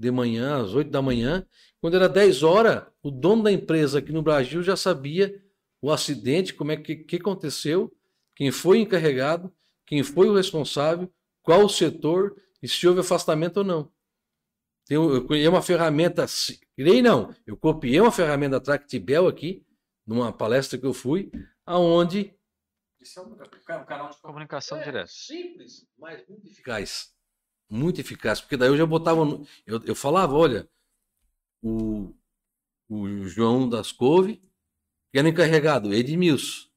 de 0.00 0.10
manhã, 0.10 0.62
às 0.62 0.72
8 0.72 0.90
da 0.90 1.02
manhã, 1.02 1.46
quando 1.78 1.94
era 1.94 2.08
10 2.08 2.42
horas, 2.42 2.84
o 3.02 3.10
dono 3.10 3.42
da 3.42 3.52
empresa 3.52 3.98
aqui 3.98 4.10
no 4.10 4.22
Brasil 4.22 4.62
já 4.62 4.74
sabia 4.74 5.38
o 5.82 5.92
acidente, 5.92 6.54
como 6.54 6.72
é 6.72 6.76
que, 6.78 6.96
que 6.96 7.16
aconteceu, 7.16 7.94
quem 8.34 8.50
foi 8.50 8.78
encarregado, 8.78 9.52
quem 9.86 10.02
foi 10.02 10.26
o 10.30 10.34
responsável, 10.34 11.12
qual 11.42 11.66
o 11.66 11.68
setor 11.68 12.34
e 12.62 12.68
se 12.68 12.88
houve 12.88 13.00
afastamento 13.00 13.58
ou 13.58 13.64
não. 13.64 13.92
Tem, 14.86 14.96
eu 14.96 15.26
criei 15.26 15.46
uma 15.46 15.60
ferramenta, 15.60 16.24
criei 16.74 17.02
não, 17.02 17.34
eu 17.46 17.54
copiei 17.54 18.00
uma 18.00 18.10
ferramenta 18.10 18.58
da 18.58 18.64
Tractibel 18.64 19.28
aqui, 19.28 19.66
numa 20.06 20.32
palestra 20.32 20.78
que 20.78 20.86
eu 20.86 20.94
fui, 20.94 21.30
aonde 21.66 22.34
isso 22.98 23.20
é 23.20 23.22
um, 23.22 23.84
canal 23.84 24.10
de 24.10 24.18
comunicação 24.18 24.78
é, 24.78 24.84
direta. 24.84 25.06
Simples, 25.08 25.86
mas 25.98 26.26
muito 26.26 26.46
eficaz. 26.46 27.14
Muito 27.70 28.00
eficaz, 28.00 28.40
porque 28.40 28.56
daí 28.56 28.68
eu 28.68 28.76
já 28.76 28.84
botava. 28.84 29.24
No, 29.24 29.46
eu, 29.64 29.80
eu 29.84 29.94
falava, 29.94 30.34
olha, 30.34 30.68
o, 31.62 32.12
o 32.88 33.24
João 33.28 33.68
das 33.68 33.92
Couve, 33.92 34.42
que 35.12 35.18
era 35.18 35.28
encarregado, 35.28 35.94
Edmilson. 35.94 36.68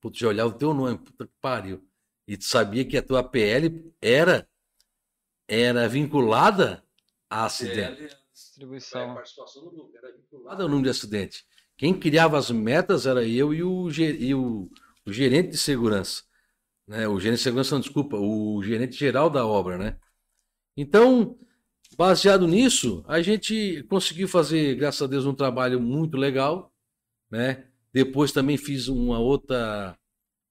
Putz, 0.00 0.18
já 0.18 0.28
olhava 0.28 0.50
o 0.50 0.58
teu 0.58 0.74
nome, 0.74 0.98
puta 0.98 1.26
que 1.26 1.32
pariu. 1.40 1.82
E 2.26 2.36
tu 2.36 2.44
sabia 2.44 2.84
que 2.84 2.96
a 2.96 3.02
tua 3.02 3.22
PL 3.22 3.92
era, 4.00 4.48
era 5.48 5.88
vinculada 5.88 6.84
a 7.28 7.46
acidente. 7.46 7.96
PL, 7.96 8.16
distribuição. 8.32 9.18
Era 9.94 10.12
vinculada 10.16 10.62
ao 10.62 10.68
número 10.68 10.84
de 10.84 10.90
acidente. 10.90 11.44
Quem 11.76 11.98
criava 11.98 12.36
as 12.38 12.50
metas 12.50 13.06
era 13.06 13.26
eu 13.26 13.54
e 13.54 13.62
o, 13.62 13.90
e 13.90 14.34
o, 14.34 14.70
o 15.06 15.12
gerente 15.12 15.50
de 15.50 15.58
segurança. 15.58 16.22
Né? 16.86 17.08
O 17.08 17.18
gerente 17.18 17.38
de 17.38 17.44
segurança, 17.44 17.74
não, 17.74 17.80
desculpa, 17.80 18.16
o 18.16 18.62
gerente 18.62 18.96
geral 18.96 19.30
da 19.30 19.46
obra, 19.46 19.78
né? 19.78 19.98
Então, 20.80 21.38
baseado 21.94 22.46
nisso, 22.46 23.04
a 23.06 23.20
gente 23.20 23.82
conseguiu 23.82 24.26
fazer, 24.26 24.76
graças 24.76 25.02
a 25.02 25.06
Deus, 25.06 25.26
um 25.26 25.34
trabalho 25.34 25.78
muito 25.78 26.16
legal, 26.16 26.72
né? 27.30 27.66
Depois 27.92 28.32
também 28.32 28.56
fiz 28.56 28.88
uma 28.88 29.18
outra, 29.18 29.94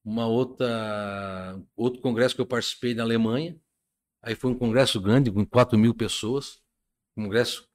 uma 0.05 0.27
outra, 0.27 1.59
outro 1.75 1.99
congresso 1.99 2.35
que 2.35 2.41
eu 2.41 2.45
participei 2.45 2.93
na 2.93 3.01
Alemanha. 3.01 3.59
Aí 4.21 4.35
foi 4.35 4.51
um 4.51 4.55
congresso 4.55 5.01
grande, 5.01 5.31
com 5.31 5.43
4 5.43 5.79
mil 5.79 5.95
pessoas. 5.95 6.61
Um 7.17 7.23
congresso 7.23 7.67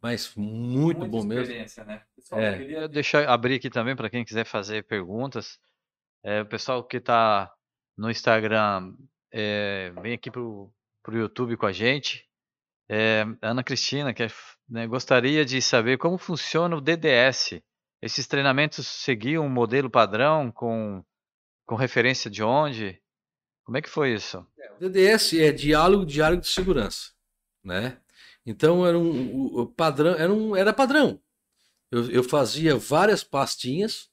mas 0.00 0.32
muito 0.36 1.00
Muita 1.00 1.10
bom 1.10 1.24
mesmo. 1.24 1.52
Né? 1.52 2.02
Pessoal, 2.14 2.40
é. 2.40 2.58
queria 2.58 2.88
deixar 2.88 3.28
abrir 3.28 3.56
aqui 3.56 3.68
também 3.68 3.96
para 3.96 4.08
quem 4.08 4.24
quiser 4.24 4.44
fazer 4.44 4.84
perguntas. 4.84 5.58
É, 6.22 6.42
o 6.42 6.46
pessoal 6.46 6.84
que 6.84 6.98
está 6.98 7.52
no 7.96 8.08
Instagram, 8.08 8.94
é, 9.32 9.92
vem 10.00 10.12
aqui 10.12 10.30
para 10.30 10.40
o 10.40 10.70
YouTube 11.14 11.56
com 11.56 11.66
a 11.66 11.72
gente. 11.72 12.26
É, 12.88 13.24
Ana 13.42 13.62
Cristina, 13.62 14.14
que 14.14 14.22
é, 14.22 14.30
né, 14.68 14.86
gostaria 14.86 15.44
de 15.44 15.60
saber 15.60 15.98
como 15.98 16.18
funciona 16.18 16.76
o 16.76 16.80
DDS. 16.80 17.60
Esses 18.00 18.26
treinamentos 18.26 18.86
seguiam 18.86 19.44
um 19.44 19.48
modelo 19.48 19.90
padrão 19.90 20.50
com, 20.50 21.04
com 21.64 21.74
referência 21.74 22.30
de 22.30 22.42
onde? 22.42 23.00
Como 23.64 23.76
é 23.76 23.82
que 23.82 23.88
foi 23.88 24.14
isso? 24.14 24.46
É, 24.58 24.72
o 24.72 24.78
DDS 24.78 25.34
é 25.34 25.52
diálogo 25.52 26.06
diálogo 26.06 26.42
de 26.42 26.48
segurança, 26.48 27.10
né? 27.64 27.98
Então 28.44 28.86
era 28.86 28.96
um 28.98 29.60
o 29.60 29.66
padrão, 29.66 30.14
era 30.14 30.32
um 30.32 30.54
era 30.54 30.72
padrão. 30.72 31.20
Eu, 31.90 32.10
eu 32.10 32.22
fazia 32.22 32.76
várias 32.76 33.24
pastinhas, 33.24 34.08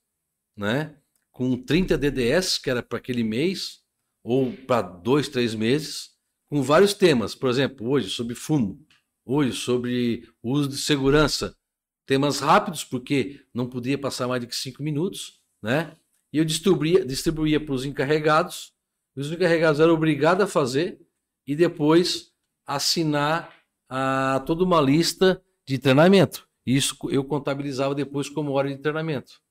né? 0.57 0.95
com 1.33 1.57
30 1.57 1.97
DDS, 1.97 2.59
que 2.59 2.69
era 2.69 2.83
para 2.83 2.99
aquele 2.99 3.23
mês, 3.23 3.81
ou 4.23 4.53
para 4.53 4.83
dois, 4.83 5.27
três 5.27 5.55
meses, 5.55 6.12
com 6.54 6.62
vários 6.62 6.93
temas. 6.93 7.34
Por 7.34 7.49
exemplo, 7.49 7.89
hoje 7.89 8.12
sobre 8.12 8.36
fumo, 8.36 8.80
hoje 9.26 9.54
sobre 9.54 10.30
uso 10.43 10.70
de 10.70 10.78
segurança. 10.78 11.58
Temas 12.06 12.41
rápidos, 12.41 12.84
porque 12.84 13.43
não 13.51 13.68
podia 13.68 13.97
passar 13.97 14.28
mais 14.28 14.45
de 14.45 14.56
cinco 14.56 14.84
minutos, 14.84 15.41
né? 15.64 15.97
E 16.32 16.38
eu 16.38 16.45
distribuía, 16.45 17.04
distribuía 17.04 17.60
para 17.60 17.74
os 17.74 17.86
encarregados, 17.86 18.72
os 19.16 19.32
encarregados 19.32 19.80
eram 19.80 19.95
obrigados 19.95 20.43
a 20.43 20.47
fazer 20.47 20.99
e 21.47 21.56
depois 21.56 22.32
assinar 22.68 23.51
a, 23.89 24.43
toda 24.45 24.64
uma 24.64 24.80
lista 24.80 25.41
de 25.68 25.80
treinamento. 25.80 26.47
Isso 26.64 26.95
eu 27.10 27.24
contabilizava 27.24 27.95
depois 27.95 28.30
como 28.30 28.51
hora 28.51 28.70
de 28.70 28.78
treinamento. 28.78 29.41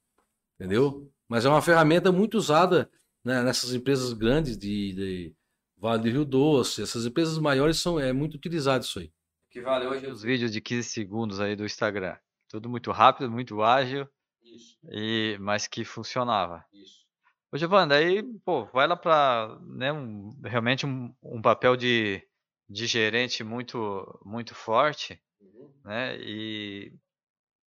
Entendeu? 0.57 1.11
Mas 1.27 1.43
é 1.43 1.49
uma 1.49 1.61
ferramenta 1.61 2.13
muito 2.13 2.37
usada 2.37 2.89
né, 3.25 3.43
nessas 3.43 3.73
empresas 3.73 4.13
grandes 4.13 4.57
de, 4.57 4.93
de, 4.93 5.35
Vale 5.83 6.01
do 6.01 6.09
Rio 6.09 6.23
Doce, 6.23 6.81
essas 6.81 7.05
empresas 7.05 7.37
maiores 7.37 7.77
são 7.77 7.99
é 7.99 8.13
muito 8.13 8.35
utilizado 8.35 8.85
isso 8.85 8.99
aí. 8.99 9.11
Que 9.51 9.59
vale 9.59 9.85
hoje 9.85 10.07
os 10.07 10.23
vídeos 10.23 10.49
de 10.49 10.61
15 10.61 10.87
segundos 10.87 11.41
aí 11.41 11.57
do 11.57 11.65
Instagram. 11.65 12.15
Tudo 12.47 12.69
muito 12.69 12.89
rápido, 12.89 13.29
muito 13.29 13.61
ágil. 13.61 14.07
Isso. 14.41 14.77
E, 14.89 15.37
mas 15.41 15.67
que 15.67 15.83
funcionava. 15.83 16.63
Isso. 16.71 17.05
Ô 17.51 17.57
Giovanni, 17.57 17.93
aí, 17.93 18.23
pô, 18.45 18.63
vai 18.67 18.87
lá 18.87 18.95
para 18.95 19.59
né, 19.61 19.91
um, 19.91 20.29
realmente 20.45 20.85
um, 20.85 21.13
um, 21.21 21.41
papel 21.41 21.75
de, 21.75 22.25
de 22.69 22.87
gerente 22.87 23.43
muito, 23.43 24.21
muito 24.23 24.55
forte, 24.55 25.21
uhum. 25.41 25.69
né? 25.83 26.17
E, 26.17 26.93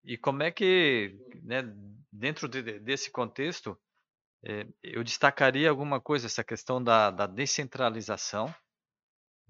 e 0.03 0.19
como 0.19 0.43
é 0.43 0.51
que, 0.51 1.17
né, 1.41 1.63
dentro 2.11 2.47
de, 2.47 2.79
desse 2.79 3.09
contexto, 3.09 3.75
é, 4.43 4.67
eu 4.83 5.03
destacaria 5.03 5.69
alguma 5.69 6.01
coisa, 6.01 6.27
essa 6.27 6.43
questão 6.43 6.83
da, 6.83 7.09
da 7.09 7.25
descentralização, 7.25 8.53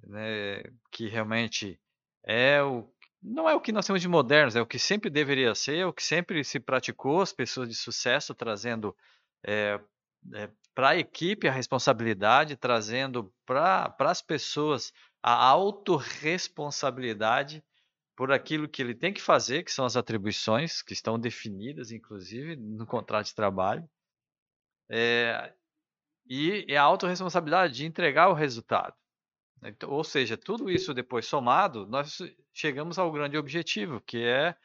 né, 0.04 0.62
que 0.92 1.08
realmente 1.08 1.80
é 2.24 2.62
o 2.62 2.88
não 3.26 3.48
é 3.48 3.56
o 3.56 3.62
que 3.62 3.72
nós 3.72 3.88
temos 3.88 4.02
de 4.02 4.08
modernos, 4.10 4.54
é 4.54 4.62
o 4.62 4.68
que 4.68 4.78
sempre 4.78 5.10
deveria 5.10 5.56
ser, 5.56 5.78
é 5.78 5.86
o 5.86 5.94
que 5.94 6.04
sempre 6.04 6.44
se 6.44 6.60
praticou, 6.60 7.22
as 7.22 7.32
pessoas 7.32 7.70
de 7.70 7.76
sucesso 7.76 8.36
trazendo 8.36 8.94
é, 9.48 9.80
é, 10.34 10.50
para 10.76 10.90
a 10.90 10.98
equipe 10.98 11.48
a 11.48 11.52
responsabilidade, 11.52 12.58
trazendo 12.58 13.34
para 13.46 13.96
as 14.00 14.22
pessoas 14.22 14.92
a 15.22 15.46
autorresponsabilidade 15.46 17.64
por 18.16 18.32
aquilo 18.32 18.68
que 18.68 18.82
ele 18.82 18.94
tem 18.94 19.14
que 19.14 19.22
fazer, 19.22 19.64
que 19.64 19.72
são 19.72 19.86
as 19.86 19.96
atribuições, 19.96 20.82
que 20.82 20.92
estão 20.94 21.18
definidas, 21.18 21.92
inclusive, 21.92 22.58
no 22.58 22.86
contrato 22.86 23.28
de 23.28 23.36
trabalho. 23.36 23.90
É, 24.90 25.54
e 26.26 26.76
a 26.76 26.82
autorresponsabilidade 26.82 27.74
de 27.74 27.86
entregar 27.86 28.30
o 28.30 28.34
resultado. 28.34 28.96
Então, 29.64 29.90
ou 29.90 30.04
seja, 30.04 30.38
tudo 30.38 30.70
isso 30.70 30.94
depois 30.94 31.26
somado, 31.26 31.88
nós 31.88 32.20
chegamos 32.54 33.00
ao 33.00 33.12
grande 33.12 33.38
objetivo, 33.38 34.02
que 34.02 34.18
é 34.24 34.56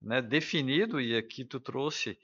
né, 0.00 0.22
definido, 0.22 1.00
e 1.00 1.16
aqui 1.16 1.44
tu 1.44 1.60
trouxe 1.60 2.18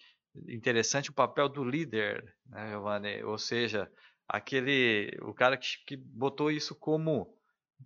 interessante 0.48 1.10
o 1.10 1.14
papel 1.14 1.48
do 1.48 1.64
líder, 1.64 2.34
né, 2.46 2.70
Giovanni? 2.70 3.22
Ou 3.22 3.36
seja, 3.36 3.90
aquele 4.26 5.16
o 5.22 5.34
cara 5.34 5.56
que, 5.56 5.84
que 5.86 5.96
botou 5.96 6.50
isso 6.50 6.74
como 6.74 7.36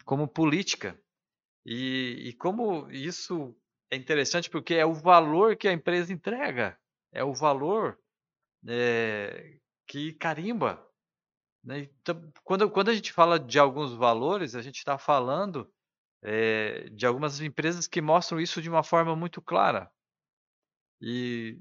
como 0.05 0.29
política 0.29 0.99
e, 1.65 2.29
e 2.29 2.33
como 2.35 2.89
isso 2.91 3.57
é 3.91 3.97
interessante 3.97 4.51
porque 4.51 4.75
é 4.75 4.85
o 4.85 4.93
valor 4.93 5.57
que 5.57 5.67
a 5.67 5.73
empresa 5.73 6.13
entrega, 6.13 6.79
é 7.13 7.25
o 7.25 7.33
valor 7.33 7.99
é, 8.69 9.59
que 9.87 10.13
carimba. 10.15 10.85
Né? 11.65 11.89
Então, 12.01 12.33
quando, 12.45 12.71
quando 12.71 12.91
a 12.91 12.95
gente 12.95 13.13
fala 13.13 13.39
de 13.39 13.59
alguns 13.59 13.93
valores, 13.93 14.55
a 14.55 14.63
gente 14.63 14.77
está 14.77 14.99
falando 14.99 15.71
é, 16.23 16.89
de 16.91 17.07
algumas 17.07 17.41
empresas 17.41 17.87
que 17.87 18.01
mostram 18.01 18.41
isso 18.41 18.63
de 18.63 18.69
uma 18.69 18.83
forma 18.83 19.15
muito 19.17 19.41
clara. 19.43 19.91
E, 21.01 21.59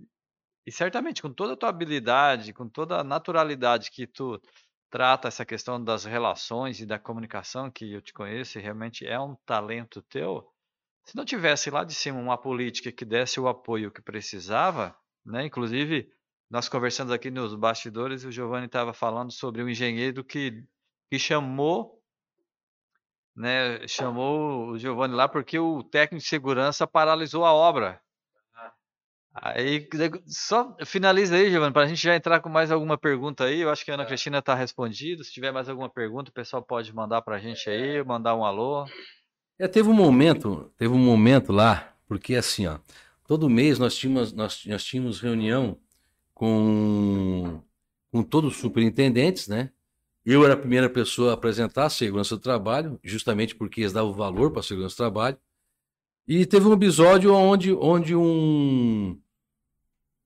e 0.65 0.71
certamente, 0.71 1.21
com 1.21 1.31
toda 1.33 1.53
a 1.53 1.57
tua 1.57 1.69
habilidade, 1.69 2.53
com 2.53 2.69
toda 2.69 2.99
a 2.99 3.03
naturalidade 3.03 3.91
que 3.91 4.07
tu 4.07 4.41
trata 4.89 5.27
essa 5.27 5.45
questão 5.45 5.83
das 5.83 6.05
relações 6.05 6.79
e 6.79 6.85
da 6.85 6.97
comunicação, 6.97 7.69
que 7.69 7.91
eu 7.91 8.01
te 8.01 8.13
conheço 8.13 8.57
e 8.57 8.61
realmente 8.61 9.05
é 9.05 9.19
um 9.19 9.35
talento 9.45 10.01
teu, 10.03 10.47
se 11.03 11.15
não 11.15 11.25
tivesse 11.25 11.69
lá 11.69 11.83
de 11.83 11.93
cima 11.93 12.19
uma 12.19 12.37
política 12.37 12.91
que 12.91 13.05
desse 13.05 13.39
o 13.39 13.47
apoio 13.47 13.91
que 13.91 14.01
precisava, 14.01 14.97
né? 15.23 15.45
Inclusive, 15.45 16.11
nós 16.49 16.69
conversamos 16.69 17.11
aqui 17.11 17.31
nos 17.31 17.55
bastidores 17.55 18.23
e 18.23 18.27
o 18.27 18.31
Giovanni 18.31 18.67
estava 18.67 18.93
falando 18.93 19.31
sobre 19.31 19.63
um 19.63 19.69
engenheiro 19.69 20.23
que, 20.23 20.63
que 21.09 21.17
chamou 21.17 21.95
né, 23.35 23.85
chamou 23.87 24.69
o 24.69 24.77
Giovanni 24.77 25.13
lá 25.13 25.27
porque 25.27 25.59
o 25.59 25.83
técnico 25.83 26.23
de 26.23 26.29
segurança 26.29 26.87
paralisou 26.87 27.43
a 27.43 27.53
obra. 27.53 27.99
Aí, 29.37 29.85
só 30.27 30.77
finaliza 30.85 31.35
aí, 31.35 31.51
Giovanni, 31.51 31.73
para 31.73 31.83
a 31.83 31.87
gente 31.87 32.01
já 32.01 32.15
entrar 32.15 32.39
com 32.39 32.47
mais 32.47 32.71
alguma 32.71 32.97
pergunta 32.97 33.43
aí. 33.43 33.59
Eu 33.59 33.69
acho 33.69 33.83
que 33.83 33.91
a 33.91 33.95
Ana 33.95 34.03
é. 34.03 34.05
Cristina 34.05 34.37
está 34.37 34.55
respondida. 34.55 35.25
Se 35.25 35.33
tiver 35.33 35.51
mais 35.51 35.67
alguma 35.67 35.89
pergunta, 35.89 36.29
o 36.29 36.33
pessoal 36.33 36.63
pode 36.63 36.95
mandar 36.95 37.21
para 37.21 37.35
a 37.35 37.39
gente 37.39 37.69
aí, 37.69 38.01
mandar 38.01 38.33
um 38.33 38.45
alô. 38.45 38.85
É, 39.59 39.67
teve 39.67 39.89
um 39.89 39.93
momento, 39.93 40.71
teve 40.77 40.93
um 40.93 40.97
momento 40.97 41.51
lá, 41.51 41.93
porque 42.07 42.35
assim, 42.35 42.65
ó, 42.65 42.79
todo 43.27 43.49
mês 43.49 43.77
nós 43.77 43.97
tínhamos, 43.97 44.31
nós, 44.31 44.65
nós 44.65 44.85
tínhamos 44.85 45.19
reunião 45.19 45.77
com, 46.35 47.61
com 48.11 48.21
todos 48.21 48.53
os 48.53 48.59
superintendentes, 48.59 49.47
né? 49.47 49.71
Eu 50.23 50.43
era 50.43 50.53
a 50.53 50.57
primeira 50.57 50.89
pessoa 50.89 51.31
a 51.31 51.33
apresentar 51.33 51.85
a 51.85 51.89
segurança 51.89 52.35
do 52.35 52.41
trabalho, 52.41 52.99
justamente 53.03 53.55
porque 53.55 53.81
eles 53.81 53.93
davam 53.93 54.13
valor 54.13 54.51
para 54.51 54.59
a 54.59 54.63
segurança 54.63 54.95
do 54.95 54.97
trabalho. 54.97 55.37
E 56.27 56.45
teve 56.45 56.67
um 56.67 56.73
episódio 56.73 57.33
onde, 57.33 57.71
onde 57.73 58.15
um, 58.15 59.19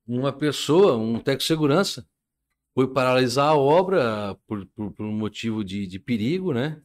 uma 0.08 0.32
pessoa, 0.34 0.98
um 0.98 1.16
técnico 1.16 1.40
de 1.40 1.48
segurança, 1.48 2.08
foi 2.74 2.88
paralisar 2.88 3.50
a 3.50 3.58
obra 3.58 4.38
por, 4.48 4.66
por, 4.68 4.92
por 4.94 5.06
um 5.06 5.12
motivo 5.12 5.64
de, 5.64 5.86
de 5.86 6.00
perigo, 6.00 6.54
né? 6.54 6.82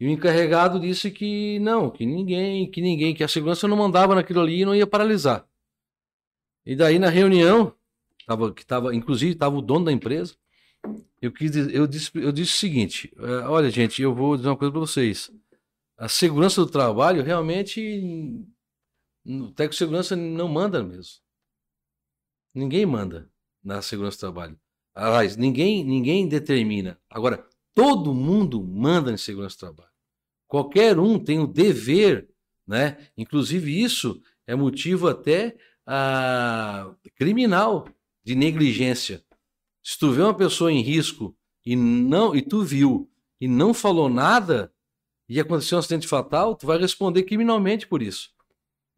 E 0.00 0.06
o 0.06 0.10
encarregado 0.10 0.80
disse 0.80 1.10
que 1.10 1.58
não, 1.60 1.90
que 1.90 2.04
ninguém, 2.06 2.70
que 2.70 2.80
ninguém, 2.80 3.14
que 3.14 3.22
a 3.22 3.28
segurança 3.28 3.68
não 3.68 3.76
mandava 3.76 4.14
naquilo 4.14 4.40
ali 4.40 4.62
e 4.62 4.64
não 4.64 4.74
ia 4.74 4.86
paralisar. 4.86 5.46
E 6.64 6.74
daí 6.74 6.98
na 6.98 7.10
reunião, 7.10 7.74
tava, 8.26 8.52
que 8.52 8.64
tava, 8.64 8.94
inclusive 8.94 9.32
estava 9.32 9.56
o 9.56 9.62
dono 9.62 9.86
da 9.86 9.92
empresa, 9.92 10.34
eu, 11.20 11.32
quis, 11.32 11.54
eu, 11.56 11.86
disse, 11.86 12.10
eu 12.14 12.32
disse 12.32 12.52
o 12.52 12.58
seguinte: 12.58 13.12
é, 13.16 13.46
olha, 13.46 13.70
gente, 13.70 14.02
eu 14.02 14.14
vou 14.14 14.36
dizer 14.36 14.48
uma 14.48 14.56
coisa 14.56 14.72
para 14.72 14.80
vocês. 14.80 15.30
A 15.96 16.08
segurança 16.08 16.60
do 16.60 16.70
trabalho 16.70 17.22
realmente. 17.22 17.80
O 19.26 19.50
técnico 19.52 19.70
de 19.70 19.76
segurança 19.76 20.14
não 20.14 20.48
manda 20.48 20.82
mesmo. 20.82 21.22
Ninguém 22.54 22.84
manda 22.84 23.30
na 23.62 23.80
segurança 23.80 24.18
do 24.18 24.20
trabalho. 24.20 24.60
Aliás, 24.94 25.36
ninguém, 25.36 25.82
ninguém 25.82 26.28
determina. 26.28 27.00
Agora, 27.08 27.48
todo 27.74 28.14
mundo 28.14 28.62
manda 28.62 29.10
em 29.10 29.16
segurança 29.16 29.56
do 29.56 29.60
trabalho. 29.60 29.90
Qualquer 30.46 30.98
um 30.98 31.18
tem 31.18 31.38
o 31.38 31.46
dever, 31.46 32.28
né? 32.66 33.08
Inclusive, 33.16 33.82
isso 33.82 34.20
é 34.46 34.54
motivo 34.54 35.08
até 35.08 35.56
ah, 35.86 36.94
criminal 37.16 37.88
de 38.24 38.34
negligência. 38.34 39.24
Se 39.82 39.98
tu 39.98 40.12
vê 40.12 40.22
uma 40.22 40.34
pessoa 40.34 40.72
em 40.72 40.80
risco 40.80 41.36
e 41.64 41.76
não 41.76 42.34
e 42.34 42.42
tu 42.42 42.62
viu 42.62 43.10
e 43.40 43.46
não 43.46 43.74
falou 43.74 44.08
nada 44.08 44.72
e 45.28 45.38
aconteceu 45.38 45.76
um 45.76 45.80
acidente 45.80 46.06
fatal, 46.06 46.54
tu 46.54 46.66
vai 46.66 46.78
responder 46.78 47.22
criminalmente 47.24 47.86
por 47.86 48.02
isso. 48.02 48.30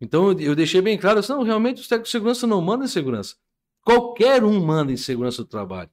Então 0.01 0.33
eu, 0.33 0.55
deixei 0.55 0.81
bem 0.81 0.99
claro, 0.99 1.18
assim, 1.18 1.33
não, 1.33 1.43
realmente 1.43 1.81
os 1.81 1.89
técnicos 1.89 2.11
de 2.11 2.12
segurança 2.12 2.47
não 2.47 2.61
mandam 2.61 2.85
em 2.85 2.89
segurança. 2.89 3.37
Qualquer 3.83 4.45
um 4.45 4.64
manda 4.64 4.93
em 4.93 4.97
segurança 4.97 5.43
do 5.43 5.49
trabalho. 5.49 5.91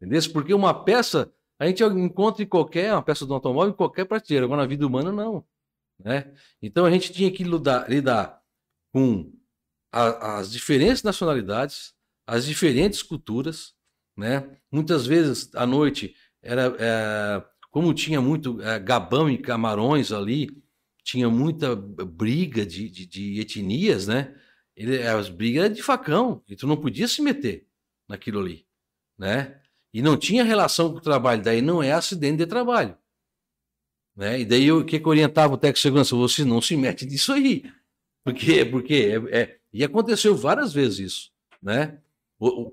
Entendeu? 0.00 0.20
Porque 0.32 0.54
uma 0.54 0.72
peça 0.72 1.32
a 1.58 1.66
gente 1.66 1.84
encontra 1.84 2.42
em 2.42 2.46
qualquer, 2.46 2.90
uma 2.92 3.02
peça 3.02 3.26
do 3.26 3.34
automóvel, 3.34 3.70
em 3.70 3.76
qualquer 3.76 4.06
prateleira. 4.06 4.46
Agora 4.46 4.62
na 4.62 4.66
vida 4.66 4.86
humana, 4.86 5.12
não. 5.12 5.44
Né? 5.98 6.32
Então 6.62 6.86
a 6.86 6.90
gente 6.90 7.12
tinha 7.12 7.30
que 7.30 7.44
lidar, 7.44 7.88
lidar 7.90 8.40
com 8.90 9.30
a, 9.92 10.38
as 10.38 10.50
diferentes 10.50 11.02
nacionalidades, 11.02 11.94
as 12.30 12.46
diferentes 12.46 13.02
culturas, 13.02 13.74
né? 14.16 14.48
Muitas 14.70 15.04
vezes 15.04 15.50
à 15.52 15.66
noite 15.66 16.14
era 16.40 16.76
é, 16.78 17.42
como 17.72 17.92
tinha 17.92 18.20
muito 18.20 18.62
é, 18.62 18.78
Gabão 18.78 19.28
e 19.28 19.36
Camarões 19.36 20.12
ali, 20.12 20.48
tinha 21.02 21.28
muita 21.28 21.74
briga 21.74 22.64
de, 22.64 22.88
de, 22.88 23.04
de 23.04 23.40
etnias, 23.40 24.06
né? 24.06 24.32
Ele, 24.76 25.02
as 25.02 25.28
brigas 25.28 25.64
eram 25.64 25.74
de 25.74 25.82
facão, 25.82 26.40
e 26.48 26.54
tu 26.54 26.68
não 26.68 26.76
podia 26.76 27.08
se 27.08 27.20
meter 27.20 27.66
naquilo 28.08 28.38
ali, 28.38 28.64
né? 29.18 29.60
E 29.92 30.00
não 30.00 30.16
tinha 30.16 30.44
relação 30.44 30.92
com 30.92 30.98
o 30.98 31.02
trabalho, 31.02 31.42
daí 31.42 31.60
não 31.60 31.82
é 31.82 31.90
acidente 31.90 32.38
de 32.38 32.46
trabalho. 32.46 32.96
Né? 34.14 34.40
E 34.42 34.44
daí 34.44 34.70
o 34.70 34.84
que, 34.84 35.00
que 35.00 35.08
orientava 35.08 35.54
o 35.54 35.56
técnico 35.56 35.78
de 35.78 35.82
segurança? 35.82 36.14
Você 36.14 36.44
não 36.44 36.60
se 36.60 36.76
mete 36.76 37.06
nisso 37.06 37.32
aí. 37.32 37.64
Porque, 38.22 38.64
porque 38.64 38.94
é, 38.94 39.40
é, 39.40 39.58
e 39.72 39.82
aconteceu 39.82 40.36
várias 40.36 40.72
vezes 40.72 40.98
isso, 41.00 41.30
né? 41.60 41.98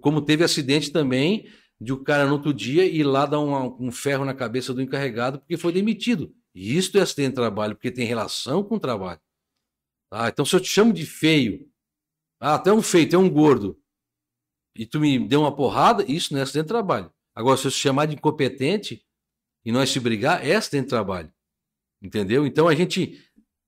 Como 0.01 0.22
teve 0.22 0.43
acidente 0.43 0.91
também 0.91 1.49
de 1.80 1.91
o 1.93 2.03
cara 2.03 2.26
no 2.26 2.34
outro 2.34 2.53
dia 2.53 2.86
ir 2.86 3.03
lá 3.03 3.26
dar 3.26 3.39
um, 3.39 3.88
um 3.88 3.91
ferro 3.91 4.26
na 4.26 4.34
cabeça 4.34 4.74
do 4.74 4.82
encarregado 4.82 5.39
porque 5.39 5.57
foi 5.57 5.74
demitido. 5.74 6.34
E 6.55 6.76
isso 6.76 6.97
é 6.97 7.01
acidente 7.01 7.30
de 7.30 7.36
trabalho, 7.36 7.76
porque 7.76 7.91
tem 7.91 8.05
relação 8.05 8.63
com 8.63 8.76
o 8.76 8.80
trabalho. 8.80 9.20
Ah, 10.11 10.30
então 10.30 10.45
se 10.45 10.55
eu 10.55 10.59
te 10.59 10.70
chamo 10.70 10.93
de 10.93 11.05
feio, 11.05 11.70
ah, 12.39 12.55
até 12.55 12.72
um 12.72 12.82
feio, 12.82 13.05
até 13.05 13.18
um 13.18 13.30
gordo, 13.30 13.80
e 14.76 14.86
tu 14.86 14.99
me 14.99 15.20
deu 15.20 15.41
uma 15.41 15.55
porrada, 15.55 16.03
isso 16.07 16.34
não 16.34 16.39
é 16.39 16.43
acidente 16.43 16.65
de 16.65 16.70
trabalho. 16.70 17.11
Agora, 17.36 17.57
se 17.57 17.68
eu 17.68 17.72
te 17.72 17.78
chamar 17.78 18.05
de 18.05 18.15
incompetente 18.15 19.03
e 19.65 19.72
nós 19.72 19.89
se 19.89 19.99
brigar, 19.99 20.45
é 20.45 20.55
acidente 20.55 20.86
de 20.86 20.89
trabalho. 20.89 21.32
Entendeu? 22.01 22.45
Então 22.45 22.68
a 22.68 22.76
gente. 22.76 23.24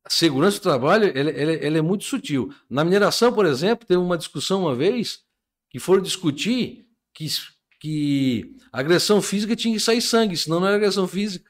A 0.05 0.09
segurança 0.09 0.57
do 0.57 0.63
trabalho 0.63 1.11
ela, 1.13 1.29
ela, 1.29 1.51
ela 1.51 1.77
é 1.77 1.81
muito 1.81 2.05
sutil. 2.05 2.53
Na 2.69 2.85
mineração, 2.85 3.33
por 3.33 3.45
exemplo, 3.45 3.85
teve 3.85 3.99
uma 3.99 4.17
discussão 4.17 4.61
uma 4.61 4.73
vez 4.73 5.23
que 5.69 5.79
foram 5.79 6.01
discutir 6.01 6.87
que, 7.13 7.27
que 7.79 8.55
agressão 8.71 9.21
física 9.21 9.55
tinha 9.55 9.73
que 9.73 9.79
sair 9.79 10.01
sangue, 10.01 10.35
senão 10.35 10.59
não 10.59 10.67
era 10.67 10.77
agressão 10.77 11.07
física. 11.07 11.49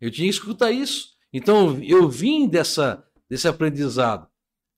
Eu 0.00 0.10
tinha 0.10 0.28
que 0.28 0.34
escutar 0.34 0.70
isso. 0.70 1.12
Então 1.32 1.82
eu 1.82 2.08
vim 2.08 2.48
dessa, 2.48 3.04
desse 3.28 3.46
aprendizado. 3.46 4.28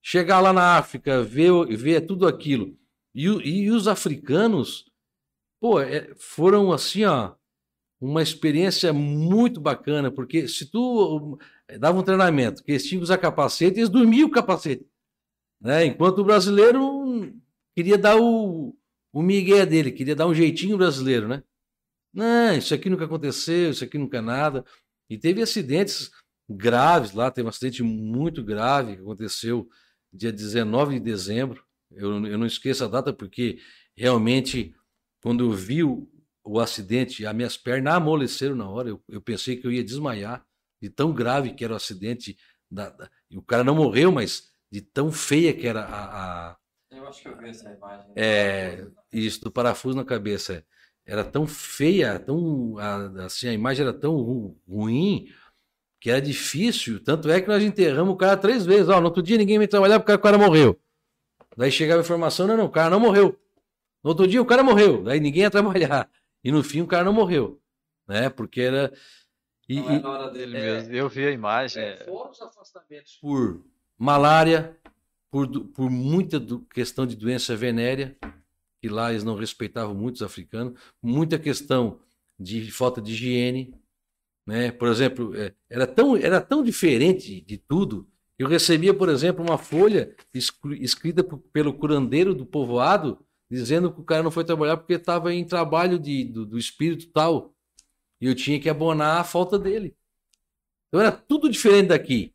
Chegar 0.03 0.41
lá 0.41 0.53
na 0.53 0.77
África, 0.77 1.23
ver, 1.23 1.51
ver 1.77 2.03
tudo 2.03 2.27
aquilo. 2.27 2.77
E, 3.15 3.25
e 3.25 3.71
os 3.71 3.89
africanos, 3.89 4.85
pô, 5.61 5.81
é, 5.81 6.13
foram 6.17 6.73
assim, 6.73 7.05
ó, 7.05 7.35
uma 8.01 8.23
experiência 8.23 8.93
muito 8.93 9.61
bacana, 9.61 10.11
porque 10.11 10.47
se 10.47 10.67
tu 10.67 11.39
dava 11.79 11.99
um 11.99 12.03
treinamento 12.03 12.63
que 12.63 12.73
eles 12.73 12.85
tinham 12.85 13.01
que 13.01 13.05
usar 13.05 13.19
capacete, 13.19 13.79
eles 13.79 13.89
dormiam 13.89 14.29
o 14.29 14.33
capacete. 14.33 14.87
Né? 15.61 15.87
Enquanto 15.87 16.19
o 16.19 16.25
brasileiro 16.25 17.33
queria 17.75 17.99
dar 17.99 18.17
o, 18.21 18.77
o 19.13 19.23
migué 19.23 19.65
dele, 19.67 19.93
queria 19.93 20.17
dar 20.17 20.27
um 20.27 20.35
jeitinho 20.35 20.77
brasileiro, 20.77 21.29
né? 21.29 21.43
Não, 22.13 22.57
isso 22.57 22.73
aqui 22.75 22.89
nunca 22.89 23.05
aconteceu, 23.05 23.71
isso 23.71 23.83
aqui 23.85 23.99
nunca 23.99 24.19
é 24.19 24.21
nada. 24.21 24.65
E 25.11 25.19
teve 25.19 25.43
acidentes 25.43 26.11
graves 26.49 27.13
lá, 27.13 27.31
teve 27.31 27.47
um 27.47 27.49
acidente 27.49 27.83
muito 27.83 28.43
grave 28.43 28.97
que 28.97 29.03
aconteceu 29.03 29.69
dia 30.13 30.33
19 30.33 30.95
de 30.95 31.01
dezembro. 31.01 31.65
Eu, 31.91 32.25
eu 32.27 32.39
não 32.39 32.47
esqueço 32.47 32.85
a 32.85 32.89
data 32.89 33.13
porque 33.13 33.59
realmente, 33.97 34.75
quando 35.21 35.45
eu 35.45 35.51
vi 35.53 35.83
o, 35.83 36.09
o 36.45 36.61
acidente, 36.61 37.27
as 37.27 37.35
minhas 37.35 37.57
pernas 37.57 37.95
amoleceram 37.95 38.55
na 38.55 38.69
hora. 38.69 38.91
Eu, 38.91 39.03
eu, 39.09 39.21
pensei 39.21 39.57
que 39.57 39.67
eu 39.67 39.73
ia 39.73 39.83
desmaiar, 39.83 40.45
de 40.81 40.91
tão 40.91 41.13
grave 41.13 41.55
que 41.55 41.65
era 41.65 41.73
o 41.73 41.77
acidente. 41.77 42.37
Da, 42.71 42.91
da, 42.91 43.11
o 43.33 43.43
cara 43.43 43.65
não 43.65 43.75
morreu, 43.75 44.13
mas 44.13 44.51
de 44.71 44.81
tão 44.81 45.11
feia 45.11 45.53
que 45.53 45.67
era 45.67 45.83
a, 45.83 46.51
a, 46.51 46.57
eu 47.05 47.09
acho 47.09 47.23
que 47.23 47.29
eu 47.29 47.37
vi 47.37 47.51
essa 47.51 47.71
imagem. 47.71 48.13
É, 48.17 48.87
isso, 49.13 49.43
do 49.43 49.51
parafuso 49.51 49.97
na 49.97 50.05
cabeça. 50.05 50.65
Era 51.07 51.23
tão 51.23 51.47
feia, 51.47 52.19
tão, 52.19 52.77
assim, 53.25 53.49
a 53.49 53.53
imagem 53.53 53.87
era 53.87 53.93
tão 53.93 54.17
ruim 54.67 55.29
que 56.01 56.11
era 56.11 56.21
difícil. 56.21 57.03
Tanto 57.03 57.31
é 57.31 57.41
que 57.41 57.49
nós 57.49 57.63
enterramos 57.63 58.15
o 58.15 58.17
cara 58.17 58.37
três 58.37 58.65
vezes. 58.65 58.89
Ó, 58.89 58.99
no 59.01 59.07
outro 59.07 59.23
dia 59.23 59.37
ninguém 59.37 59.59
me 59.59 59.69
trabalhar 59.69 60.01
porque 60.01 60.13
o 60.13 60.19
cara 60.19 60.39
morreu. 60.39 60.81
Daí 61.57 61.71
chegava 61.71 62.01
a 62.01 62.05
informação, 62.05 62.47
não, 62.47 62.57
não, 62.57 62.65
o 62.65 62.71
cara 62.71 62.91
não 62.91 63.01
morreu. 63.01 63.39
No 64.03 64.11
outro 64.11 64.27
dia 64.27 64.41
o 64.41 64.47
cara 64.47 64.63
morreu, 64.63 65.09
aí 65.09 65.21
ninguém 65.21 65.43
ia 65.43 65.51
trabalhar. 65.51 66.11
E 66.43 66.51
no 66.51 66.63
fim 66.63 66.81
o 66.81 66.87
cara 66.87 67.05
não 67.05 67.13
morreu, 67.13 67.61
né? 68.07 68.29
Porque 68.29 68.61
era. 68.61 68.93
E, 69.69 69.81
não 69.81 69.91
é 69.91 69.99
na 69.99 70.11
hora 70.11 70.31
dele 70.31 70.57
é, 70.57 70.61
mesmo. 70.61 70.95
Eu 70.95 71.09
vi 71.09 71.27
a 71.27 71.31
imagem. 71.31 71.83
É, 71.83 72.03
é. 72.03 72.05
fora 72.05 72.31
os 72.31 72.43
afastamentos 72.43 73.17
por 73.21 73.65
malária, 73.97 74.77
por, 75.35 75.49
por 75.49 75.91
muita 75.91 76.39
do, 76.39 76.61
questão 76.61 77.05
de 77.05 77.17
doença 77.17 77.57
venérea, 77.57 78.17
que 78.81 78.89
lá 78.89 79.11
eles 79.11 79.25
não 79.25 79.35
respeitavam 79.35 79.93
muito 79.93 80.15
os 80.15 80.23
africanos, 80.23 80.79
muita 81.03 81.41
questão 81.41 81.99
de 82.39 82.71
falta 82.71 83.03
de 83.03 83.15
higiene, 83.15 83.75
né? 84.47 84.71
Por 84.71 84.87
exemplo, 84.87 85.35
é, 85.35 85.53
era 85.69 85.89
tão, 85.89 86.17
era 86.17 86.41
tão 86.41 86.63
diferente 86.63 87.41
de 87.41 87.59
tudo. 87.59 88.09
Eu 88.39 88.47
recebia, 88.47 88.95
por 88.95 89.09
exemplo, 89.09 89.45
uma 89.45 89.59
folha 89.59 90.15
escrita 90.33 91.25
pelo 91.53 91.75
curandeiro 91.75 92.33
do 92.33 92.47
povoado, 92.47 93.19
dizendo 93.51 93.93
que 93.93 94.01
o 94.01 94.05
cara 94.05 94.23
não 94.23 94.31
foi 94.31 94.45
trabalhar 94.45 94.77
porque 94.77 94.93
estava 94.93 95.35
em 95.35 95.45
trabalho 95.45 95.99
de, 95.99 96.23
do, 96.23 96.47
do 96.47 96.57
espírito 96.57 97.09
tal. 97.09 97.53
E 98.21 98.27
eu 98.29 98.37
tinha 98.37 98.61
que 98.61 98.69
abonar 98.69 99.19
a 99.19 99.25
falta 99.25 99.59
dele. 99.59 99.97
Então 100.87 101.01
era 101.01 101.11
tudo 101.11 101.51
diferente 101.51 101.89
daqui. 101.89 102.33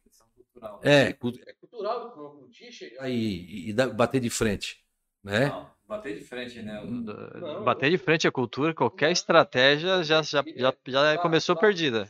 Cultural. 0.51 0.81
É, 0.83 1.01
é 1.03 1.13
cultural, 1.13 2.38
podia 2.59 2.71
chegar 2.71 3.09
e, 3.09 3.69
e, 3.69 3.73
bater 3.73 4.19
de 4.19 4.29
frente. 4.29 4.83
Né? 5.23 5.47
Não, 5.47 5.69
bater 5.87 6.17
de 6.17 6.23
frente, 6.23 6.61
né? 6.61 6.83
Não, 6.83 7.63
bater 7.63 7.89
de 7.89 7.97
frente 7.97 8.27
à 8.27 8.31
cultura, 8.31 8.73
qualquer 8.73 9.11
estratégia 9.11 10.03
já, 10.03 10.21
já, 10.21 10.43
já, 10.55 10.73
já 10.85 11.17
começou 11.17 11.55
perdida. 11.55 12.09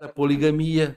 A 0.00 0.08
poligamia, 0.08 0.94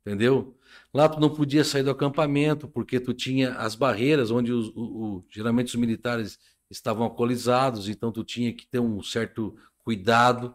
entendeu? 0.00 0.56
Lá 0.94 1.08
tu 1.08 1.20
não 1.20 1.30
podia 1.30 1.64
sair 1.64 1.82
do 1.82 1.90
acampamento 1.90 2.68
porque 2.68 3.00
tu 3.00 3.12
tinha 3.12 3.54
as 3.54 3.74
barreiras 3.74 4.30
onde 4.30 4.52
os, 4.52 4.68
o, 4.68 4.80
o, 4.80 5.24
geralmente 5.30 5.68
os 5.68 5.74
militares 5.74 6.38
estavam 6.70 7.04
alcoolizados, 7.04 7.88
então 7.88 8.12
tu 8.12 8.24
tinha 8.24 8.52
que 8.52 8.66
ter 8.66 8.78
um 8.78 9.02
certo 9.02 9.56
cuidado, 9.78 10.54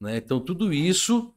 né? 0.00 0.16
Então 0.16 0.40
tudo 0.40 0.72
isso 0.72 1.34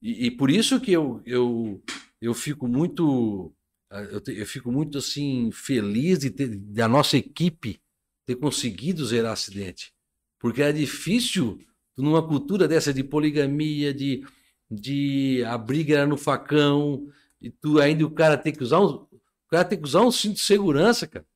e, 0.00 0.26
e 0.26 0.30
por 0.30 0.50
isso 0.50 0.80
que 0.80 0.92
eu, 0.92 1.20
eu, 1.24 1.82
eu 2.20 2.34
fico 2.34 2.68
muito 2.68 3.52
eu, 3.90 4.20
te, 4.20 4.36
eu 4.36 4.46
fico 4.46 4.70
muito 4.70 4.98
assim 4.98 5.50
feliz 5.52 6.18
de 6.18 6.30
ter, 6.30 6.48
da 6.48 6.88
nossa 6.88 7.16
equipe 7.16 7.80
ter 8.26 8.36
conseguido 8.36 9.06
zerar 9.06 9.32
acidente, 9.32 9.92
porque 10.38 10.62
era 10.62 10.72
difícil 10.72 11.58
numa 11.96 12.26
cultura 12.26 12.68
dessa 12.68 12.92
de 12.92 13.02
poligamia, 13.02 13.92
de, 13.92 14.24
de 14.70 15.42
a 15.46 15.56
briga 15.56 15.96
era 15.96 16.06
no 16.06 16.16
facão, 16.16 17.08
e 17.40 17.50
tu 17.50 17.80
ainda 17.80 18.04
o 18.04 18.10
cara 18.10 18.36
tem 18.36 18.52
que 18.52 18.62
usar 18.62 18.80
um, 18.80 18.86
o 18.86 19.50
cara 19.50 19.64
tem 19.64 19.78
que 19.78 19.86
usar 19.86 20.02
um 20.02 20.12
cinto 20.12 20.34
de 20.34 20.42
segurança, 20.42 21.06
cara. 21.06 21.26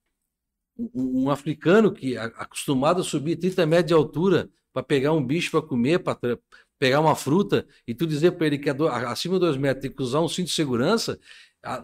Um, 0.79 1.25
um 1.25 1.31
africano 1.31 1.93
que 1.93 2.17
é 2.17 2.21
acostumado 2.21 3.01
a 3.01 3.05
subir 3.05 3.37
30 3.37 3.67
metros 3.67 3.87
de 3.89 3.95
altura 3.95 4.51
para 4.73 4.83
pegar 4.83 5.13
um 5.13 5.25
bicho 5.25 5.51
para 5.51 5.63
comer, 5.63 5.99
para 5.99 6.19
pegar 6.79 7.01
uma 7.01 7.15
fruta, 7.15 7.67
e 7.87 7.95
tu 7.95 8.07
dizer 8.07 8.33
para 8.33 8.47
ele 8.47 8.59
que 8.59 8.69
é 8.69 8.75
acima 9.07 9.35
de 9.35 9.41
2 9.41 9.57
metros 9.57 9.83
tem 9.83 9.91
que 9.91 10.03
usar 10.03 10.21
um 10.21 10.29
cinto 10.29 10.49
de 10.49 10.55
segurança, 10.55 11.19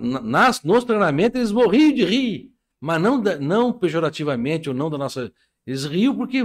nas, 0.01 0.63
nos 0.63 0.85
treinamentos 0.85 1.39
eles 1.39 1.53
morriam 1.53 1.93
de 1.93 2.05
rir, 2.05 2.53
mas 2.81 3.01
não, 3.01 3.19
não 3.41 3.73
pejorativamente 3.73 4.69
ou 4.69 4.75
não 4.75 4.91
da 4.91 4.99
nossa. 4.99 5.33
Eles 5.67 5.85
riam 5.85 6.17
porque. 6.17 6.39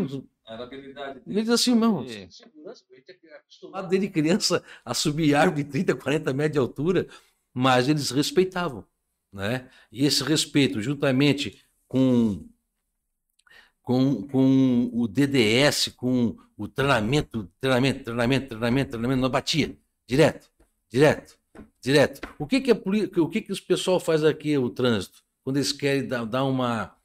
Era 0.45 0.63
habilidade. 0.63 1.21
Eles 1.25 1.49
assim, 1.49 1.73
não. 1.73 2.05
Segurança, 2.07 2.84
acostumado 3.38 3.88
desde 3.88 4.09
criança 4.09 4.63
a 4.84 4.93
subir 4.93 5.36
árvore 5.36 5.63
de 5.63 5.69
30, 5.69 5.95
40 5.95 6.34
metros 6.34 6.53
de 6.53 6.59
altura 6.59 7.07
mas 7.53 7.88
eles 7.88 8.09
respeitavam. 8.09 8.86
Né? 9.31 9.69
E 9.91 10.05
esse 10.05 10.23
respeito, 10.23 10.81
juntamente 10.81 11.63
com, 11.88 12.47
com, 13.81 14.27
com 14.27 14.89
o 14.93 15.07
DDS, 15.07 15.89
com 15.95 16.36
o 16.57 16.67
treinamento, 16.67 17.49
treinamento, 17.59 18.03
treinamento, 18.03 18.47
treinamento, 18.47 18.89
treinamento, 18.91 19.21
não 19.21 19.29
batia. 19.29 19.77
Direto, 20.07 20.49
direto, 20.89 21.38
direto. 21.84 22.21
O 22.39 22.47
que, 22.47 22.61
que, 22.61 22.71
é, 22.71 22.73
o 22.73 23.29
que, 23.29 23.41
que 23.41 23.51
os 23.51 23.59
pessoal 23.59 23.99
faz 23.99 24.23
aqui, 24.23 24.57
o 24.57 24.69
trânsito, 24.69 25.21
quando 25.43 25.57
eles 25.57 25.71
querem 25.71 26.07
dar, 26.07 26.25
dar 26.25 26.45
uma, 26.45 26.95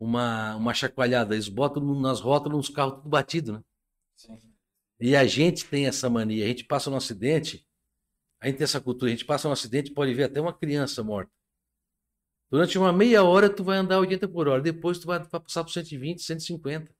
uma, 0.00 0.56
uma 0.56 0.74
chacoalhada? 0.74 1.34
Eles 1.34 1.48
botam 1.48 1.82
nas 2.00 2.20
rotas 2.20 2.52
uns 2.52 2.68
carros 2.70 2.96
tudo 2.96 3.10
batido, 3.10 3.52
né? 3.52 3.62
Sim. 4.16 4.38
E 4.98 5.14
a 5.14 5.26
gente 5.26 5.66
tem 5.66 5.86
essa 5.86 6.08
mania. 6.08 6.44
A 6.44 6.48
gente 6.48 6.64
passa 6.64 6.88
um 6.88 6.96
acidente, 6.96 7.66
a 8.40 8.46
gente 8.46 8.56
tem 8.56 8.64
essa 8.64 8.80
cultura, 8.80 9.10
a 9.10 9.14
gente 9.14 9.24
passa 9.24 9.48
um 9.48 9.52
acidente 9.52 9.90
pode 9.90 10.14
ver 10.14 10.24
até 10.24 10.40
uma 10.40 10.52
criança 10.52 11.02
morta. 11.02 11.30
Durante 12.50 12.78
uma 12.78 12.92
meia 12.92 13.22
hora 13.22 13.50
tu 13.50 13.64
vai 13.64 13.78
andar 13.78 13.98
80 13.98 14.28
por 14.28 14.46
hora, 14.46 14.62
depois 14.62 14.98
tu 14.98 15.06
vai 15.06 15.18
passar 15.24 15.64
por 15.64 15.70
120, 15.70 16.22
150. 16.22 16.94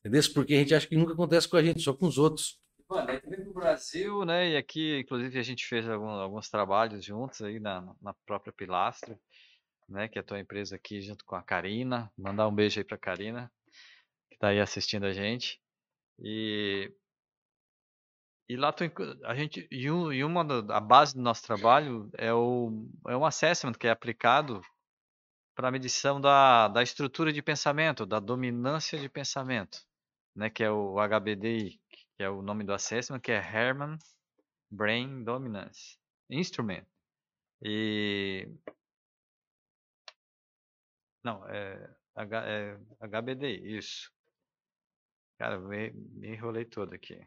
Entendeu? 0.00 0.22
Porque 0.34 0.54
a 0.54 0.58
gente 0.58 0.74
acha 0.74 0.86
que 0.86 0.96
nunca 0.96 1.12
acontece 1.12 1.48
com 1.48 1.56
a 1.56 1.62
gente, 1.62 1.80
só 1.80 1.94
com 1.94 2.06
os 2.06 2.18
outros. 2.18 2.60
Mano, 2.88 3.08
aí 3.08 3.22
no 3.24 3.41
Brasil, 3.62 4.24
né? 4.24 4.50
E 4.50 4.56
aqui, 4.56 4.98
inclusive, 4.98 5.38
a 5.38 5.42
gente 5.42 5.64
fez 5.66 5.88
alguns, 5.88 6.18
alguns 6.20 6.50
trabalhos 6.50 7.04
juntos 7.04 7.40
aí 7.42 7.60
na, 7.60 7.94
na 8.00 8.12
própria 8.26 8.52
Pilastra, 8.52 9.18
né? 9.88 10.08
Que 10.08 10.18
é 10.18 10.20
a 10.20 10.24
tua 10.24 10.40
empresa 10.40 10.74
aqui 10.76 11.00
junto 11.00 11.24
com 11.24 11.36
a 11.36 11.42
Karina. 11.42 12.12
Mandar 12.18 12.48
um 12.48 12.54
beijo 12.54 12.80
aí 12.80 12.84
pra 12.84 12.98
Karina, 12.98 13.50
que 14.30 14.38
tá 14.38 14.48
aí 14.48 14.60
assistindo 14.60 15.06
a 15.06 15.12
gente. 15.12 15.60
E 16.18 16.92
e 18.48 18.56
lá 18.56 18.72
tu, 18.72 18.84
a 19.24 19.34
gente 19.34 19.66
e, 19.70 19.90
um, 19.90 20.12
e 20.12 20.24
uma 20.24 20.42
a 20.74 20.80
base 20.80 21.14
do 21.14 21.22
nosso 21.22 21.42
trabalho 21.42 22.10
é 22.18 22.32
o 22.34 22.86
é 23.08 23.16
um 23.16 23.24
assessment 23.24 23.72
que 23.72 23.86
é 23.86 23.90
aplicado 23.90 24.60
para 25.54 25.70
medição 25.70 26.20
da, 26.20 26.68
da 26.68 26.82
estrutura 26.82 27.32
de 27.32 27.40
pensamento, 27.42 28.04
da 28.04 28.18
dominância 28.18 28.98
de 28.98 29.08
pensamento, 29.08 29.78
né, 30.34 30.50
que 30.50 30.64
é 30.64 30.70
o 30.70 30.96
HBDI, 30.96 31.81
que 32.22 32.26
é 32.26 32.30
o 32.30 32.40
nome 32.40 32.62
do 32.62 32.72
assessment, 32.72 33.18
que 33.18 33.32
é 33.32 33.38
Herman 33.38 33.98
Brain 34.70 35.24
Dominance 35.24 35.98
Instrument. 36.30 36.86
E 37.60 38.48
não, 41.24 41.44
é, 41.48 41.90
H, 42.14 42.44
é 42.46 42.78
HBDI, 43.00 43.76
isso. 43.76 44.12
Cara, 45.36 45.58
me, 45.58 45.90
me 45.90 46.28
enrolei 46.28 46.64
todo 46.64 46.94
aqui. 46.94 47.20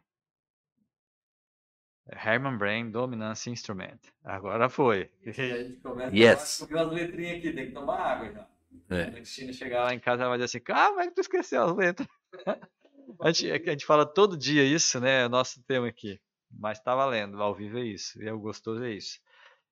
Herman 2.10 2.56
Brain 2.56 2.90
Dominance 2.90 3.50
Instrument. 3.50 4.00
Agora 4.24 4.70
foi. 4.70 5.10
A 5.26 5.30
gente 5.30 5.76
começa 5.82 6.16
yes. 6.16 6.62
a 6.72 6.80
as 6.80 6.90
letrinhas 6.90 7.36
aqui, 7.36 7.52
tem 7.52 7.66
que 7.66 7.72
tomar 7.72 7.98
água 7.98 8.32
já. 8.32 8.48
É. 8.88 9.02
A 9.02 9.12
Cristina 9.12 9.52
chegar 9.52 9.84
lá 9.84 9.92
em 9.92 10.00
casa, 10.00 10.22
ela 10.22 10.30
vai 10.30 10.38
dizer 10.38 10.56
assim: 10.56 10.72
Ah, 10.72 10.88
como 10.88 11.00
é 11.00 11.08
que 11.08 11.14
tu 11.14 11.20
esqueceu 11.20 11.64
as 11.64 11.76
letras? 11.76 12.08
a, 13.20 13.32
gente, 13.32 13.50
a 13.50 13.70
gente 13.72 13.86
fala 13.86 14.06
todo 14.06 14.36
dia 14.36 14.64
isso, 14.64 15.00
né? 15.00 15.22
É 15.22 15.26
o 15.26 15.30
nosso 15.30 15.62
tema 15.64 15.88
aqui. 15.88 16.20
Mas 16.50 16.80
tá 16.80 16.94
valendo, 16.94 17.42
ao 17.42 17.54
vivo 17.54 17.78
é 17.78 17.84
isso. 17.84 18.22
E 18.22 18.28
é 18.28 18.32
o 18.32 18.38
gostoso 18.38 18.82
é 18.84 18.92
isso. 18.92 19.18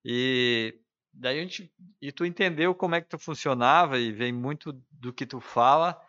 E 0.04 0.78
daí 1.12 1.38
a 1.38 1.42
gente. 1.42 1.72
E 2.00 2.12
tu 2.12 2.24
entendeu 2.24 2.74
como 2.74 2.94
é 2.94 3.00
que 3.00 3.08
tu 3.08 3.18
funcionava 3.18 3.98
e 3.98 4.12
vem 4.12 4.32
muito 4.32 4.72
do 4.90 5.12
que 5.12 5.26
tu 5.26 5.40
fala. 5.40 6.00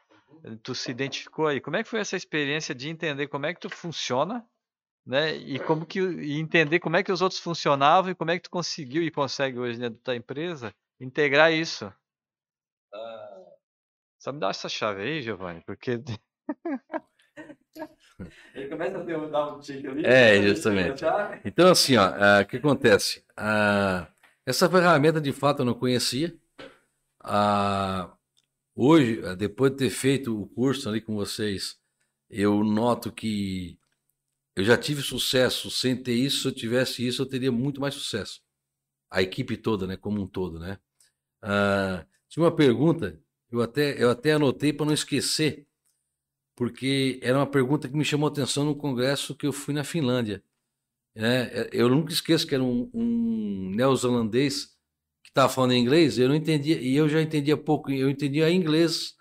Tu 0.63 0.75
se 0.75 0.91
identificou 0.91 1.47
aí. 1.47 1.61
Como 1.61 1.77
é 1.77 1.83
que 1.83 1.89
foi 1.89 1.99
essa 1.99 2.15
experiência 2.15 2.75
de 2.75 2.89
entender 2.89 3.27
como 3.27 3.45
é 3.45 3.53
que 3.53 3.59
tu 3.59 3.69
funciona 3.69 4.45
né? 5.05 5.35
E 5.35 5.59
como 5.59 5.85
que 5.85 5.99
e 5.99 6.39
entender 6.39 6.79
como 6.79 6.97
é 6.97 7.03
que 7.03 7.11
os 7.11 7.21
outros 7.21 7.39
funcionavam 7.39 8.11
e 8.11 8.15
como 8.15 8.31
é 8.31 8.37
que 8.37 8.43
tu 8.43 8.49
conseguiu 8.49 9.03
e 9.03 9.11
consegue 9.11 9.59
hoje 9.59 9.79
dentro 9.79 10.01
da 10.03 10.15
empresa 10.15 10.73
integrar 10.99 11.53
isso. 11.53 11.93
Ah. 12.93 13.55
Só 14.17 14.33
me 14.33 14.39
dá 14.39 14.49
essa 14.49 14.67
chave 14.67 15.03
aí, 15.03 15.21
Giovanni, 15.21 15.61
porque 15.61 16.01
ele 18.55 18.67
começa 18.67 18.97
a 18.97 19.27
dar 19.27 19.53
um 19.53 19.59
tique 19.59 19.87
ali. 19.87 20.05
É, 20.05 20.41
justamente. 20.41 21.03
Então, 21.43 21.69
assim, 21.69 21.97
ó, 21.97 22.09
uh, 22.09 22.41
o 22.41 22.45
que 22.45 22.57
acontece? 22.57 23.23
Uh, 23.31 24.07
essa 24.45 24.69
ferramenta, 24.69 25.19
de 25.19 25.31
fato, 25.33 25.61
eu 25.61 25.65
não 25.65 25.73
conhecia. 25.73 26.35
Uh, 27.23 28.11
hoje, 28.75 29.21
depois 29.35 29.71
de 29.71 29.77
ter 29.77 29.89
feito 29.89 30.39
o 30.39 30.47
curso 30.47 30.87
ali 30.87 31.01
com 31.01 31.15
vocês, 31.15 31.77
eu 32.29 32.63
noto 32.63 33.11
que 33.11 33.77
eu 34.55 34.63
já 34.63 34.77
tive 34.77 35.01
sucesso 35.01 35.69
sem 35.69 35.95
ter 35.95 36.13
isso. 36.13 36.41
Se 36.41 36.47
eu 36.47 36.51
tivesse 36.53 37.05
isso, 37.05 37.21
eu 37.21 37.25
teria 37.25 37.51
muito 37.51 37.81
mais 37.81 37.93
sucesso. 37.93 38.41
A 39.09 39.21
equipe 39.21 39.57
toda, 39.57 39.85
né? 39.85 39.97
Como 39.97 40.21
um 40.21 40.27
todo, 40.27 40.59
né? 40.59 40.79
Ah, 41.41 42.05
tinha 42.27 42.43
uma 42.43 42.55
pergunta, 42.55 43.19
eu 43.51 43.61
até, 43.61 44.01
eu 44.01 44.09
até 44.09 44.33
anotei 44.33 44.73
para 44.73 44.85
não 44.87 44.93
esquecer, 44.93 45.67
porque 46.55 47.19
era 47.21 47.37
uma 47.37 47.47
pergunta 47.47 47.87
que 47.87 47.95
me 47.95 48.05
chamou 48.05 48.27
a 48.27 48.31
atenção 48.31 48.65
no 48.65 48.75
congresso 48.75 49.35
que 49.35 49.45
eu 49.45 49.53
fui 49.53 49.73
na 49.73 49.83
Finlândia. 49.83 50.43
É, 51.15 51.69
eu 51.71 51.89
nunca 51.89 52.11
esqueço 52.11 52.45
que 52.47 52.55
era 52.55 52.63
um, 52.63 52.89
um 52.93 53.71
neozelandês 53.75 54.75
que 55.23 55.29
estava 55.29 55.49
falando 55.49 55.73
inglês, 55.73 56.17
eu 56.17 56.29
não 56.29 56.35
entendia, 56.35 56.79
e 56.79 56.95
eu 56.95 57.07
já 57.09 57.21
entendia 57.21 57.57
pouco, 57.57 57.91
eu 57.91 58.09
entendia 58.09 58.49
inglês 58.49 59.15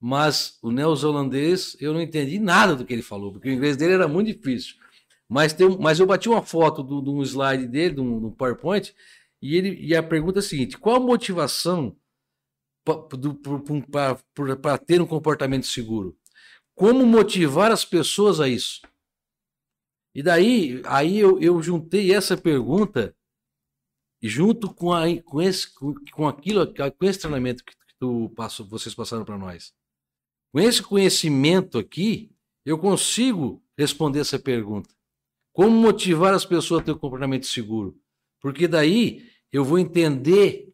mas 0.00 0.58
o 0.62 0.70
neozelandês 0.70 1.76
eu 1.80 1.92
não 1.92 2.00
entendi 2.00 2.38
nada 2.38 2.76
do 2.76 2.84
que 2.84 2.92
ele 2.92 3.02
falou, 3.02 3.32
porque 3.32 3.48
o 3.48 3.52
inglês 3.52 3.76
dele 3.76 3.94
era 3.94 4.06
muito 4.06 4.28
difícil. 4.28 4.76
Mas, 5.28 5.52
tem, 5.52 5.68
mas 5.78 6.00
eu 6.00 6.06
bati 6.06 6.28
uma 6.28 6.42
foto 6.42 6.82
de 6.82 7.10
um 7.10 7.22
slide 7.22 7.66
dele, 7.66 7.96
de 7.96 8.00
um, 8.00 8.30
PowerPoint, 8.30 8.94
e, 9.42 9.56
ele, 9.56 9.76
e 9.80 9.94
a 9.94 10.02
pergunta 10.02 10.38
é 10.38 10.40
a 10.40 10.42
seguinte: 10.42 10.78
qual 10.78 10.96
a 10.96 11.00
motivação 11.00 11.96
para 12.84 14.78
ter 14.78 15.00
um 15.00 15.06
comportamento 15.06 15.66
seguro? 15.66 16.16
Como 16.78 17.04
motivar 17.04 17.72
as 17.72 17.84
pessoas 17.84 18.38
a 18.38 18.48
isso? 18.48 18.82
E 20.14 20.22
daí, 20.22 20.80
aí 20.86 21.18
eu, 21.18 21.40
eu 21.40 21.60
juntei 21.60 22.14
essa 22.14 22.36
pergunta 22.36 23.16
junto 24.22 24.72
com, 24.72 24.92
a, 24.92 25.02
com, 25.24 25.42
esse, 25.42 25.74
com, 25.74 26.28
aquilo, 26.28 26.72
com 26.72 27.04
esse 27.04 27.18
treinamento 27.18 27.64
que, 27.64 27.72
que 27.72 27.94
tu 27.98 28.30
passou, 28.36 28.64
vocês 28.64 28.94
passaram 28.94 29.24
para 29.24 29.36
nós. 29.36 29.74
Com 30.52 30.60
esse 30.60 30.80
conhecimento 30.80 31.78
aqui, 31.78 32.30
eu 32.64 32.78
consigo 32.78 33.60
responder 33.76 34.20
essa 34.20 34.38
pergunta. 34.38 34.88
Como 35.52 35.72
motivar 35.72 36.32
as 36.32 36.46
pessoas 36.46 36.82
a 36.82 36.84
ter 36.84 36.92
um 36.92 36.98
comportamento 36.98 37.46
seguro? 37.46 38.00
Porque 38.40 38.68
daí 38.68 39.28
eu 39.50 39.64
vou 39.64 39.80
entender, 39.80 40.72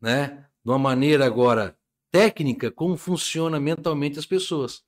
né, 0.00 0.48
de 0.64 0.70
uma 0.70 0.78
maneira 0.78 1.26
agora 1.26 1.78
técnica, 2.10 2.70
como 2.70 2.96
funciona 2.96 3.60
mentalmente 3.60 4.18
as 4.18 4.24
pessoas. 4.24 4.82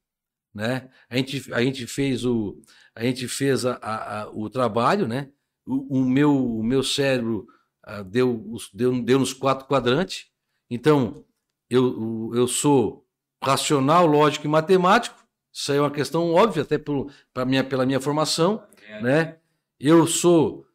Né? 0.54 0.88
A, 1.10 1.16
gente, 1.16 1.52
a 1.52 1.62
gente 1.62 1.86
fez 1.86 2.24
o, 2.24 2.60
a 2.94 3.02
gente 3.02 3.26
fez 3.26 3.66
a, 3.66 3.78
a, 3.82 4.22
a 4.22 4.30
o 4.30 4.48
trabalho, 4.48 5.08
né? 5.08 5.30
O, 5.66 5.98
o, 5.98 6.04
meu, 6.04 6.58
o 6.58 6.62
meu 6.62 6.82
cérebro 6.82 7.46
uh, 7.86 8.04
deu, 8.04 8.54
deu, 8.72 9.02
deu 9.02 9.18
nos 9.18 9.32
quatro 9.32 9.66
quadrantes. 9.66 10.26
Então, 10.70 11.24
eu, 11.68 12.30
eu 12.34 12.46
sou 12.46 13.04
racional, 13.42 14.06
lógico 14.06 14.46
e 14.46 14.50
matemático. 14.50 15.24
Isso 15.52 15.72
aí 15.72 15.78
é 15.78 15.80
uma 15.80 15.90
questão 15.90 16.32
óbvia, 16.32 16.62
até 16.62 16.78
por, 16.78 17.10
minha, 17.46 17.64
pela 17.64 17.86
minha 17.86 18.00
formação. 18.00 18.62
Né? 19.02 19.38
Eu 19.80 20.06
sou, 20.06 20.66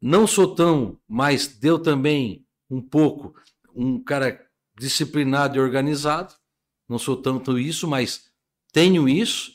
não 0.00 0.26
sou 0.26 0.54
tão, 0.54 0.98
mas 1.06 1.46
deu 1.46 1.78
também 1.78 2.44
um 2.70 2.80
pouco 2.80 3.34
um 3.74 4.02
cara 4.02 4.44
disciplinado 4.78 5.56
e 5.56 5.60
organizado. 5.60 6.34
Não 6.88 6.98
sou 6.98 7.16
tanto 7.16 7.58
isso, 7.58 7.86
mas 7.86 8.31
tenho 8.72 9.08
isso, 9.08 9.52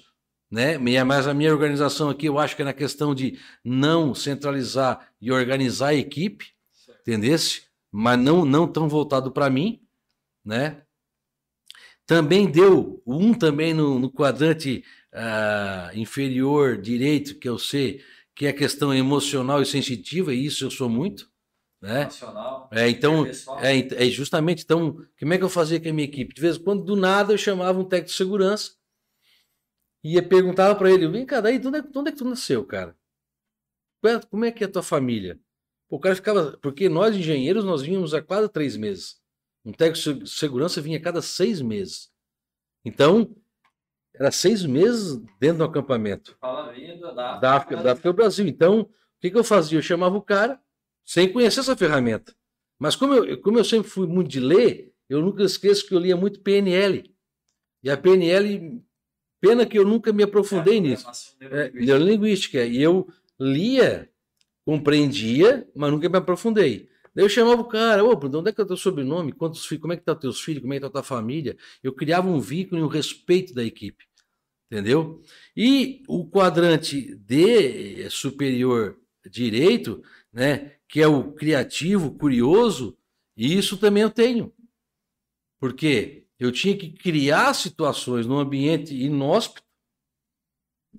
né? 0.50 0.78
Mas 0.78 1.28
a 1.28 1.34
minha 1.34 1.52
organização 1.52 2.10
aqui, 2.10 2.28
eu 2.28 2.40
acho 2.40 2.56
que 2.56 2.62
é 2.62 2.66
na 2.66 2.74
questão 2.74 3.14
de 3.14 3.38
não 3.64 4.16
centralizar 4.16 5.12
e 5.20 5.32
organizar 5.32 5.90
a 5.90 5.96
equipe, 5.96 6.54
entendesse? 7.02 7.64
Mas 7.92 8.20
não 8.20 8.46
não 8.46 8.68
tão 8.68 8.88
voltado 8.88 9.32
para 9.32 9.50
mim, 9.50 9.82
né? 10.46 10.84
Também 12.06 12.50
deu 12.50 13.02
um 13.06 13.34
também 13.34 13.74
no, 13.74 14.00
no 14.00 14.10
quadrante 14.10 14.84
uh, 15.14 15.98
inferior 15.98 16.78
direito, 16.78 17.38
que 17.38 17.50
eu 17.50 17.60
sei, 17.60 18.02
que 18.34 18.46
é 18.46 18.50
a 18.50 18.54
questão 18.54 18.94
emocional 18.94 19.62
e 19.62 19.66
sensitiva, 19.66 20.34
e 20.34 20.46
isso 20.46 20.64
eu 20.64 20.72
sou 20.72 20.88
muito. 20.88 21.30
Né? 21.82 22.06
Nacional, 22.06 22.70
é, 22.72 22.90
então, 22.90 23.26
é, 23.62 24.06
é, 24.06 24.10
justamente, 24.10 24.64
então, 24.64 24.98
como 25.20 25.34
é 25.34 25.38
que 25.38 25.44
eu 25.44 25.50
fazia 25.50 25.80
com 25.80 25.90
a 25.90 25.94
minha 25.94 26.08
equipe? 26.08 26.34
De 26.34 26.42
vez 26.42 26.56
em 26.56 26.64
quando, 26.64 26.84
do 26.84 26.96
nada, 26.96 27.34
eu 27.34 27.38
chamava 27.38 27.78
um 27.78 27.84
técnico 27.84 28.10
de 28.10 28.18
segurança 28.18 28.77
e 30.16 30.22
perguntava 30.22 30.76
para 30.76 30.92
ele, 30.92 31.08
vem 31.08 31.26
cá, 31.26 31.42
daí, 31.42 31.58
de 31.58 31.68
onde, 31.68 31.80
é, 31.80 31.82
de 31.82 31.98
onde 31.98 32.10
é 32.10 32.12
que 32.12 32.20
tu 32.20 32.26
nasceu, 32.26 32.64
cara? 32.64 32.96
Como 34.30 34.46
é 34.46 34.52
que 34.52 34.64
é 34.64 34.68
a 34.68 34.72
tua 34.72 34.84
família? 34.84 35.40
o 35.90 36.00
cara 36.00 36.16
ficava, 36.16 36.58
porque 36.62 36.90
nós 36.90 37.16
engenheiros, 37.16 37.64
nós 37.64 37.82
vínhamos 37.82 38.14
a 38.14 38.22
cada 38.22 38.50
três 38.50 38.76
meses. 38.76 39.20
Um 39.64 39.72
técnico 39.72 40.24
de 40.24 40.30
segurança 40.30 40.82
vinha 40.82 40.98
a 40.98 41.02
cada 41.02 41.22
seis 41.22 41.62
meses. 41.62 42.10
Então, 42.84 43.36
era 44.14 44.32
seis 44.32 44.66
meses 44.66 45.18
dentro 45.40 45.60
do 45.60 45.64
acampamento. 45.64 46.38
Fala 46.40 46.74
da, 46.74 47.12
da, 47.12 47.38
da 47.38 47.54
África, 47.56 47.84
da 47.84 47.92
África 47.94 48.14
Brasil. 48.14 48.48
Então, 48.48 48.82
o 48.82 48.90
que, 49.22 49.32
que 49.32 49.38
eu 49.38 49.44
fazia? 49.44 49.78
Eu 49.78 49.82
chamava 49.82 50.18
o 50.18 50.22
cara 50.22 50.60
sem 51.06 51.32
conhecer 51.32 51.62
essa 51.62 51.76
ferramenta. 51.76 52.36
Mas 52.80 52.96
como 52.96 53.14
eu, 53.14 53.42
como 53.42 53.58
eu 53.58 53.64
sempre 53.64 53.90
fui 53.90 54.08
muito 54.08 54.30
de 54.30 54.40
ler, 54.40 54.94
eu 55.10 55.22
nunca 55.22 55.44
esqueço 55.44 55.88
que 55.88 55.96
eu 55.96 56.00
lia 56.00 56.16
muito 56.16 56.42
PNL. 56.42 57.14
E 57.84 57.90
a 57.90 57.98
PNL, 57.98 58.84
pena 59.40 59.66
que 59.66 59.78
eu 59.78 59.86
nunca 59.86 60.12
me 60.12 60.24
aprofundei 60.24 60.78
é, 60.78 60.80
nisso. 60.80 61.08
É, 61.40 61.72
neurolinguística. 61.72 62.64
E 62.66 62.82
eu 62.82 63.08
lia, 63.40 64.10
compreendia, 64.66 65.68
mas 65.76 65.92
nunca 65.92 66.10
me 66.10 66.18
aprofundei. 66.18 66.90
Daí 67.14 67.26
eu 67.26 67.30
chamava 67.30 67.62
o 67.62 67.68
cara, 67.68 68.04
ô, 68.04 68.14
de 68.14 68.38
onde 68.38 68.50
é 68.50 68.54
que 68.54 68.62
é 68.62 68.64
o 68.64 68.68
teu 68.68 68.78
sobrenome? 68.78 69.32
Quantos 69.32 69.66
filhos? 69.66 69.82
Como 69.82 69.94
é 69.94 69.98
que 69.98 70.04
tá 70.04 70.14
teus 70.14 70.40
filhos? 70.40 70.62
Como 70.62 70.74
é 70.74 70.78
que 70.78 70.82
tá 70.82 70.88
a 70.88 70.92
tua 70.92 71.04
família? 71.04 71.58
Eu 71.82 71.92
criava 71.92 72.30
um 72.30 72.40
vínculo 72.40 72.80
e 72.80 72.84
um 72.84 72.88
respeito 72.88 73.56
da 73.56 73.64
equipe. 73.64 74.06
Entendeu? 74.70 75.24
E 75.56 76.04
o 76.08 76.30
quadrante 76.30 77.16
D 77.16 78.08
superior 78.10 79.00
direito, 79.28 80.04
né, 80.32 80.74
que 80.88 81.02
é 81.02 81.08
o 81.08 81.32
criativo, 81.32 82.12
curioso, 82.12 82.96
isso 83.36 83.78
também 83.78 84.04
eu 84.04 84.12
tenho. 84.12 84.54
Porque 85.60 86.27
eu 86.40 86.52
tinha 86.52 86.78
que 86.78 86.90
criar 86.92 87.54
situações 87.54 88.26
num 88.26 88.38
ambiente 88.38 88.96
inóspito. 88.96 89.66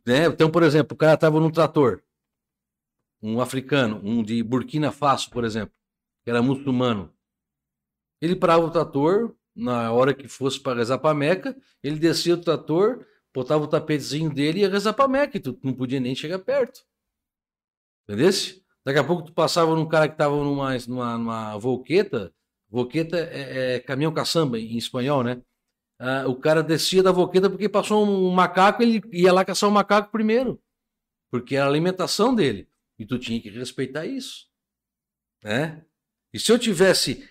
Né? 0.07 0.26
Então, 0.26 0.51
por 0.51 0.62
exemplo, 0.62 0.95
o 0.95 0.99
cara 0.99 1.14
estava 1.14 1.41
num 1.41 1.51
trator, 1.51 2.03
um 3.22 3.41
africano, 3.41 4.01
um 4.05 4.22
de 4.22 4.43
Burkina 4.43 4.93
Faso, 4.93 5.30
por 5.30 5.45
exemplo 5.45 5.78
que 6.28 6.30
era 6.30 6.43
muçulmano. 6.43 7.11
Ele 8.20 8.36
parava 8.36 8.62
o 8.66 8.70
trator, 8.70 9.34
na 9.57 9.91
hora 9.93 10.12
que 10.12 10.28
fosse 10.28 10.61
para 10.61 10.76
rezar 10.76 10.99
para 10.99 11.14
Meca, 11.14 11.57
ele 11.82 11.99
descia 11.99 12.34
o 12.34 12.41
trator, 12.43 13.03
botava 13.34 13.64
o 13.64 13.66
tapetezinho 13.66 14.28
dele 14.28 14.59
e 14.59 14.62
ia 14.62 14.68
rezar 14.68 14.93
para 14.93 15.09
Meca, 15.09 15.39
e 15.39 15.41
tu 15.41 15.59
não 15.64 15.72
podia 15.72 15.99
nem 15.99 16.14
chegar 16.14 16.39
perto. 16.41 16.84
Entendesse? 18.05 18.62
Daqui 18.84 18.99
a 18.99 19.05
pouco 19.05 19.22
tu 19.22 19.32
passava 19.32 19.74
num 19.74 19.89
cara 19.89 20.07
que 20.07 20.16
estava 20.16 20.36
numa, 20.36 20.76
numa, 20.86 21.16
numa 21.16 21.57
volqueta, 21.57 22.30
volqueta 22.69 23.16
é, 23.19 23.77
é, 23.77 23.81
caminhão 23.81 24.12
caçamba 24.12 24.59
em 24.59 24.77
espanhol, 24.77 25.23
né? 25.23 25.43
Ah, 25.99 26.27
o 26.29 26.37
cara 26.37 26.62
descia 26.62 27.03
da 27.03 27.11
volqueta 27.11 27.51
porque 27.51 27.69
passou 27.69 28.07
um 28.07 28.31
macaco, 28.31 28.83
ele 28.83 29.03
ia 29.12 29.33
lá 29.33 29.45
caçar 29.45 29.69
o 29.69 29.73
um 29.73 29.75
macaco 29.75 30.12
primeiro, 30.12 30.62
porque 31.31 31.57
era 31.57 31.64
a 31.66 31.69
alimentação 31.69 32.35
dele. 32.35 32.69
E 32.99 33.07
tu 33.07 33.19
tinha 33.19 33.41
que 33.41 33.51
respeitar 33.51 34.07
isso, 34.07 34.49
né? 35.43 35.85
E 36.33 36.39
se 36.39 36.53
eu 36.53 36.59
tivesse 36.59 37.29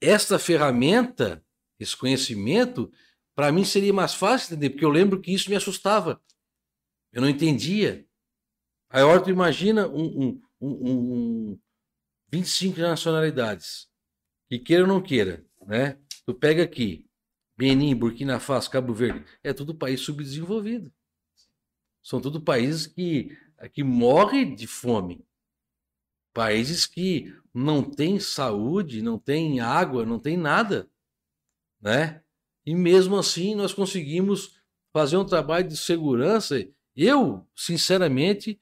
esta 0.00 0.38
ferramenta, 0.38 1.44
esse 1.78 1.96
conhecimento, 1.96 2.92
para 3.34 3.50
mim 3.50 3.64
seria 3.64 3.92
mais 3.92 4.14
fácil 4.14 4.52
entender, 4.52 4.70
porque 4.70 4.84
eu 4.84 4.90
lembro 4.90 5.20
que 5.20 5.32
isso 5.32 5.50
me 5.50 5.56
assustava. 5.56 6.22
Eu 7.12 7.22
não 7.22 7.28
entendia. 7.28 8.06
Aí, 8.90 9.02
tu 9.22 9.30
imagina 9.30 9.88
um, 9.88 10.24
um, 10.26 10.42
um, 10.60 11.52
um 11.52 11.60
25 12.30 12.78
nacionalidades, 12.80 13.88
que 14.58 14.66
queira 14.66 14.82
ou 14.82 14.88
não 14.88 15.02
queira, 15.02 15.44
né? 15.66 15.98
Tu 16.24 16.34
pega 16.34 16.62
aqui, 16.62 17.08
Benin, 17.56 17.94
Burkina 17.94 18.38
Faso, 18.38 18.70
Cabo 18.70 18.94
Verde, 18.94 19.24
é 19.42 19.52
tudo 19.52 19.74
país 19.74 20.00
subdesenvolvido. 20.00 20.92
São 22.02 22.20
tudo 22.20 22.40
países 22.40 22.86
que, 22.86 23.36
que 23.72 23.82
morrem 23.82 24.54
de 24.54 24.66
fome. 24.66 25.26
Países 26.32 26.86
que 26.86 27.34
não 27.52 27.82
têm 27.82 28.18
saúde, 28.20 29.02
não 29.02 29.18
têm 29.18 29.60
água, 29.60 30.04
não 30.04 30.18
tem 30.18 30.36
nada, 30.36 30.88
né? 31.80 32.22
E 32.66 32.74
mesmo 32.74 33.16
assim 33.16 33.54
nós 33.54 33.72
conseguimos 33.72 34.60
fazer 34.92 35.16
um 35.16 35.24
trabalho 35.24 35.68
de 35.68 35.76
segurança. 35.76 36.66
Eu, 36.94 37.46
sinceramente, 37.54 38.60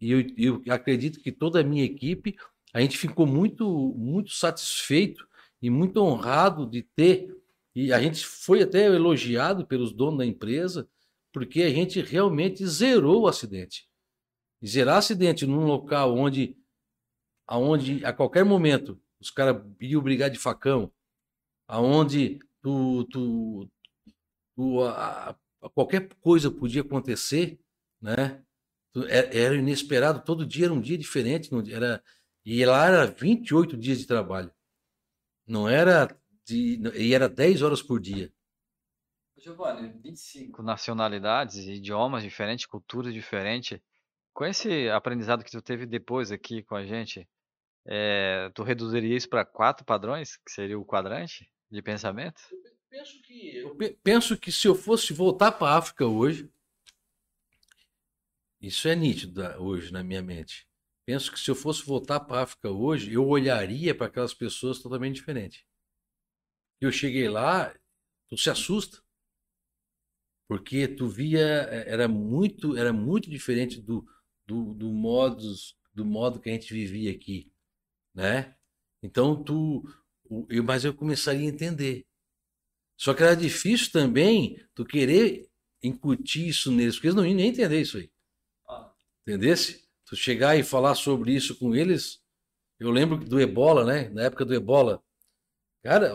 e 0.00 0.10
eu, 0.10 0.20
eu 0.36 0.62
acredito 0.72 1.20
que 1.20 1.32
toda 1.32 1.60
a 1.60 1.64
minha 1.64 1.84
equipe, 1.84 2.36
a 2.72 2.80
gente 2.80 2.96
ficou 2.96 3.26
muito, 3.26 3.94
muito 3.96 4.30
satisfeito 4.30 5.29
e 5.60 5.68
muito 5.70 6.00
honrado 6.02 6.66
de 6.66 6.82
ter. 6.82 7.36
E 7.74 7.92
a 7.92 8.00
gente 8.00 8.24
foi 8.26 8.62
até 8.62 8.86
elogiado 8.86 9.66
pelos 9.66 9.92
donos 9.92 10.18
da 10.18 10.26
empresa, 10.26 10.88
porque 11.32 11.62
a 11.62 11.70
gente 11.70 12.00
realmente 12.00 12.66
zerou 12.66 13.22
o 13.22 13.28
acidente. 13.28 13.88
E 14.60 14.66
zerar 14.66 14.98
acidente 14.98 15.46
num 15.46 15.64
local 15.64 16.16
onde 16.16 16.56
aonde 17.46 18.04
a 18.04 18.12
qualquer 18.12 18.44
momento 18.44 19.00
os 19.20 19.28
caras 19.28 19.60
iam 19.80 20.00
brigar 20.00 20.30
de 20.30 20.38
facão, 20.38 20.92
aonde 21.66 22.38
tu, 22.62 23.04
tu, 23.10 23.68
tu 24.54 24.82
a, 24.84 25.36
a 25.60 25.68
qualquer 25.70 26.08
coisa 26.20 26.50
podia 26.50 26.82
acontecer, 26.82 27.58
né? 28.00 28.42
É, 29.08 29.42
era 29.42 29.56
inesperado, 29.56 30.24
todo 30.24 30.46
dia 30.46 30.66
era 30.66 30.74
um 30.74 30.80
dia 30.80 30.98
diferente, 30.98 31.50
era 31.72 32.02
e 32.44 32.64
lá 32.64 32.86
era 32.86 33.06
28 33.06 33.76
dias 33.76 33.98
de 33.98 34.06
trabalho. 34.06 34.50
Não 35.50 35.68
era 35.68 36.16
de 36.44 36.80
e 36.94 37.12
era 37.12 37.28
10 37.28 37.62
horas 37.62 37.82
por 37.82 38.00
dia. 38.00 38.32
Giovanni, 39.36 39.88
25 40.00 40.62
nacionalidades, 40.62 41.66
idiomas 41.66 42.22
diferentes, 42.22 42.66
culturas 42.66 43.12
diferentes. 43.12 43.80
Com 44.32 44.44
esse 44.44 44.88
aprendizado 44.90 45.42
que 45.42 45.50
tu 45.50 45.60
teve 45.60 45.86
depois 45.86 46.30
aqui 46.30 46.62
com 46.62 46.76
a 46.76 46.86
gente, 46.86 47.28
é, 47.84 48.48
tu 48.54 48.62
reduziria 48.62 49.16
isso 49.16 49.28
para 49.28 49.44
quatro 49.44 49.84
padrões, 49.84 50.36
que 50.36 50.52
seria 50.52 50.78
o 50.78 50.84
quadrante 50.84 51.50
de 51.68 51.82
pensamento? 51.82 52.40
Eu 52.52 52.70
penso 52.88 53.22
que, 53.22 53.56
eu 53.56 53.76
penso 54.04 54.38
que 54.38 54.52
se 54.52 54.68
eu 54.68 54.74
fosse 54.76 55.12
voltar 55.12 55.50
para 55.50 55.72
a 55.72 55.78
África 55.78 56.06
hoje, 56.06 56.48
isso 58.60 58.86
é 58.86 58.94
nítido 58.94 59.42
hoje 59.58 59.92
na 59.92 60.04
minha 60.04 60.22
mente. 60.22 60.69
Penso 61.10 61.32
que 61.32 61.40
se 61.40 61.50
eu 61.50 61.56
fosse 61.56 61.84
voltar 61.84 62.20
para 62.20 62.38
a 62.38 62.42
África 62.44 62.70
hoje, 62.70 63.12
eu 63.12 63.26
olharia 63.26 63.92
para 63.92 64.06
aquelas 64.06 64.32
pessoas 64.32 64.78
totalmente 64.78 65.16
diferente. 65.16 65.66
Eu 66.80 66.92
cheguei 66.92 67.28
lá, 67.28 67.76
tu 68.28 68.38
se 68.38 68.48
assusta. 68.48 69.02
Porque 70.48 70.86
tu 70.86 71.08
via, 71.08 71.66
é, 71.68 71.90
era 71.90 72.06
muito, 72.06 72.76
era 72.76 72.92
muito 72.92 73.28
diferente 73.28 73.80
do, 73.80 74.06
do, 74.46 74.72
do, 74.72 74.88
modus, 74.88 75.76
do 75.92 76.04
modo 76.04 76.38
que 76.38 76.48
a 76.48 76.52
gente 76.52 76.72
vivia 76.72 77.10
aqui, 77.10 77.52
né? 78.14 78.56
Então 79.02 79.42
tu, 79.42 79.82
eu, 80.48 80.62
mas 80.62 80.84
eu 80.84 80.94
começaria 80.94 81.50
a 81.50 81.52
entender. 81.52 82.06
Só 82.96 83.14
que 83.14 83.24
era 83.24 83.34
difícil 83.34 83.90
também 83.90 84.64
tu 84.76 84.84
querer 84.84 85.50
incutir 85.82 86.46
isso 86.46 86.70
neles, 86.70 86.94
porque 86.94 87.08
eles 87.08 87.16
não 87.16 87.26
iam 87.26 87.34
nem 87.34 87.48
entender 87.48 87.80
isso 87.80 87.96
aí. 87.96 88.08
Ah. 88.68 88.94
Entendesse? 89.22 89.89
Tu 90.10 90.16
chegar 90.16 90.56
e 90.56 90.64
falar 90.64 90.96
sobre 90.96 91.32
isso 91.32 91.54
com 91.54 91.72
eles, 91.72 92.20
eu 92.80 92.90
lembro 92.90 93.16
do 93.16 93.40
Ebola, 93.40 93.84
né? 93.84 94.08
Na 94.08 94.22
época 94.22 94.44
do 94.44 94.52
Ebola. 94.52 95.00
Cara, 95.84 96.12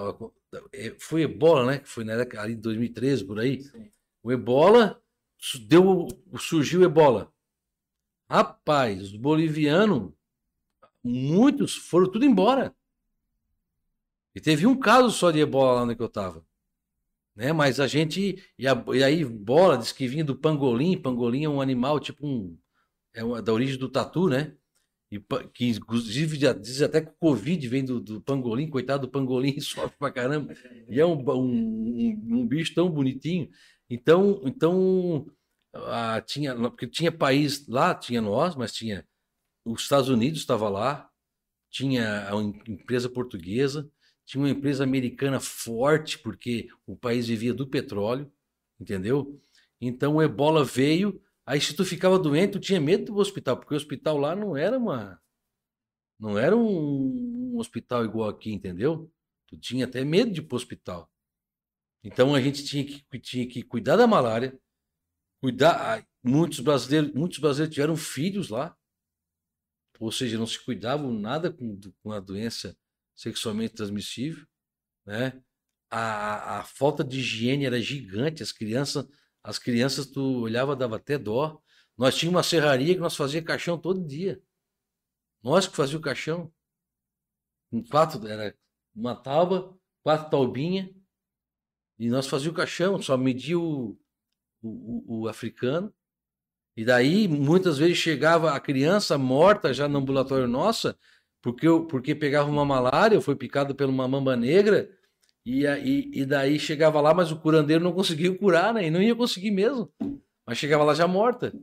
é, 0.74 0.94
foi 1.00 1.22
Ebola, 1.22 1.66
né? 1.66 1.82
Foi 1.86 2.04
na 2.04 2.12
época 2.12 2.42
ali 2.42 2.56
de 2.56 2.62
2013, 2.62 3.24
por 3.24 3.40
aí. 3.40 3.64
Sim. 3.64 3.90
O 4.22 4.34
Ebola, 4.34 5.02
deu, 5.62 6.10
surgiu 6.38 6.82
o 6.82 6.84
Ebola. 6.84 7.34
Rapaz, 8.30 9.02
os 9.02 9.16
bolivianos, 9.16 10.12
muitos 11.02 11.78
foram 11.78 12.12
tudo 12.12 12.26
embora. 12.26 12.76
E 14.36 14.42
teve 14.42 14.68
um 14.68 14.78
caso 14.78 15.10
só 15.10 15.32
de 15.32 15.40
ebola 15.40 15.76
lá 15.76 15.84
onde 15.84 15.96
eu 15.98 16.08
estava. 16.08 16.46
Né? 17.34 17.54
Mas 17.54 17.80
a 17.80 17.88
gente. 17.88 18.44
E, 18.60 18.68
a, 18.68 18.84
e, 18.94 19.02
aí, 19.02 19.24
bola, 19.24 19.78
diz 19.78 19.94
que 19.94 20.06
vinha 20.06 20.26
do 20.26 20.36
pangolim. 20.36 21.02
Pangolim 21.02 21.46
é 21.46 21.50
um 21.50 21.62
animal 21.62 21.98
tipo 22.02 22.28
um. 22.28 22.58
É 23.16 23.24
uma, 23.24 23.42
da 23.42 23.54
origem 23.54 23.78
do 23.78 23.90
tatu, 23.90 24.28
né? 24.28 24.54
E, 25.12 25.20
que 25.54 25.70
inclusive 25.70 26.38
diz 26.60 26.82
até 26.82 27.02
que 27.02 27.10
o 27.10 27.16
Covid 27.20 27.68
vem 27.68 27.86
do, 27.86 28.00
do 28.00 28.22
pangolim, 28.22 28.70
coitado 28.70 29.08
do 29.08 29.12
pangolim, 29.12 29.60
sofre 29.62 29.98
pra 29.98 30.12
caramba. 30.12 30.54
E 30.90 31.00
é 31.00 31.06
um, 31.06 31.18
um, 31.18 32.40
um 32.40 32.48
bicho 32.48 32.74
tão 32.76 32.90
bonitinho. 32.90 33.50
Então, 33.90 34.42
então 34.46 35.26
a, 35.74 36.22
tinha, 36.22 36.56
porque 36.56 36.88
tinha 36.88 37.12
país 37.12 37.68
lá, 37.68 37.96
tinha 37.96 38.22
nós, 38.22 38.56
mas 38.56 38.74
tinha 38.74 39.06
os 39.66 39.82
Estados 39.82 40.10
Unidos 40.10 40.40
estava 40.42 40.70
lá, 40.70 41.10
tinha 41.72 42.30
a 42.30 42.36
empresa 42.68 43.10
portuguesa, 43.10 43.90
tinha 44.26 44.42
uma 44.42 44.50
empresa 44.50 44.84
americana 44.84 45.40
forte, 45.40 46.20
porque 46.20 46.68
o 46.86 46.96
país 46.96 47.28
vivia 47.28 47.54
do 47.54 47.68
petróleo, 47.68 48.32
entendeu? 48.80 49.42
Então 49.82 50.16
o 50.16 50.22
ebola 50.22 50.64
veio, 50.64 51.20
aí 51.46 51.62
se 51.62 51.76
tu 51.76 51.86
ficava 51.86 52.20
doente, 52.20 52.54
tu 52.54 52.60
tinha 52.60 52.80
medo 52.80 53.06
do 53.06 53.18
hospital, 53.18 53.58
porque 53.58 53.74
o 53.74 53.78
hospital 53.78 54.18
lá 54.18 54.36
não 54.36 54.56
era 54.56 54.78
uma. 54.78 55.22
Não 56.20 56.38
era 56.40 56.56
um, 56.56 57.54
um 57.54 57.58
hospital 57.60 58.06
igual 58.06 58.30
aqui, 58.30 58.52
entendeu? 58.52 59.12
Tu 59.48 59.58
tinha 59.58 59.86
até 59.86 60.04
medo 60.04 60.32
de 60.32 60.40
ir 60.42 60.44
pro 60.44 60.56
hospital. 60.56 61.12
Então 62.04 62.36
a 62.36 62.42
gente 62.42 62.64
tinha 62.64 62.86
que, 62.86 63.20
tinha 63.20 63.48
que 63.48 63.64
cuidar 63.64 63.96
da 63.98 64.08
malária, 64.08 64.58
cuidar. 65.42 66.06
Muitos 66.24 66.60
brasileiros, 66.60 67.14
muitos 67.14 67.38
brasileiros 67.38 67.74
tiveram 67.74 67.96
filhos 67.96 68.50
lá, 68.50 68.76
ou 70.00 70.12
seja, 70.12 70.38
não 70.38 70.48
se 70.48 70.64
cuidavam 70.64 71.14
nada 71.14 71.52
com, 71.52 71.80
com 72.02 72.12
a 72.12 72.20
doença 72.20 72.76
sexualmente 73.16 73.76
transmissível, 73.76 74.46
né? 75.06 75.42
A, 75.90 76.60
a, 76.60 76.64
falta 76.64 77.04
de 77.04 77.20
higiene 77.20 77.66
era 77.66 77.80
gigante, 77.80 78.44
as 78.44 78.52
crianças, 78.52 79.08
as 79.46 79.60
crianças 79.60 80.08
tu 80.08 80.42
olhava 80.42 80.76
dava 80.76 80.96
até 80.96 81.20
dó. 81.20 81.62
Nós 81.96 82.16
tínhamos 82.16 82.38
uma 82.38 82.44
serraria 82.44 82.96
que 82.96 83.00
nós 83.00 83.16
fazia 83.16 83.44
caixão 83.44 83.78
todo 83.78 84.06
dia. 84.06 84.42
Nós 85.44 85.68
que 85.68 85.76
fazia 85.76 85.98
o 85.98 86.02
caixão. 86.02 86.52
Quatro, 87.92 88.28
era 88.28 88.58
uma 88.96 89.16
tábua, 89.16 89.78
quatro 90.02 90.32
taubinhas, 90.32 90.90
e 92.00 92.10
nós 92.10 92.26
fazia 92.28 92.50
o 92.50 92.54
caixão, 92.54 93.00
só 93.00 93.16
media 93.18 93.58
o, 93.60 93.98
o, 94.64 95.22
o, 95.22 95.28
africano. 95.28 95.94
E 96.76 96.84
daí, 96.84 97.28
muitas 97.28 97.78
vezes, 97.78 97.98
chegava 97.98 98.54
a 98.54 98.60
criança 98.60 99.18
morta 99.18 99.74
já 99.74 99.88
no 99.88 100.00
ambulatório 100.00 100.48
nossa, 100.48 100.98
porque, 101.42 101.68
eu, 101.68 101.86
porque 101.86 102.16
pegava 102.16 102.50
uma 102.50 102.66
malária, 102.66 103.22
foi 103.22 103.36
picado 103.36 103.76
por 103.76 103.88
uma 103.88 104.08
mamba 104.08 104.36
negra, 104.36 104.90
e, 105.46 105.64
e, 105.66 106.22
e 106.22 106.26
daí 106.26 106.60
chegava 106.60 107.00
lá, 107.00 107.14
mas 107.14 107.32
o 107.32 107.40
curandeiro 107.40 107.84
não 107.84 107.94
conseguia 107.94 108.34
curar, 108.36 108.74
né? 108.74 108.88
E 108.88 108.90
não 108.90 109.02
ia 109.02 109.16
conseguir 109.16 109.52
mesmo. 109.52 109.94
Mas 110.46 110.58
chegava 110.58 110.84
lá 110.84 110.94
já 110.94 111.08
morta. 111.08 111.54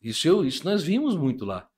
Isso, 0.00 0.28
eu, 0.28 0.44
isso 0.44 0.64
nós 0.64 0.84
vimos 0.84 1.16
muito 1.16 1.44
lá. 1.44 1.68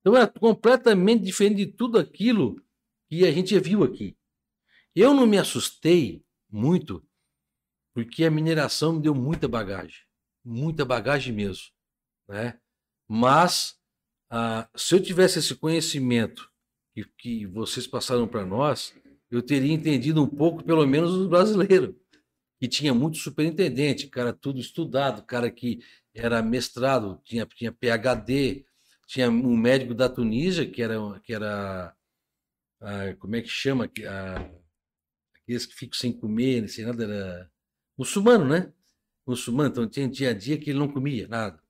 Então 0.00 0.16
era 0.16 0.26
completamente 0.26 1.22
diferente 1.22 1.56
de 1.56 1.66
tudo 1.66 1.98
aquilo 1.98 2.60
que 3.08 3.24
a 3.24 3.30
gente 3.30 3.58
viu 3.60 3.84
aqui. 3.84 4.16
Eu 4.94 5.14
não 5.14 5.26
me 5.26 5.38
assustei 5.38 6.24
muito, 6.50 7.06
porque 7.94 8.24
a 8.24 8.30
mineração 8.30 8.94
me 8.94 9.02
deu 9.02 9.14
muita 9.14 9.46
bagagem. 9.46 10.00
Muita 10.44 10.84
bagagem 10.84 11.32
mesmo. 11.32 11.66
Né? 12.28 12.58
Mas, 13.08 13.78
ah, 14.30 14.68
se 14.74 14.94
eu 14.94 15.02
tivesse 15.02 15.38
esse 15.38 15.54
conhecimento 15.54 16.50
que, 16.94 17.04
que 17.18 17.46
vocês 17.46 17.86
passaram 17.86 18.26
para 18.26 18.44
nós, 18.44 18.94
eu 19.30 19.42
teria 19.42 19.72
entendido 19.72 20.22
um 20.22 20.28
pouco, 20.28 20.64
pelo 20.64 20.86
menos, 20.86 21.12
os 21.12 21.26
brasileiros, 21.26 21.94
que 22.58 22.68
tinha 22.68 22.94
muito 22.94 23.18
superintendente, 23.18 24.06
cara 24.08 24.32
tudo 24.32 24.60
estudado, 24.60 25.24
cara 25.24 25.50
que 25.50 25.80
era 26.14 26.42
mestrado, 26.42 27.20
tinha, 27.24 27.46
tinha 27.46 27.72
PhD, 27.72 28.64
tinha 29.06 29.30
um 29.30 29.56
médico 29.56 29.94
da 29.94 30.08
Tunísia, 30.08 30.68
que 30.68 30.82
era, 30.82 30.96
que 31.20 31.32
era 31.32 31.94
a, 32.80 33.14
como 33.18 33.36
é 33.36 33.42
que 33.42 33.48
chama, 33.48 33.84
a, 33.84 34.50
aqueles 35.42 35.66
que 35.66 35.74
ficam 35.74 35.98
sem 35.98 36.12
comer, 36.12 36.62
não 36.62 36.68
sei 36.68 36.84
nada, 36.84 37.04
era 37.04 37.50
muçulmano, 37.96 38.46
né? 38.46 38.72
Muçulmano, 39.26 39.70
então 39.70 39.88
tinha 39.88 40.08
dia 40.08 40.30
a 40.30 40.34
dia 40.34 40.58
que 40.58 40.70
ele 40.70 40.78
não 40.78 40.88
comia 40.88 41.28
nada. 41.28 41.60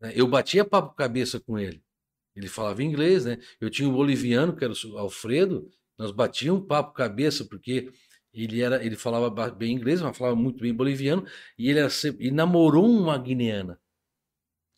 Né? 0.00 0.12
Eu 0.14 0.26
batia 0.26 0.64
papo 0.64 0.94
cabeça 0.94 1.38
com 1.40 1.58
ele. 1.58 1.82
Ele 2.34 2.48
falava 2.48 2.82
inglês, 2.82 3.24
né? 3.24 3.38
Eu 3.60 3.70
tinha 3.70 3.88
um 3.88 3.92
boliviano, 3.92 4.54
que 4.54 4.64
era 4.64 4.72
o 4.72 4.98
Alfredo, 4.98 5.70
nós 5.98 6.10
batíamos 6.10 6.66
papo 6.66 6.92
cabeça, 6.92 7.44
porque 7.44 7.92
ele 8.32 8.60
era, 8.60 8.84
ele 8.84 8.96
falava 8.96 9.50
bem 9.50 9.72
inglês, 9.72 10.02
mas 10.02 10.16
falava 10.16 10.36
muito 10.36 10.60
bem 10.60 10.74
boliviano, 10.74 11.26
e 11.58 11.70
ele, 11.70 11.78
era, 11.80 11.88
namorou 12.32 12.86
uma 12.86 13.16
guineana. 13.16 13.80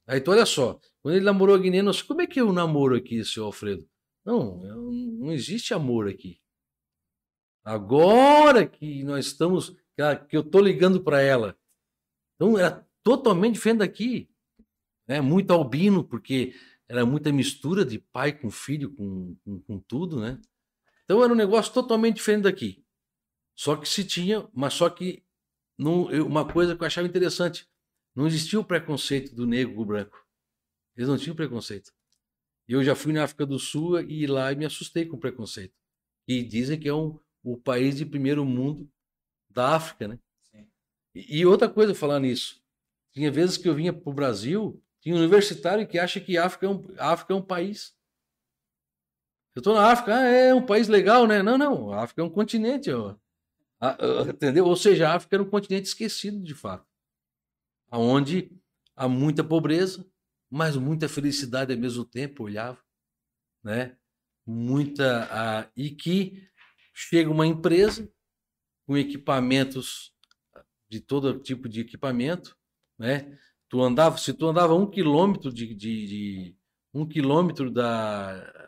Aí, 0.06 0.20
então, 0.20 0.32
olha 0.32 0.46
só, 0.46 0.80
quando 1.02 1.16
ele 1.16 1.24
namorou 1.24 1.54
a 1.54 1.58
guineana, 1.58 1.90
eu 1.90 2.06
como 2.06 2.22
é 2.22 2.26
que 2.26 2.38
é 2.38 2.42
o 2.42 2.52
namoro 2.52 2.96
aqui, 2.96 3.24
seu 3.24 3.44
Alfredo? 3.44 3.86
Não, 4.24 4.58
não 4.58 5.32
existe 5.32 5.74
amor 5.74 6.08
aqui. 6.08 6.40
Agora 7.64 8.66
que 8.66 9.02
nós 9.04 9.26
estamos, 9.26 9.76
que 10.28 10.36
eu 10.36 10.40
estou 10.40 10.60
ligando 10.60 11.02
para 11.02 11.20
ela. 11.20 11.58
Então, 12.36 12.56
era 12.56 12.86
totalmente 13.02 13.54
diferente 13.54 13.80
daqui. 13.80 14.30
Né? 15.06 15.20
Muito 15.20 15.52
albino, 15.52 16.04
porque 16.04 16.54
era 16.88 17.04
muita 17.04 17.32
mistura 17.32 17.84
de 17.84 17.98
pai 17.98 18.32
com 18.32 18.50
filho, 18.50 18.94
com, 18.94 19.36
com, 19.44 19.60
com 19.60 19.78
tudo, 19.80 20.20
né? 20.20 20.40
Então 21.08 21.24
era 21.24 21.32
um 21.32 21.36
negócio 21.36 21.72
totalmente 21.72 22.16
diferente 22.16 22.42
daqui. 22.42 22.84
Só 23.56 23.76
que 23.76 23.88
se 23.88 24.04
tinha, 24.04 24.46
mas 24.52 24.74
só 24.74 24.90
que 24.90 25.24
não, 25.78 26.10
eu, 26.10 26.26
uma 26.26 26.46
coisa 26.46 26.76
que 26.76 26.82
eu 26.82 26.86
achava 26.86 27.08
interessante, 27.08 27.66
não 28.14 28.26
existia 28.26 28.60
o 28.60 28.64
preconceito 28.64 29.34
do 29.34 29.46
negro 29.46 29.74
com 29.74 29.80
o 29.80 29.86
branco. 29.86 30.22
Eles 30.94 31.08
não 31.08 31.16
tinham 31.16 31.34
preconceito. 31.34 31.92
Eu 32.68 32.84
já 32.84 32.94
fui 32.94 33.12
na 33.12 33.24
África 33.24 33.46
do 33.46 33.58
Sul 33.58 34.00
e 34.00 34.26
lá 34.26 34.54
me 34.54 34.66
assustei 34.66 35.06
com 35.06 35.16
o 35.16 35.20
preconceito. 35.20 35.74
E 36.26 36.42
dizem 36.42 36.78
que 36.78 36.88
é 36.88 36.94
um, 36.94 37.18
o 37.42 37.56
país 37.56 37.96
de 37.96 38.04
primeiro 38.04 38.44
mundo 38.44 38.90
da 39.48 39.76
África, 39.76 40.08
né? 40.08 40.18
E, 41.14 41.38
e 41.38 41.46
outra 41.46 41.68
coisa 41.68 41.94
falar 41.94 42.20
nisso, 42.20 42.62
tinha 43.12 43.30
vezes 43.30 43.56
que 43.56 43.66
eu 43.68 43.74
vinha 43.74 43.92
para 43.92 44.10
o 44.10 44.12
Brasil 44.12 44.82
tem 45.00 45.14
universitário 45.14 45.86
que 45.86 45.98
acha 45.98 46.20
que 46.20 46.36
África 46.36 46.66
é 46.66 46.68
um, 46.68 46.84
África 46.98 47.32
é 47.32 47.36
um 47.36 47.42
país. 47.42 47.96
Eu 49.58 49.60
estou 49.60 49.74
na 49.74 49.90
África, 49.90 50.14
ah, 50.14 50.22
é 50.22 50.54
um 50.54 50.64
país 50.64 50.86
legal, 50.86 51.26
né? 51.26 51.42
Não, 51.42 51.58
não, 51.58 51.92
a 51.92 52.04
África 52.04 52.22
é 52.22 52.24
um 52.24 52.30
continente. 52.30 52.92
Ó. 52.92 53.16
A, 53.80 54.20
a, 54.20 54.22
entendeu? 54.28 54.64
Ou 54.64 54.76
seja, 54.76 55.08
a 55.08 55.16
África 55.16 55.34
era 55.34 55.42
um 55.42 55.50
continente 55.50 55.88
esquecido, 55.88 56.44
de 56.44 56.54
fato. 56.54 56.86
Onde 57.90 58.56
há 58.94 59.08
muita 59.08 59.42
pobreza, 59.42 60.06
mas 60.48 60.76
muita 60.76 61.08
felicidade 61.08 61.72
ao 61.72 61.78
mesmo 61.78 62.04
tempo, 62.04 62.44
olhava. 62.44 62.78
Né? 63.60 63.96
Muita. 64.46 65.24
A, 65.28 65.68
e 65.76 65.90
que 65.90 66.48
chega 66.94 67.28
uma 67.28 67.44
empresa 67.44 68.08
com 68.86 68.96
equipamentos 68.96 70.14
de 70.88 71.00
todo 71.00 71.36
tipo 71.40 71.68
de 71.68 71.80
equipamento, 71.80 72.56
né? 72.96 73.36
Tu 73.68 73.82
andava, 73.82 74.18
se 74.18 74.32
tu 74.32 74.46
andava 74.46 74.76
um 74.76 74.88
quilômetro 74.88 75.52
de, 75.52 75.74
de, 75.74 76.06
de 76.06 76.56
um 76.94 77.04
quilômetro 77.04 77.72
da 77.72 78.67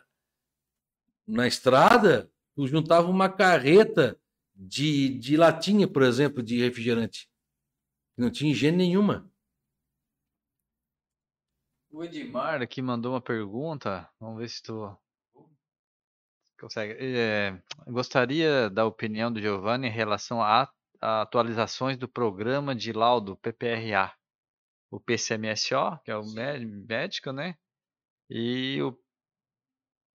na 1.31 1.47
estrada, 1.47 2.29
tu 2.53 2.67
juntava 2.67 3.07
uma 3.07 3.29
carreta 3.29 4.19
de, 4.53 5.17
de 5.17 5.37
latinha, 5.37 5.87
por 5.87 6.03
exemplo, 6.03 6.43
de 6.43 6.59
refrigerante. 6.59 7.29
Não 8.17 8.29
tinha 8.29 8.51
higiene 8.51 8.77
nenhuma. 8.77 9.31
O 11.89 12.03
Edmar 12.03 12.61
aqui 12.61 12.81
mandou 12.81 13.13
uma 13.13 13.21
pergunta. 13.21 14.09
Vamos 14.19 14.39
ver 14.39 14.49
se 14.49 14.61
tu 14.61 14.97
consegue. 16.59 16.95
É, 16.99 17.61
gostaria 17.87 18.69
da 18.69 18.85
opinião 18.85 19.31
do 19.31 19.41
Giovanni 19.41 19.87
em 19.87 19.91
relação 19.91 20.41
à 20.41 20.69
atualizações 20.99 21.97
do 21.97 22.07
programa 22.07 22.75
de 22.75 22.91
laudo 22.91 23.37
PPRA. 23.37 24.13
O 24.89 24.99
PCMSO, 24.99 25.97
que 26.03 26.11
é 26.11 26.17
o 26.17 26.25
médico, 26.25 27.31
né? 27.31 27.55
E 28.29 28.81
o 28.81 28.97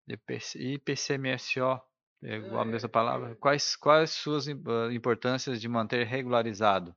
IPCMSO, 0.07 1.81
é 2.23 2.35
a 2.37 2.65
mesma 2.65 2.89
palavra. 2.89 3.35
Quais, 3.35 3.75
quais 3.75 4.11
suas 4.11 4.47
importâncias 4.47 5.61
de 5.61 5.67
manter 5.67 6.05
regularizado? 6.05 6.95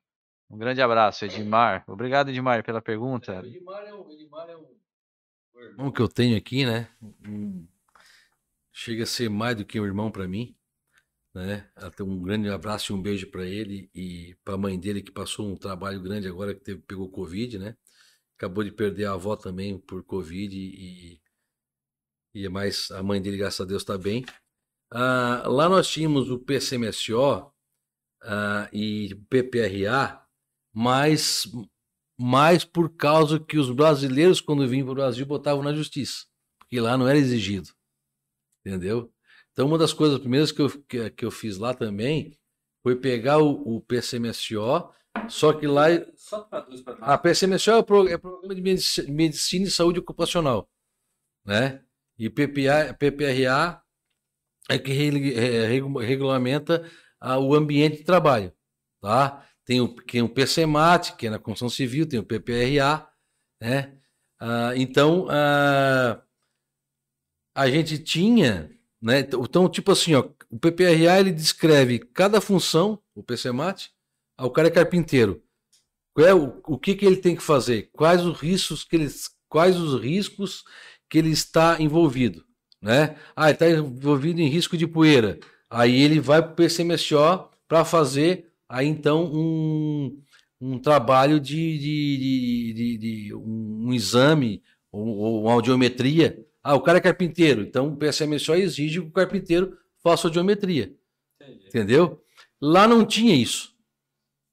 Um 0.48 0.58
grande 0.58 0.80
abraço, 0.80 1.24
Edmar. 1.24 1.84
Obrigado, 1.86 2.30
Edmar, 2.30 2.64
pela 2.64 2.80
pergunta. 2.80 3.32
É, 3.32 3.40
o 3.40 3.46
Edmar 3.46 3.84
é 3.84 3.94
um, 3.94 4.11
Edmar 4.11 4.48
é 4.48 4.56
um 4.56 5.61
irmão 5.61 5.92
que 5.92 6.00
eu 6.00 6.08
tenho 6.08 6.36
aqui, 6.36 6.64
né? 6.64 6.88
Chega 8.72 9.02
a 9.02 9.06
ser 9.06 9.28
mais 9.28 9.56
do 9.56 9.64
que 9.64 9.78
um 9.80 9.84
irmão 9.84 10.11
para 10.11 10.26
mim 10.26 10.56
né? 11.34 11.68
Até 11.76 12.02
um 12.02 12.20
grande 12.20 12.48
abraço 12.48 12.92
e 12.92 12.96
um 12.96 13.02
beijo 13.02 13.30
para 13.30 13.46
ele 13.46 13.90
e 13.94 14.36
para 14.44 14.54
a 14.54 14.58
mãe 14.58 14.78
dele 14.78 15.02
que 15.02 15.12
passou 15.12 15.48
um 15.48 15.56
trabalho 15.56 16.00
grande 16.02 16.28
agora 16.28 16.54
que 16.54 16.61
teve, 16.61 16.80
pegou 16.82 17.08
Covid, 17.11 17.58
né? 17.58 17.76
Acabou 18.36 18.64
de 18.64 18.72
perder 18.72 19.06
a 19.06 19.12
avó 19.12 19.36
também 19.36 19.78
por 19.78 20.02
Covid 20.04 20.56
e, 20.56 21.20
e 22.35 22.47
é 22.47 22.49
mais 22.49 22.91
a 22.91 23.03
mãe 23.03 23.20
dele, 23.20 23.37
graças 23.37 23.61
a 23.61 23.64
Deus, 23.64 23.83
está 23.83 23.99
bem. 23.99 24.24
Ah, 24.93 25.45
lá 25.47 25.68
nós 25.68 25.89
tínhamos 25.89 26.31
o 26.31 26.39
PCMSO 26.39 27.53
ah, 28.22 28.68
e 28.72 29.14
PPRA, 29.28 30.22
mas 30.72 31.47
mais 32.18 32.64
por 32.64 32.95
causa 32.97 33.41
que 33.41 33.59
os 33.59 33.70
brasileiros, 33.70 34.41
quando 34.41 34.68
vinham 34.68 34.85
para 34.85 34.93
o 34.93 34.97
Brasil, 34.97 35.24
botavam 35.24 35.62
na 35.62 35.72
justiça, 35.72 36.26
porque 36.59 36.78
lá 36.78 36.97
não 36.99 37.09
era 37.09 37.18
exigido, 37.18 37.70
entendeu? 38.64 39.12
Então, 39.53 39.66
uma 39.66 39.78
das 39.78 39.93
coisas 39.93 40.18
primeiras 40.18 40.53
que 40.53 40.61
eu, 40.61 40.70
que, 40.83 41.11
que 41.11 41.24
eu 41.24 41.31
fiz 41.31 41.57
lá 41.57 41.74
também 41.74 42.39
foi 42.83 42.97
pegar 42.97 43.39
o, 43.39 43.76
o 43.76 43.81
PCMSO, 43.81 44.93
só 45.28 45.53
que 45.53 45.66
lá. 45.66 45.87
Só 46.14 46.43
para 46.43 46.66
A 47.01 47.18
PCMSO 47.18 47.70
é, 47.72 47.83
pro, 47.83 48.09
é 48.09 48.16
Programa 48.16 48.55
de 48.55 48.62
Medicina 49.11 49.66
e 49.66 49.70
Saúde 49.70 49.99
Ocupacional. 49.99 50.68
Né? 51.45 51.85
E 52.20 52.28
PPA, 52.28 52.94
PPRA 52.98 53.82
é 54.68 54.78
que 54.78 54.92
é, 55.34 55.66
regulamenta 56.04 56.88
a, 57.18 57.38
o 57.38 57.54
ambiente 57.54 57.98
de 57.98 58.04
trabalho. 58.04 58.52
Tá? 59.00 59.44
Tem 59.64 59.80
o, 59.80 59.88
tem 59.88 60.22
o 60.22 60.28
PCMAT, 60.28 61.16
que 61.16 61.26
é 61.26 61.30
na 61.30 61.38
construção 61.38 61.70
civil, 61.70 62.06
tem 62.06 62.20
o 62.20 62.24
PPRA. 62.24 63.08
Né? 63.60 63.98
Ah, 64.38 64.72
então, 64.76 65.26
ah, 65.30 66.22
a 67.54 67.68
gente 67.68 67.98
tinha 67.98 68.70
né? 69.00 69.20
Então, 69.20 69.68
tipo 69.68 69.90
assim, 69.92 70.14
ó, 70.14 70.28
o 70.50 70.58
PPRA 70.58 71.18
ele 71.18 71.32
descreve 71.32 71.98
cada 71.98 72.40
função, 72.40 73.02
o 73.14 73.22
PCMAT, 73.22 73.90
ah, 74.36 74.46
o 74.46 74.50
cara 74.50 74.68
é 74.68 74.70
carpinteiro. 74.70 75.42
Qual 76.14 76.26
é 76.26 76.34
o, 76.34 76.60
o 76.66 76.78
que, 76.78 76.94
que 76.94 77.06
ele 77.06 77.16
tem 77.16 77.34
que 77.34 77.42
fazer? 77.42 77.88
Quais 77.92 78.24
os 78.24 78.38
riscos 78.38 78.84
que 78.84 78.96
ele, 78.96 79.08
quais 79.48 79.76
os 79.76 80.00
riscos 80.00 80.64
que 81.11 81.18
ele 81.18 81.30
está 81.30 81.76
envolvido? 81.80 82.44
Né? 82.80 83.16
Ah, 83.36 83.50
ele 83.50 83.52
está 83.52 83.68
envolvido 83.68 84.40
em 84.40 84.48
risco 84.48 84.76
de 84.76 84.86
poeira. 84.86 85.38
Aí 85.68 86.00
ele 86.00 86.20
vai 86.20 86.40
para 86.40 86.52
o 86.52 86.54
PCMSO 86.54 87.50
para 87.68 87.84
fazer 87.84 88.46
aí 88.68 88.86
então 88.86 89.24
um, 89.24 90.22
um 90.61 90.78
trabalho 90.78 91.38
de, 91.38 91.78
de, 91.78 92.72
de, 92.72 92.98
de, 92.98 93.34
um, 93.34 93.92
exame 93.92 94.62
ou, 94.90 95.06
ou 95.08 95.42
uma 95.42 95.52
audiometria 95.52 96.46
ah, 96.62 96.74
o 96.74 96.82
cara 96.82 96.98
é 96.98 97.00
carpinteiro, 97.00 97.62
então 97.62 97.88
o 97.88 97.96
PSM 97.96 98.38
só 98.38 98.54
exige 98.54 99.00
que 99.00 99.06
o 99.06 99.11
carpinteiro 99.11 99.78
faça 100.02 100.28
a 100.28 100.32
geometria. 100.32 100.94
Entendi. 101.40 101.68
Entendeu? 101.68 102.22
Lá 102.61 102.86
não 102.86 103.04
tinha 103.04 103.34
isso. 103.34 103.74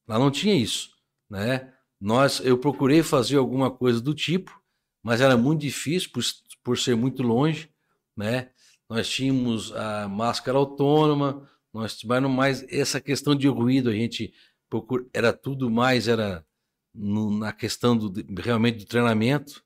Lá 0.08 0.18
não 0.18 0.32
tinha 0.32 0.56
isso, 0.56 0.92
né? 1.30 1.74
Nós, 2.00 2.40
eu 2.40 2.58
procurei 2.58 3.04
fazer 3.04 3.38
alguma 3.38 3.70
coisa 3.70 4.00
do 4.00 4.14
tipo, 4.14 4.58
mas 5.04 5.20
era 5.20 5.36
muito 5.36 5.62
difícil 5.62 6.12
por, 6.14 6.24
por 6.68 6.78
ser 6.78 6.98
muito 6.98 7.24
longe, 7.24 7.70
né? 8.14 8.50
Nós 8.90 9.08
tínhamos 9.08 9.72
a 9.72 10.06
máscara 10.10 10.58
autônoma, 10.58 11.50
nós 11.74 12.04
mas 12.04 12.24
mais 12.30 12.66
essa 12.70 13.00
questão 13.00 13.34
de 13.34 13.48
ruído 13.48 13.90
a 13.90 13.94
gente 13.94 14.34
procura, 14.70 15.06
era 15.14 15.32
tudo 15.32 15.72
mais 15.72 16.10
era 16.10 16.46
no, 16.94 17.32
na 17.40 17.54
questão 17.54 17.96
do 17.96 18.12
realmente 18.38 18.80
do 18.80 18.86
treinamento, 18.86 19.64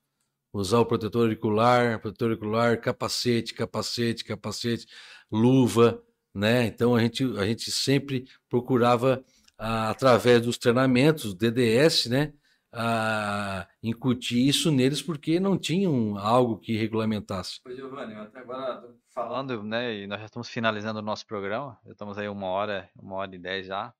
usar 0.52 0.78
o 0.78 0.86
protetor 0.86 1.22
auricular, 1.22 2.00
protetor 2.00 2.28
auricular, 2.28 2.80
capacete, 2.80 3.52
capacete, 3.52 4.24
capacete, 4.24 4.86
luva, 5.28 6.00
né? 6.32 6.66
Então 6.66 6.94
a 6.94 7.00
gente, 7.00 7.24
a 7.36 7.44
gente 7.44 7.68
sempre 7.72 8.28
procurava, 8.48 9.24
ah, 9.58 9.90
através 9.90 10.42
dos 10.42 10.56
treinamentos, 10.56 11.34
DDS, 11.34 12.06
né? 12.06 12.32
A 12.72 13.68
incutir 13.82 14.48
isso 14.48 14.70
neles 14.70 15.02
porque 15.02 15.38
não 15.38 15.58
tinham 15.58 16.16
algo 16.16 16.58
que 16.58 16.76
regulamentasse. 16.76 17.60
Pois, 17.62 17.76
Giovanni, 17.76 18.14
até 18.14 18.40
agora 18.40 18.82
falando, 19.14 19.62
né, 19.62 19.94
e 19.94 20.06
nós 20.06 20.20
já 20.20 20.26
estamos 20.26 20.48
finalizando 20.48 21.00
o 21.00 21.02
nosso 21.02 21.26
programa, 21.26 21.78
já 21.84 21.92
estamos 21.92 22.16
aí 22.16 22.28
uma 22.28 22.46
hora, 22.46 22.88
uma 22.96 23.16
hora 23.16 23.34
e 23.34 23.38
dez 23.38 23.66
já, 23.66 23.92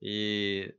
e 0.00 0.72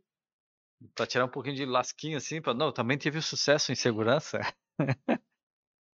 para 0.96 1.08
tirar 1.08 1.26
um 1.26 1.30
pouquinho 1.30 1.56
de 1.56 1.66
lasquinho 1.66 2.18
assim, 2.18 2.42
pra, 2.42 2.54
não, 2.54 2.72
também 2.72 2.98
teve 2.98 3.22
sucesso 3.22 3.72
em 3.72 3.76
segurança, 3.76 4.40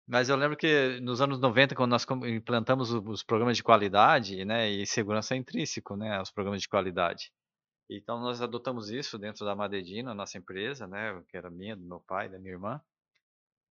Mas 0.08 0.28
eu 0.28 0.36
lembro 0.36 0.58
que 0.58 1.00
nos 1.02 1.22
anos 1.22 1.40
90, 1.40 1.76
quando 1.76 1.92
nós 1.92 2.04
implantamos 2.26 2.92
os 2.92 3.22
programas 3.22 3.56
de 3.56 3.62
qualidade, 3.62 4.44
né, 4.44 4.68
e 4.68 4.84
segurança 4.88 5.36
é 5.36 5.38
intrínseco, 5.38 5.96
né, 5.96 6.20
os 6.20 6.32
programas 6.32 6.64
de 6.64 6.68
qualidade. 6.68 7.32
Então 7.90 8.20
nós 8.20 8.42
adotamos 8.42 8.90
isso 8.90 9.18
dentro 9.18 9.46
da 9.46 9.56
Madedina, 9.56 10.14
nossa 10.14 10.38
empresa, 10.38 10.88
né, 10.88 11.22
que 11.28 11.36
era 11.36 11.50
minha, 11.50 11.76
do 11.76 11.84
meu 11.84 12.00
pai, 12.00 12.30
da 12.30 12.38
minha 12.38 12.54
irmã. 12.54 12.82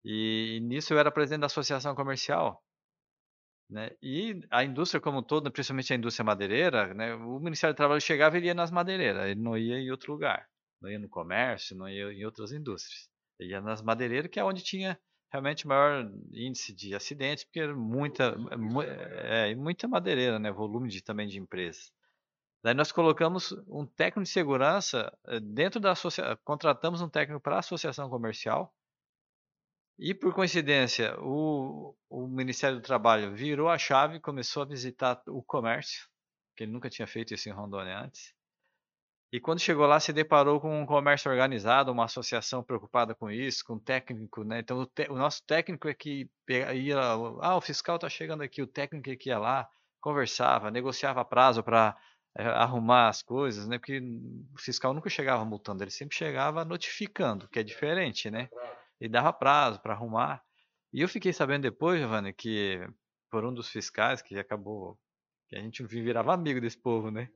E, 0.03 0.57
e 0.57 0.59
nisso 0.59 0.93
eu 0.93 0.99
era 0.99 1.11
presidente 1.11 1.41
da 1.41 1.47
associação 1.47 1.93
comercial. 1.93 2.63
Né? 3.69 3.91
E 4.01 4.41
a 4.49 4.63
indústria 4.63 5.01
como 5.01 5.21
toda, 5.21 5.51
principalmente 5.51 5.93
a 5.93 5.95
indústria 5.97 6.23
madeireira, 6.23 6.93
né, 6.93 7.13
o 7.15 7.39
Ministério 7.39 7.73
do 7.73 7.77
Trabalho 7.77 8.01
chegava 8.01 8.39
e 8.39 8.43
ia 8.45 8.53
nas 8.53 8.71
madeireiras, 8.71 9.25
ele 9.25 9.41
não 9.41 9.57
ia 9.57 9.77
em 9.77 9.91
outro 9.91 10.13
lugar, 10.13 10.47
não 10.81 10.89
ia 10.89 10.97
no 10.97 11.09
comércio, 11.09 11.75
não 11.75 11.87
ia 11.87 12.11
em 12.13 12.25
outras 12.25 12.51
indústrias 12.51 13.09
ia 13.39 13.61
nas 13.61 13.81
madeireiras, 13.81 14.29
que 14.31 14.39
é 14.39 14.43
onde 14.43 14.63
tinha 14.63 14.99
realmente 15.31 15.67
maior 15.67 16.09
índice 16.31 16.73
de 16.73 16.95
acidentes, 16.95 17.43
porque 17.43 17.59
era 17.59 17.75
muita, 17.75 18.35
é, 19.23 19.53
muita 19.55 19.87
madeireira, 19.87 20.39
né? 20.39 20.51
Volume 20.51 20.89
de, 20.89 21.01
também 21.01 21.27
de 21.27 21.37
empresas. 21.37 21.91
Daí 22.67 22.73
nós 22.73 22.91
colocamos 22.91 23.53
um 23.65 23.85
técnico 23.85 24.23
de 24.23 24.29
segurança 24.29 25.17
eh, 25.25 25.39
dentro 25.39 25.79
da 25.79 25.93
associação, 25.93 26.37
contratamos 26.43 27.01
um 27.01 27.07
técnico 27.07 27.39
para 27.39 27.55
a 27.55 27.59
associação 27.59 28.09
comercial. 28.09 28.75
E 29.97 30.13
por 30.13 30.33
coincidência, 30.33 31.15
o, 31.21 31.95
o 32.09 32.27
Ministério 32.27 32.75
do 32.75 32.83
Trabalho 32.83 33.33
virou 33.33 33.69
a 33.69 33.77
chave 33.77 34.19
começou 34.19 34.63
a 34.63 34.65
visitar 34.65 35.23
o 35.27 35.41
comércio, 35.41 36.09
que 36.57 36.65
ele 36.65 36.73
nunca 36.73 36.89
tinha 36.89 37.07
feito 37.07 37.33
isso 37.33 37.47
em 37.47 37.53
Rondônia 37.53 38.01
antes. 38.01 38.33
E 39.31 39.39
quando 39.39 39.61
chegou 39.61 39.85
lá, 39.85 39.97
se 40.01 40.11
deparou 40.11 40.59
com 40.59 40.81
um 40.81 40.85
comércio 40.85 41.31
organizado, 41.31 41.89
uma 41.89 42.03
associação 42.03 42.61
preocupada 42.61 43.15
com 43.15 43.31
isso, 43.31 43.63
com 43.63 43.75
um 43.75 43.79
técnico, 43.79 44.43
né? 44.43 44.59
Então, 44.59 44.81
o, 44.81 45.13
o, 45.13 45.15
nosso 45.15 45.41
técnico 45.45 45.87
é 45.87 45.93
que 45.93 46.29
ia, 46.49 46.99
ah, 46.99 47.55
o 47.55 47.61
fiscal 47.61 47.95
está 47.95 48.09
chegando 48.09 48.43
aqui, 48.43 48.61
o 48.61 48.67
técnico 48.67 49.09
é 49.09 49.15
que 49.15 49.29
ia 49.29 49.39
lá, 49.39 49.69
conversava, 50.01 50.69
negociava 50.69 51.23
prazo 51.23 51.63
para 51.63 51.95
arrumar 52.37 53.09
as 53.09 53.21
coisas, 53.23 53.67
né? 53.67 53.77
Porque 53.77 53.99
o 53.99 54.59
fiscal 54.59 54.93
nunca 54.93 55.09
chegava 55.09 55.43
multando, 55.43 55.83
ele 55.83 55.91
sempre 55.91 56.15
chegava 56.15 56.63
notificando, 56.63 57.47
que 57.49 57.59
é 57.59 57.63
diferente, 57.63 58.29
né? 58.29 58.49
E 59.01 59.07
dava 59.09 59.33
prazo 59.33 59.79
para 59.79 59.93
arrumar. 59.93 60.43
E 60.93 61.01
eu 61.01 61.09
fiquei 61.09 61.33
sabendo 61.33 61.63
depois, 61.63 61.99
Giovanni, 61.99 62.33
que 62.33 62.87
por 63.29 63.45
um 63.45 63.53
dos 63.53 63.69
fiscais 63.69 64.21
que 64.21 64.37
acabou, 64.37 64.97
que 65.49 65.55
a 65.55 65.61
gente 65.61 65.83
virava 65.83 66.33
amigo 66.33 66.61
desse 66.61 66.77
povo, 66.77 67.11
né? 67.11 67.29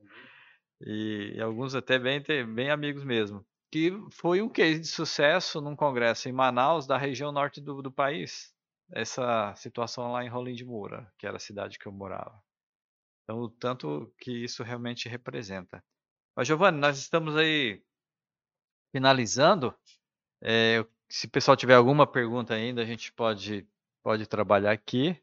E, 0.80 1.34
e 1.36 1.40
alguns 1.40 1.74
até 1.74 1.98
bem, 1.98 2.22
bem 2.54 2.70
amigos 2.70 3.04
mesmo, 3.04 3.44
que 3.70 3.92
foi 4.10 4.42
um 4.42 4.48
case 4.48 4.80
de 4.80 4.86
sucesso 4.86 5.60
num 5.60 5.76
congresso 5.76 6.28
em 6.28 6.32
Manaus, 6.32 6.86
da 6.86 6.96
região 6.96 7.32
norte 7.32 7.60
do, 7.60 7.82
do 7.82 7.90
país, 7.90 8.52
essa 8.92 9.54
situação 9.56 10.12
lá 10.12 10.24
em 10.24 10.28
Rolim 10.28 10.54
de 10.54 10.64
Moura, 10.64 11.10
que 11.18 11.26
era 11.26 11.36
a 11.36 11.40
cidade 11.40 11.78
que 11.78 11.86
eu 11.86 11.92
morava. 11.92 12.40
Então, 13.22 13.38
o 13.40 13.48
tanto 13.48 14.12
que 14.18 14.30
isso 14.30 14.62
realmente 14.62 15.08
representa. 15.08 15.82
Mas, 16.36 16.46
Giovanni, 16.46 16.78
nós 16.78 16.98
estamos 16.98 17.36
aí 17.36 17.82
finalizando. 18.92 19.74
É, 20.42 20.84
se 21.08 21.26
o 21.26 21.30
pessoal 21.30 21.56
tiver 21.56 21.74
alguma 21.74 22.06
pergunta 22.06 22.54
ainda, 22.54 22.82
a 22.82 22.84
gente 22.84 23.12
pode, 23.12 23.66
pode 24.02 24.26
trabalhar 24.26 24.72
aqui. 24.72 25.16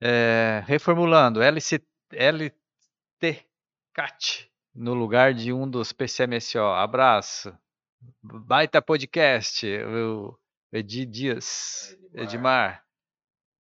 É, 0.00 0.62
reformulando, 0.66 1.42
LC, 1.42 1.82
LT 2.12 3.46
Cat 3.94 4.52
no 4.74 4.92
lugar 4.92 5.32
de 5.32 5.52
um 5.52 5.68
dos 5.68 5.92
PCMSO. 5.92 6.58
Abraço. 6.58 7.56
Baita 8.22 8.82
podcast, 8.82 9.66
o 9.66 10.38
Edi 10.70 11.06
Dias, 11.06 11.98
Edmar. 12.12 12.85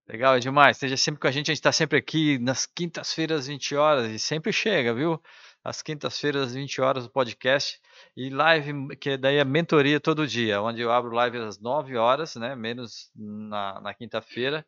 Legal, 0.08 0.38
Edmar. 0.38 0.72
Esteja 0.72 0.98
sempre 0.98 1.20
com 1.20 1.28
a 1.28 1.32
gente. 1.32 1.50
A 1.50 1.54
gente 1.54 1.60
está 1.60 1.72
sempre 1.72 1.98
aqui 1.98 2.38
nas 2.40 2.66
quintas-feiras, 2.66 3.48
20 3.48 3.76
horas, 3.76 4.12
e 4.12 4.20
sempre 4.20 4.52
chega, 4.52 4.94
viu? 4.94 5.22
às 5.64 5.82
quintas-feiras, 5.82 6.48
às 6.50 6.54
20 6.54 6.82
horas, 6.82 7.06
o 7.06 7.10
podcast. 7.10 7.80
E 8.16 8.30
live, 8.30 8.96
que 8.98 9.18
daí 9.18 9.38
é 9.38 9.46
mentoria 9.46 10.00
todo 10.00 10.28
dia, 10.28 10.62
onde 10.62 10.82
eu 10.82 10.92
abro 10.92 11.12
live 11.12 11.38
às 11.38 11.60
9 11.60 11.96
horas, 11.96 12.36
né? 12.36 12.56
Menos 12.56 13.10
na, 13.16 13.80
na 13.82 13.94
quinta-feira, 13.94 14.66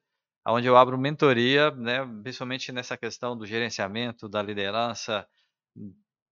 onde 0.48 0.68
eu 0.68 0.78
abro 0.78 0.98
mentoria, 0.98 1.72
né? 1.72 2.06
Principalmente 2.24 2.72
nessa 2.72 2.98
questão 2.98 3.38
do 3.38 3.46
gerenciamento, 3.46 4.30
da 4.30 4.42
liderança, 4.42 5.28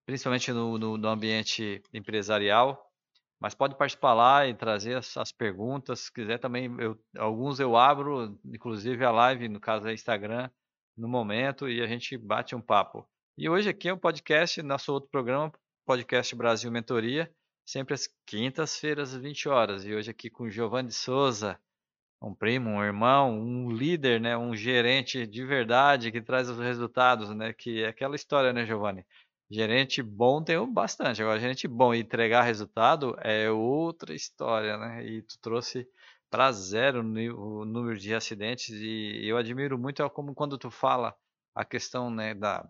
principalmente 0.06 0.52
no, 0.54 0.78
no, 0.78 0.98
no 0.98 1.08
ambiente 1.10 1.82
empresarial. 1.94 2.93
Mas 3.44 3.54
pode 3.54 3.76
participar 3.76 4.14
lá 4.14 4.48
e 4.48 4.54
trazer 4.54 4.96
as, 4.96 5.18
as 5.18 5.30
perguntas. 5.30 6.00
Se 6.00 6.14
quiser 6.14 6.40
também, 6.40 6.74
eu, 6.80 6.98
alguns 7.18 7.60
eu 7.60 7.76
abro, 7.76 8.40
inclusive 8.46 9.04
a 9.04 9.12
live, 9.12 9.50
no 9.50 9.60
caso 9.60 9.86
é 9.90 9.94
Instagram, 9.94 10.50
no 10.96 11.10
momento, 11.10 11.68
e 11.68 11.82
a 11.82 11.86
gente 11.86 12.18
bate 12.18 12.56
um 12.56 12.62
papo. 12.62 13.06
E 13.38 13.50
hoje 13.50 13.68
aqui 13.68 13.90
é 13.90 13.94
um 13.94 13.98
podcast, 13.98 14.62
nosso 14.62 14.94
outro 14.94 15.10
programa, 15.10 15.52
Podcast 15.86 16.34
Brasil 16.34 16.72
Mentoria, 16.72 17.30
sempre 17.66 17.94
às 17.94 18.08
quintas-feiras, 18.26 19.14
às 19.14 19.22
20 19.22 19.50
horas. 19.50 19.84
E 19.84 19.94
hoje 19.94 20.10
aqui 20.10 20.30
com 20.30 20.50
Giovanni 20.50 20.94
Souza, 20.94 21.60
um 22.22 22.34
primo, 22.34 22.70
um 22.70 22.82
irmão, 22.82 23.38
um 23.38 23.70
líder, 23.70 24.22
né, 24.22 24.38
um 24.38 24.56
gerente 24.56 25.28
de 25.28 25.44
verdade 25.44 26.14
que 26.14 26.22
traz 26.22 26.48
os 26.48 26.60
resultados, 26.60 27.30
né, 27.36 27.52
que 27.52 27.84
é 27.84 27.90
aquela 27.90 28.16
história, 28.16 28.54
né, 28.54 28.66
Giovanni? 28.66 29.06
Gerente 29.54 30.02
bom 30.02 30.44
tem 30.44 30.58
bastante. 30.74 31.22
Agora, 31.22 31.40
gerente 31.40 31.68
bom 31.68 31.94
e 31.94 32.00
entregar 32.00 32.42
resultado 32.42 33.16
é 33.20 33.52
outra 33.52 34.16
história, 34.16 34.78
né? 34.78 35.06
E 35.06 35.22
tu 35.22 35.38
trouxe 35.40 35.88
para 36.28 36.52
zero 36.52 37.02
o 37.02 37.64
número 37.64 37.96
de 38.00 38.16
acidentes 38.16 38.70
e 38.70 39.22
eu 39.28 39.38
admiro 39.38 39.78
muito 39.78 40.10
como 40.10 40.34
quando 40.34 40.58
tu 40.58 40.72
fala 40.72 41.16
a 41.54 41.64
questão, 41.64 42.10
né, 42.10 42.34
da, 42.34 42.68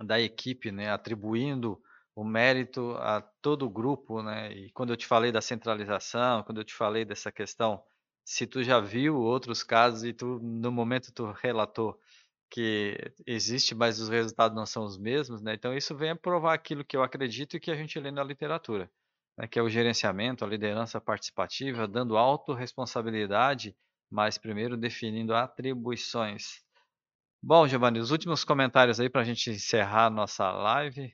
da 0.00 0.18
equipe, 0.18 0.72
né, 0.72 0.90
atribuindo 0.90 1.78
o 2.16 2.24
mérito 2.24 2.92
a 2.98 3.20
todo 3.42 3.66
o 3.66 3.70
grupo, 3.70 4.22
né? 4.22 4.52
E 4.52 4.70
quando 4.72 4.90
eu 4.90 4.96
te 4.96 5.06
falei 5.06 5.30
da 5.30 5.42
centralização, 5.42 6.42
quando 6.44 6.62
eu 6.62 6.64
te 6.64 6.72
falei 6.72 7.04
dessa 7.04 7.30
questão, 7.30 7.82
se 8.24 8.46
tu 8.46 8.62
já 8.64 8.80
viu 8.80 9.16
outros 9.16 9.62
casos 9.62 10.04
e 10.04 10.14
tu 10.14 10.38
no 10.40 10.72
momento 10.72 11.12
tu 11.12 11.30
relatou 11.42 12.00
que 12.54 12.96
existe, 13.26 13.74
mas 13.74 13.98
os 13.98 14.08
resultados 14.08 14.56
não 14.56 14.64
são 14.64 14.84
os 14.84 14.96
mesmos, 14.96 15.42
né? 15.42 15.54
Então 15.54 15.76
isso 15.76 15.92
vem 15.96 16.10
a 16.10 16.16
provar 16.16 16.54
aquilo 16.54 16.84
que 16.84 16.96
eu 16.96 17.02
acredito 17.02 17.56
e 17.56 17.60
que 17.60 17.68
a 17.68 17.74
gente 17.74 17.98
lê 17.98 18.12
na 18.12 18.22
literatura, 18.22 18.88
né? 19.36 19.48
que 19.48 19.58
é 19.58 19.62
o 19.62 19.68
gerenciamento, 19.68 20.44
a 20.44 20.48
liderança 20.48 21.00
participativa, 21.00 21.88
dando 21.88 22.16
autorresponsabilidade, 22.16 23.76
mas 24.08 24.38
primeiro 24.38 24.76
definindo 24.76 25.34
atribuições. 25.34 26.62
Bom, 27.42 27.66
Giovanni, 27.66 27.98
os 27.98 28.12
últimos 28.12 28.44
comentários 28.44 29.00
aí 29.00 29.10
para 29.10 29.22
a 29.22 29.24
gente 29.24 29.50
encerrar 29.50 30.06
a 30.06 30.10
nossa 30.10 30.48
live. 30.52 31.12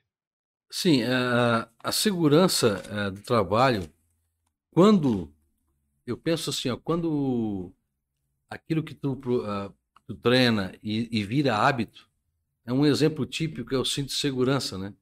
Sim, 0.70 1.04
a, 1.04 1.70
a 1.82 1.90
segurança 1.90 2.82
é, 2.90 3.10
do 3.10 3.22
trabalho, 3.22 3.90
quando 4.70 5.32
eu 6.06 6.18
penso 6.18 6.50
assim, 6.50 6.68
ó, 6.68 6.76
quando 6.76 7.72
aquilo 8.50 8.84
que 8.84 8.94
tu 8.94 9.14
uh, 9.14 9.74
tu 10.10 10.16
treina 10.16 10.74
e, 10.82 11.08
e 11.20 11.22
vira 11.22 11.56
hábito, 11.56 12.08
é 12.66 12.72
um 12.72 12.84
exemplo 12.84 13.24
típico, 13.24 13.72
é 13.72 13.78
o 13.78 13.84
cinto 13.84 14.08
de 14.08 14.14
segurança, 14.14 14.76
né? 14.76 14.92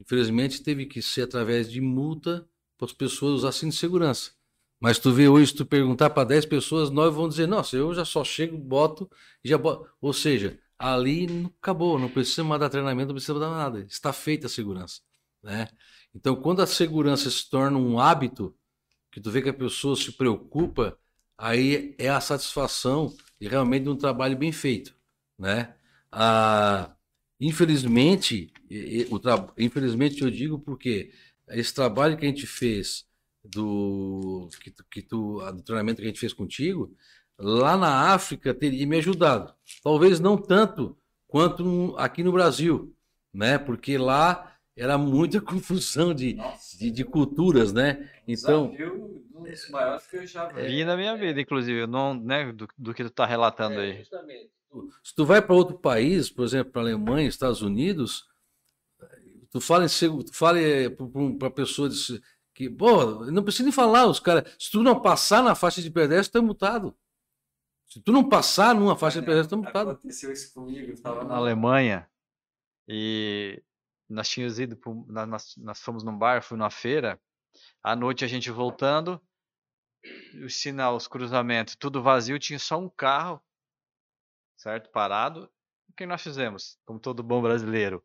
Infelizmente 0.00 0.62
teve 0.62 0.86
que 0.86 1.02
ser 1.02 1.22
através 1.22 1.68
de 1.68 1.80
multa 1.80 2.48
para 2.78 2.86
as 2.86 2.92
pessoas 2.92 3.40
usar 3.40 3.50
cinto 3.50 3.72
de 3.72 3.78
segurança. 3.78 4.30
Mas 4.78 5.00
tu 5.00 5.12
vê 5.12 5.28
hoje, 5.28 5.52
tu 5.52 5.66
perguntar 5.66 6.10
para 6.10 6.28
10 6.28 6.46
pessoas, 6.46 6.88
9 6.88 7.16
vão 7.16 7.28
dizer, 7.28 7.48
nossa, 7.48 7.76
eu 7.76 7.92
já 7.92 8.04
só 8.04 8.22
chego, 8.22 8.56
boto 8.56 9.10
e 9.42 9.48
já 9.48 9.58
boto. 9.58 9.90
Ou 10.00 10.12
seja, 10.12 10.56
ali 10.78 11.50
acabou, 11.60 11.98
não 11.98 12.08
precisa 12.08 12.44
mais 12.44 12.60
dar 12.60 12.68
treinamento, 12.68 13.08
não 13.08 13.14
precisa 13.14 13.36
dar 13.40 13.50
nada. 13.50 13.80
Está 13.80 14.12
feita 14.12 14.46
a 14.46 14.50
segurança, 14.50 15.00
né? 15.42 15.68
Então, 16.14 16.36
quando 16.36 16.62
a 16.62 16.66
segurança 16.66 17.28
se 17.28 17.50
torna 17.50 17.76
um 17.76 17.98
hábito, 17.98 18.54
que 19.10 19.20
tu 19.20 19.32
vê 19.32 19.42
que 19.42 19.48
a 19.48 19.54
pessoa 19.54 19.96
se 19.96 20.12
preocupa, 20.12 20.96
aí 21.36 21.96
é 21.98 22.08
a 22.08 22.20
satisfação 22.20 23.12
e 23.40 23.48
realmente 23.48 23.88
um 23.88 23.96
trabalho 23.96 24.36
bem 24.36 24.52
feito, 24.52 24.94
né? 25.38 25.74
Ah, 26.10 26.94
infelizmente, 27.40 28.52
o 29.10 29.18
tra... 29.18 29.52
infelizmente 29.58 30.22
eu 30.22 30.30
digo 30.30 30.58
porque 30.58 31.12
esse 31.48 31.74
trabalho 31.74 32.16
que 32.16 32.24
a 32.24 32.28
gente 32.28 32.46
fez 32.46 33.06
do 33.44 34.48
que 34.60 34.70
tu, 34.70 34.84
que 34.90 35.02
tu, 35.02 35.40
do 35.52 35.62
treinamento 35.62 36.00
que 36.00 36.06
a 36.06 36.10
gente 36.10 36.20
fez 36.20 36.32
contigo, 36.32 36.96
lá 37.38 37.76
na 37.76 38.14
África 38.14 38.54
teria 38.54 38.86
me 38.86 38.96
ajudado. 38.96 39.54
Talvez 39.82 40.20
não 40.20 40.36
tanto 40.36 40.96
quanto 41.28 41.94
aqui 41.98 42.22
no 42.22 42.32
Brasil, 42.32 42.94
né? 43.32 43.58
Porque 43.58 43.98
lá 43.98 44.53
era 44.76 44.98
muita 44.98 45.40
confusão 45.42 46.12
de, 46.12 46.36
de, 46.78 46.90
de, 46.90 47.04
culturas, 47.04 47.72
né? 47.72 48.10
Então, 48.26 48.70
desafio 48.70 49.24
um 49.34 49.42
dos 49.42 49.70
maiores 49.70 50.06
que 50.06 50.16
eu 50.16 50.26
já 50.26 50.48
vi 50.48 50.84
na 50.84 50.96
minha 50.96 51.16
vida, 51.16 51.40
inclusive, 51.40 51.86
não, 51.86 52.14
né, 52.14 52.52
do, 52.52 52.68
do 52.76 52.94
que 52.94 53.04
tu 53.04 53.08
está 53.08 53.26
relatando 53.26 53.80
é, 53.80 53.82
aí. 53.82 53.98
Justamente. 53.98 54.50
Se 55.02 55.14
tu 55.14 55.24
vai 55.24 55.40
para 55.40 55.54
outro 55.54 55.78
país, 55.78 56.30
por 56.30 56.44
exemplo, 56.44 56.72
para 56.72 56.82
Alemanha, 56.82 57.28
Estados 57.28 57.62
Unidos, 57.62 58.26
tu 59.50 59.60
fala 59.60 59.84
em 59.84 59.88
tu 59.88 60.32
fala 60.32 60.58
para 61.38 61.50
pessoa 61.50 61.88
que, 62.52 62.68
pô, 62.68 63.24
não 63.26 63.42
precisa 63.42 63.64
nem 63.64 63.72
falar, 63.72 64.06
os 64.06 64.18
caras, 64.18 64.52
se 64.58 64.70
tu 64.70 64.82
não 64.82 65.00
passar 65.00 65.42
na 65.42 65.54
faixa 65.54 65.80
de 65.80 65.90
pedestre, 65.90 66.32
tu 66.32 66.38
é 66.38 66.40
multado. 66.40 66.96
Se 67.86 68.00
tu 68.00 68.10
não 68.10 68.28
passar 68.28 68.74
numa 68.74 68.96
faixa 68.96 69.20
de 69.20 69.26
pedestre, 69.26 69.48
tu 69.48 69.60
é 69.60 69.62
multado. 69.62 69.90
Aconteceu 69.90 70.32
isso 70.32 70.52
comigo, 70.52 70.88
eu 70.88 70.94
estava 70.94 71.22
na 71.22 71.36
Alemanha 71.36 72.08
e 72.88 73.62
nós 74.08 74.28
tínhamos 74.28 74.58
ido, 74.58 74.76
pro, 74.76 75.06
nós, 75.08 75.56
nós 75.56 75.80
fomos 75.80 76.02
num 76.04 76.16
bar, 76.16 76.42
fui 76.42 76.56
numa 76.56 76.70
feira, 76.70 77.20
à 77.82 77.94
noite 77.96 78.24
a 78.24 78.28
gente 78.28 78.50
voltando, 78.50 79.20
os 80.44 80.56
sinal, 80.56 80.96
os 80.96 81.08
cruzamentos, 81.08 81.76
tudo 81.76 82.02
vazio, 82.02 82.38
tinha 82.38 82.58
só 82.58 82.78
um 82.78 82.88
carro, 82.88 83.42
certo? 84.56 84.90
Parado. 84.90 85.50
O 85.88 85.92
que 85.94 86.06
nós 86.06 86.22
fizemos? 86.22 86.78
Como 86.84 86.98
todo 86.98 87.22
bom 87.22 87.40
brasileiro. 87.40 88.04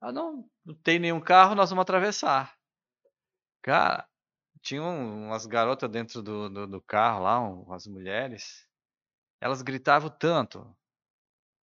Ah, 0.00 0.12
não, 0.12 0.48
não 0.64 0.74
tem 0.74 0.98
nenhum 0.98 1.20
carro, 1.20 1.54
nós 1.54 1.70
vamos 1.70 1.82
atravessar. 1.82 2.56
Cara, 3.62 4.08
tinha 4.60 4.82
umas 4.82 5.46
garotas 5.46 5.90
dentro 5.90 6.22
do, 6.22 6.48
do, 6.48 6.66
do 6.66 6.82
carro 6.82 7.22
lá, 7.22 7.38
umas 7.40 7.86
mulheres. 7.86 8.66
Elas 9.40 9.62
gritavam 9.62 10.10
tanto, 10.10 10.76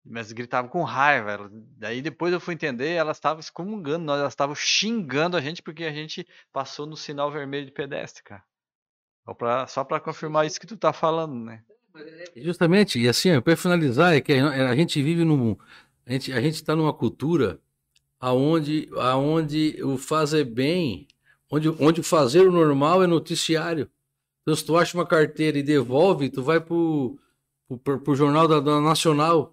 mas 0.05 0.31
gritavam 0.31 0.69
com 0.69 0.83
raiva. 0.83 1.49
Daí 1.77 2.01
depois 2.01 2.33
eu 2.33 2.39
fui 2.39 2.53
entender, 2.53 2.89
elas 2.89 3.17
estavam 3.17 3.39
excomungando 3.39 4.03
nós, 4.03 4.19
elas 4.19 4.33
estavam 4.33 4.55
xingando 4.55 5.37
a 5.37 5.41
gente 5.41 5.61
porque 5.61 5.85
a 5.85 5.93
gente 5.93 6.27
passou 6.51 6.85
no 6.85 6.97
sinal 6.97 7.31
vermelho 7.31 7.65
de 7.65 7.71
pedestre, 7.71 8.23
cara. 8.23 8.43
Só 9.67 9.83
para 9.83 9.99
confirmar 9.99 10.45
isso 10.45 10.59
que 10.59 10.67
tu 10.67 10.75
tá 10.75 10.91
falando, 10.91 11.33
né? 11.33 11.63
Justamente, 12.35 12.99
e 12.99 13.07
assim, 13.07 13.39
para 13.39 13.55
finalizar, 13.55 14.15
é 14.15 14.21
que 14.21 14.33
a 14.33 14.75
gente 14.75 15.01
vive 15.01 15.23
num. 15.23 15.55
A 16.05 16.11
gente 16.11 16.33
a 16.33 16.41
está 16.41 16.75
numa 16.75 16.91
cultura 16.91 17.59
aonde, 18.19 18.89
aonde 18.97 19.81
o 19.83 19.97
fazer 19.97 20.43
bem, 20.43 21.07
onde, 21.49 21.69
onde 21.69 22.01
o 22.01 22.03
fazer 22.03 22.41
o 22.41 22.51
normal 22.51 23.03
é 23.03 23.07
noticiário. 23.07 23.89
Então, 24.41 24.55
se 24.55 24.65
tu 24.65 24.75
acha 24.75 24.97
uma 24.97 25.05
carteira 25.05 25.57
e 25.57 25.63
devolve, 25.63 26.29
tu 26.29 26.43
vai 26.43 26.59
pro, 26.59 27.17
pro, 27.83 28.01
pro 28.01 28.15
jornal 28.15 28.47
da, 28.47 28.59
da 28.59 28.81
Nacional 28.81 29.52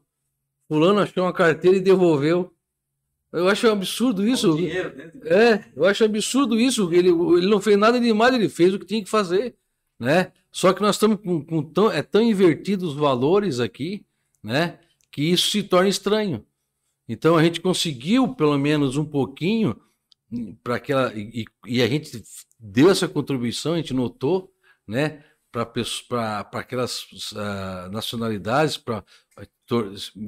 Fulano 0.70 1.01
achou 1.01 1.24
uma 1.24 1.32
carteira 1.32 1.78
e 1.78 1.80
devolveu. 1.80 2.55
Eu 3.32 3.48
acho 3.48 3.66
um 3.66 3.72
absurdo 3.72 4.24
isso. 4.24 4.56
É, 5.24 5.64
eu 5.74 5.84
acho 5.84 6.05
absurdo 6.05 6.60
isso. 6.60 6.94
Ele, 6.94 7.09
ele 7.09 7.48
não 7.48 7.60
fez 7.60 7.76
nada 7.76 7.98
demais, 7.98 8.32
ele 8.32 8.48
fez 8.48 8.72
o 8.72 8.78
que 8.78 8.86
tinha 8.86 9.02
que 9.02 9.10
fazer, 9.10 9.56
né? 9.98 10.30
Só 10.52 10.72
que 10.72 10.80
nós 10.80 10.94
estamos 10.94 11.18
com, 11.20 11.44
com 11.44 11.60
tão, 11.60 11.90
é 11.90 12.05
tão 12.05 12.22
invertido 12.22 12.86
os 12.86 12.94
valores 12.94 13.59
aqui, 13.59 14.06
né? 14.40 14.78
Que 15.10 15.32
isso 15.32 15.51
se 15.51 15.64
torna 15.64 15.88
estranho. 15.88 16.47
Então 17.09 17.36
a 17.36 17.42
gente 17.42 17.60
conseguiu 17.60 18.32
pelo 18.36 18.56
menos 18.56 18.97
um 18.97 19.05
pouquinho 19.05 19.76
para 20.62 20.76
aquela 20.76 21.12
e, 21.12 21.47
e, 21.66 21.82
a 21.82 21.88
gente 21.88 22.22
deu 22.56 22.88
essa 22.88 23.09
contribuição, 23.09 23.72
a 23.72 23.78
gente 23.78 23.92
notou, 23.92 24.55
né? 24.86 25.24
Para 25.51 26.48
aquelas 26.52 27.02
uh, 27.32 27.90
nacionalidades, 27.90 28.76
para 28.76 29.02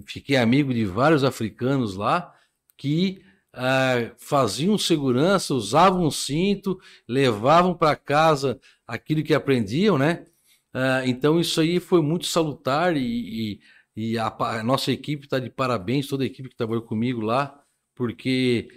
fiquei 0.07 0.37
amigo 0.37 0.73
de 0.73 0.85
vários 0.85 1.25
africanos 1.25 1.97
lá 1.97 2.35
que 2.77 3.23
uh, 3.55 4.15
faziam 4.19 4.77
segurança, 4.79 5.55
usavam 5.55 6.11
cinto, 6.11 6.81
levavam 7.09 7.75
para 7.75 7.97
casa 7.97 8.61
aquilo 8.87 9.23
que 9.23 9.35
aprendiam, 9.35 9.99
né? 9.99 10.27
Uh, 10.75 11.07
então 11.07 11.39
isso 11.39 11.61
aí 11.61 11.79
foi 11.79 12.01
muito 12.01 12.27
salutar 12.27 12.97
e, 12.97 13.61
e, 13.97 14.13
e 14.13 14.19
a, 14.19 14.35
a, 14.39 14.63
nossa 14.63 14.91
equipe 14.91 15.25
está 15.25 15.39
de 15.39 15.51
parabéns, 15.51 16.07
toda 16.07 16.25
a 16.25 16.27
equipe 16.27 16.49
que 16.49 16.57
trabalhou 16.57 16.83
comigo 16.83 17.21
lá, 17.21 17.63
porque 17.95 18.69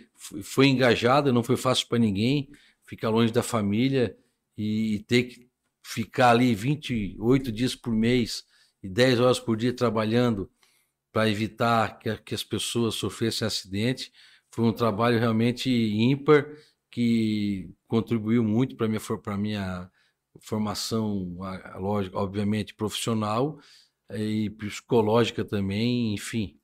foi 0.44 0.68
engajada, 0.68 1.32
não 1.32 1.44
foi 1.44 1.56
fácil 1.56 1.88
para 1.88 2.00
ninguém 2.00 2.50
ficar 2.84 3.10
longe 3.10 3.32
da 3.32 3.44
família 3.44 4.16
e, 4.58 4.96
e 4.96 5.00
ter 5.00 5.24
que 5.24 5.48
ficar 5.84 6.32
ali 6.32 6.54
28 6.54 7.52
dias 7.52 7.76
por 7.76 7.94
mês 7.94 8.44
e 8.86 8.90
10 8.90 9.20
horas 9.20 9.40
por 9.40 9.58
dia 9.58 9.74
trabalhando 9.74 10.50
para 11.12 11.30
evitar 11.30 11.98
que, 12.00 12.16
que, 12.18 12.36
as 12.36 12.44
pessoas 12.44 12.96
sofressem 12.96 13.48
acidente 13.48 14.12
foi 14.52 14.66
um 14.66 14.74
trabalho 14.74 15.20
realmente 15.20 15.70
ímpar 15.70 16.46
que 16.92 17.70
contribuiu 17.88 18.44
muito 18.44 18.76
para 18.76 18.88
minha 18.88 19.02
para 19.24 19.38
minha 19.38 19.92
formação, 20.42 21.38
lógico, 21.78 22.18
obviamente 22.18 22.76
profissional 22.76 23.60
e 24.12 24.50
psicológica 24.52 25.44
também, 25.44 26.14
enfim. 26.14 26.60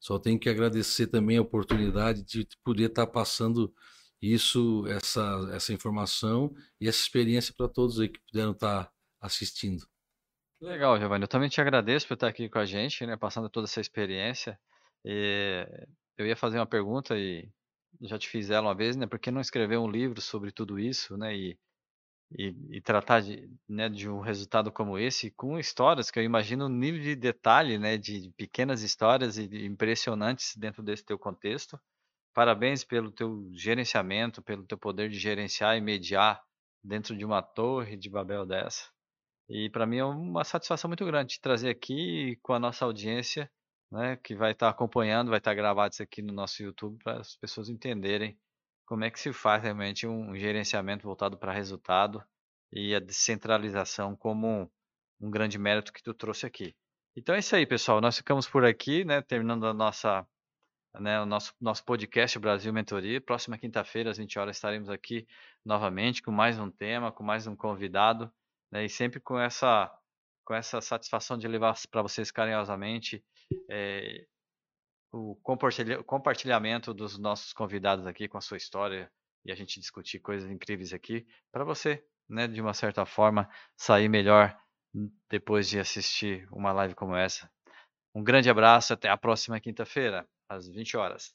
Só 0.00 0.18
tenho 0.18 0.38
que 0.38 0.48
agradecer 0.48 1.08
também 1.08 1.36
a 1.36 1.42
oportunidade 1.42 2.22
de 2.22 2.46
poder 2.64 2.86
estar 2.90 3.06
passando 3.08 3.72
isso, 4.22 4.86
essa, 4.88 5.50
essa 5.52 5.72
informação 5.72 6.54
e 6.80 6.88
essa 6.88 7.00
experiência 7.00 7.54
para 7.56 7.68
todos 7.68 8.00
aí 8.00 8.08
que 8.08 8.20
puderam 8.20 8.52
estar 8.52 8.90
assistindo. 9.20 9.86
Legal, 10.60 10.98
Giovanni. 10.98 11.22
Eu 11.24 11.28
também 11.28 11.48
te 11.48 11.60
agradeço 11.62 12.06
por 12.06 12.14
estar 12.14 12.28
aqui 12.28 12.48
com 12.48 12.58
a 12.58 12.64
gente, 12.66 13.06
né, 13.06 13.16
passando 13.16 13.48
toda 13.48 13.66
essa 13.66 13.80
experiência. 13.80 14.58
Eu 16.18 16.26
ia 16.26 16.36
fazer 16.36 16.58
uma 16.58 16.66
pergunta 16.66 17.16
e 17.18 17.48
já 18.02 18.18
te 18.18 18.28
fiz 18.28 18.50
ela 18.50 18.68
uma 18.68 18.74
vez, 18.74 18.96
né? 18.96 19.06
Por 19.06 19.18
que 19.18 19.30
não 19.30 19.40
escrever 19.40 19.78
um 19.78 19.88
livro 19.88 20.20
sobre 20.20 20.50
tudo 20.52 20.78
isso, 20.78 21.16
né? 21.16 21.34
E, 21.36 21.58
e, 22.32 22.54
e 22.78 22.80
tratar 22.82 23.20
de, 23.22 23.50
né, 23.68 23.88
de 23.88 24.08
um 24.08 24.20
resultado 24.20 24.72
como 24.72 24.98
esse 24.98 25.30
com 25.32 25.58
histórias 25.58 26.10
que 26.10 26.18
eu 26.18 26.24
imagino 26.24 26.66
um 26.66 26.70
nível 26.70 27.02
de 27.02 27.16
detalhe, 27.16 27.78
né? 27.78 27.98
De 27.98 28.32
pequenas 28.36 28.82
histórias 28.82 29.38
e 29.38 29.66
impressionantes 29.66 30.56
dentro 30.56 30.82
desse 30.82 31.04
teu 31.04 31.18
contexto. 31.18 31.80
Parabéns 32.34 32.84
pelo 32.84 33.12
teu 33.12 33.48
gerenciamento, 33.54 34.42
pelo 34.42 34.66
teu 34.66 34.78
poder 34.78 35.10
de 35.10 35.18
gerenciar 35.18 35.76
e 35.76 35.80
mediar 35.82 36.42
dentro 36.84 37.16
de 37.16 37.24
uma 37.24 37.42
torre 37.42 37.96
de 37.96 38.10
Babel 38.10 38.46
dessa. 38.46 38.95
E 39.48 39.70
para 39.70 39.86
mim 39.86 39.98
é 39.98 40.04
uma 40.04 40.44
satisfação 40.44 40.88
muito 40.88 41.04
grande 41.04 41.40
trazer 41.40 41.70
aqui 41.70 42.36
com 42.42 42.52
a 42.52 42.58
nossa 42.58 42.84
audiência, 42.84 43.50
né, 43.90 44.16
que 44.16 44.34
vai 44.34 44.52
estar 44.52 44.68
acompanhando, 44.68 45.30
vai 45.30 45.38
estar 45.38 45.54
gravado 45.54 45.92
isso 45.92 46.02
aqui 46.02 46.20
no 46.20 46.32
nosso 46.32 46.62
YouTube 46.62 46.98
para 47.02 47.20
as 47.20 47.36
pessoas 47.36 47.68
entenderem 47.68 48.36
como 48.84 49.04
é 49.04 49.10
que 49.10 49.20
se 49.20 49.32
faz 49.32 49.62
realmente 49.62 50.06
um 50.06 50.36
gerenciamento 50.36 51.04
voltado 51.04 51.36
para 51.38 51.52
resultado 51.52 52.22
e 52.72 52.94
a 52.94 53.00
descentralização 53.00 54.16
como 54.16 54.46
um, 54.46 54.70
um 55.20 55.30
grande 55.30 55.58
mérito 55.58 55.92
que 55.92 56.02
tu 56.02 56.12
trouxe 56.12 56.46
aqui. 56.46 56.74
Então 57.16 57.34
é 57.34 57.38
isso 57.38 57.54
aí, 57.56 57.66
pessoal. 57.66 58.00
Nós 58.00 58.16
ficamos 58.16 58.48
por 58.48 58.64
aqui, 58.64 59.04
né, 59.04 59.22
terminando 59.22 59.66
a 59.66 59.74
nossa 59.74 60.26
né, 61.00 61.20
o 61.20 61.26
nosso, 61.26 61.54
nosso 61.60 61.84
podcast 61.84 62.38
Brasil 62.38 62.72
Mentoria. 62.72 63.20
Próxima 63.20 63.58
quinta-feira, 63.58 64.10
às 64.10 64.18
20 64.18 64.38
horas, 64.38 64.56
estaremos 64.56 64.88
aqui 64.88 65.26
novamente 65.64 66.22
com 66.22 66.30
mais 66.30 66.58
um 66.58 66.70
tema, 66.70 67.12
com 67.12 67.22
mais 67.22 67.46
um 67.46 67.54
convidado, 67.54 68.32
né, 68.70 68.84
e 68.84 68.88
sempre 68.88 69.20
com 69.20 69.38
essa, 69.38 69.92
com 70.44 70.54
essa 70.54 70.80
satisfação 70.80 71.38
de 71.38 71.48
levar 71.48 71.74
para 71.90 72.02
vocês 72.02 72.30
carinhosamente 72.30 73.24
é, 73.70 74.26
o 75.12 75.36
compartilhamento 76.04 76.92
dos 76.92 77.18
nossos 77.18 77.52
convidados 77.52 78.06
aqui 78.06 78.28
com 78.28 78.38
a 78.38 78.40
sua 78.40 78.56
história 78.56 79.10
e 79.44 79.52
a 79.52 79.54
gente 79.54 79.80
discutir 79.80 80.18
coisas 80.18 80.50
incríveis 80.50 80.92
aqui 80.92 81.26
para 81.52 81.64
você, 81.64 82.04
né, 82.28 82.48
de 82.48 82.60
uma 82.60 82.74
certa 82.74 83.06
forma, 83.06 83.48
sair 83.76 84.08
melhor 84.08 84.56
depois 85.30 85.68
de 85.68 85.78
assistir 85.78 86.48
uma 86.50 86.72
live 86.72 86.94
como 86.94 87.14
essa. 87.14 87.50
Um 88.14 88.24
grande 88.24 88.48
abraço, 88.48 88.92
até 88.92 89.08
a 89.08 89.16
próxima 89.16 89.60
quinta-feira 89.60 90.26
às 90.48 90.66
20 90.68 90.96
horas. 90.96 91.34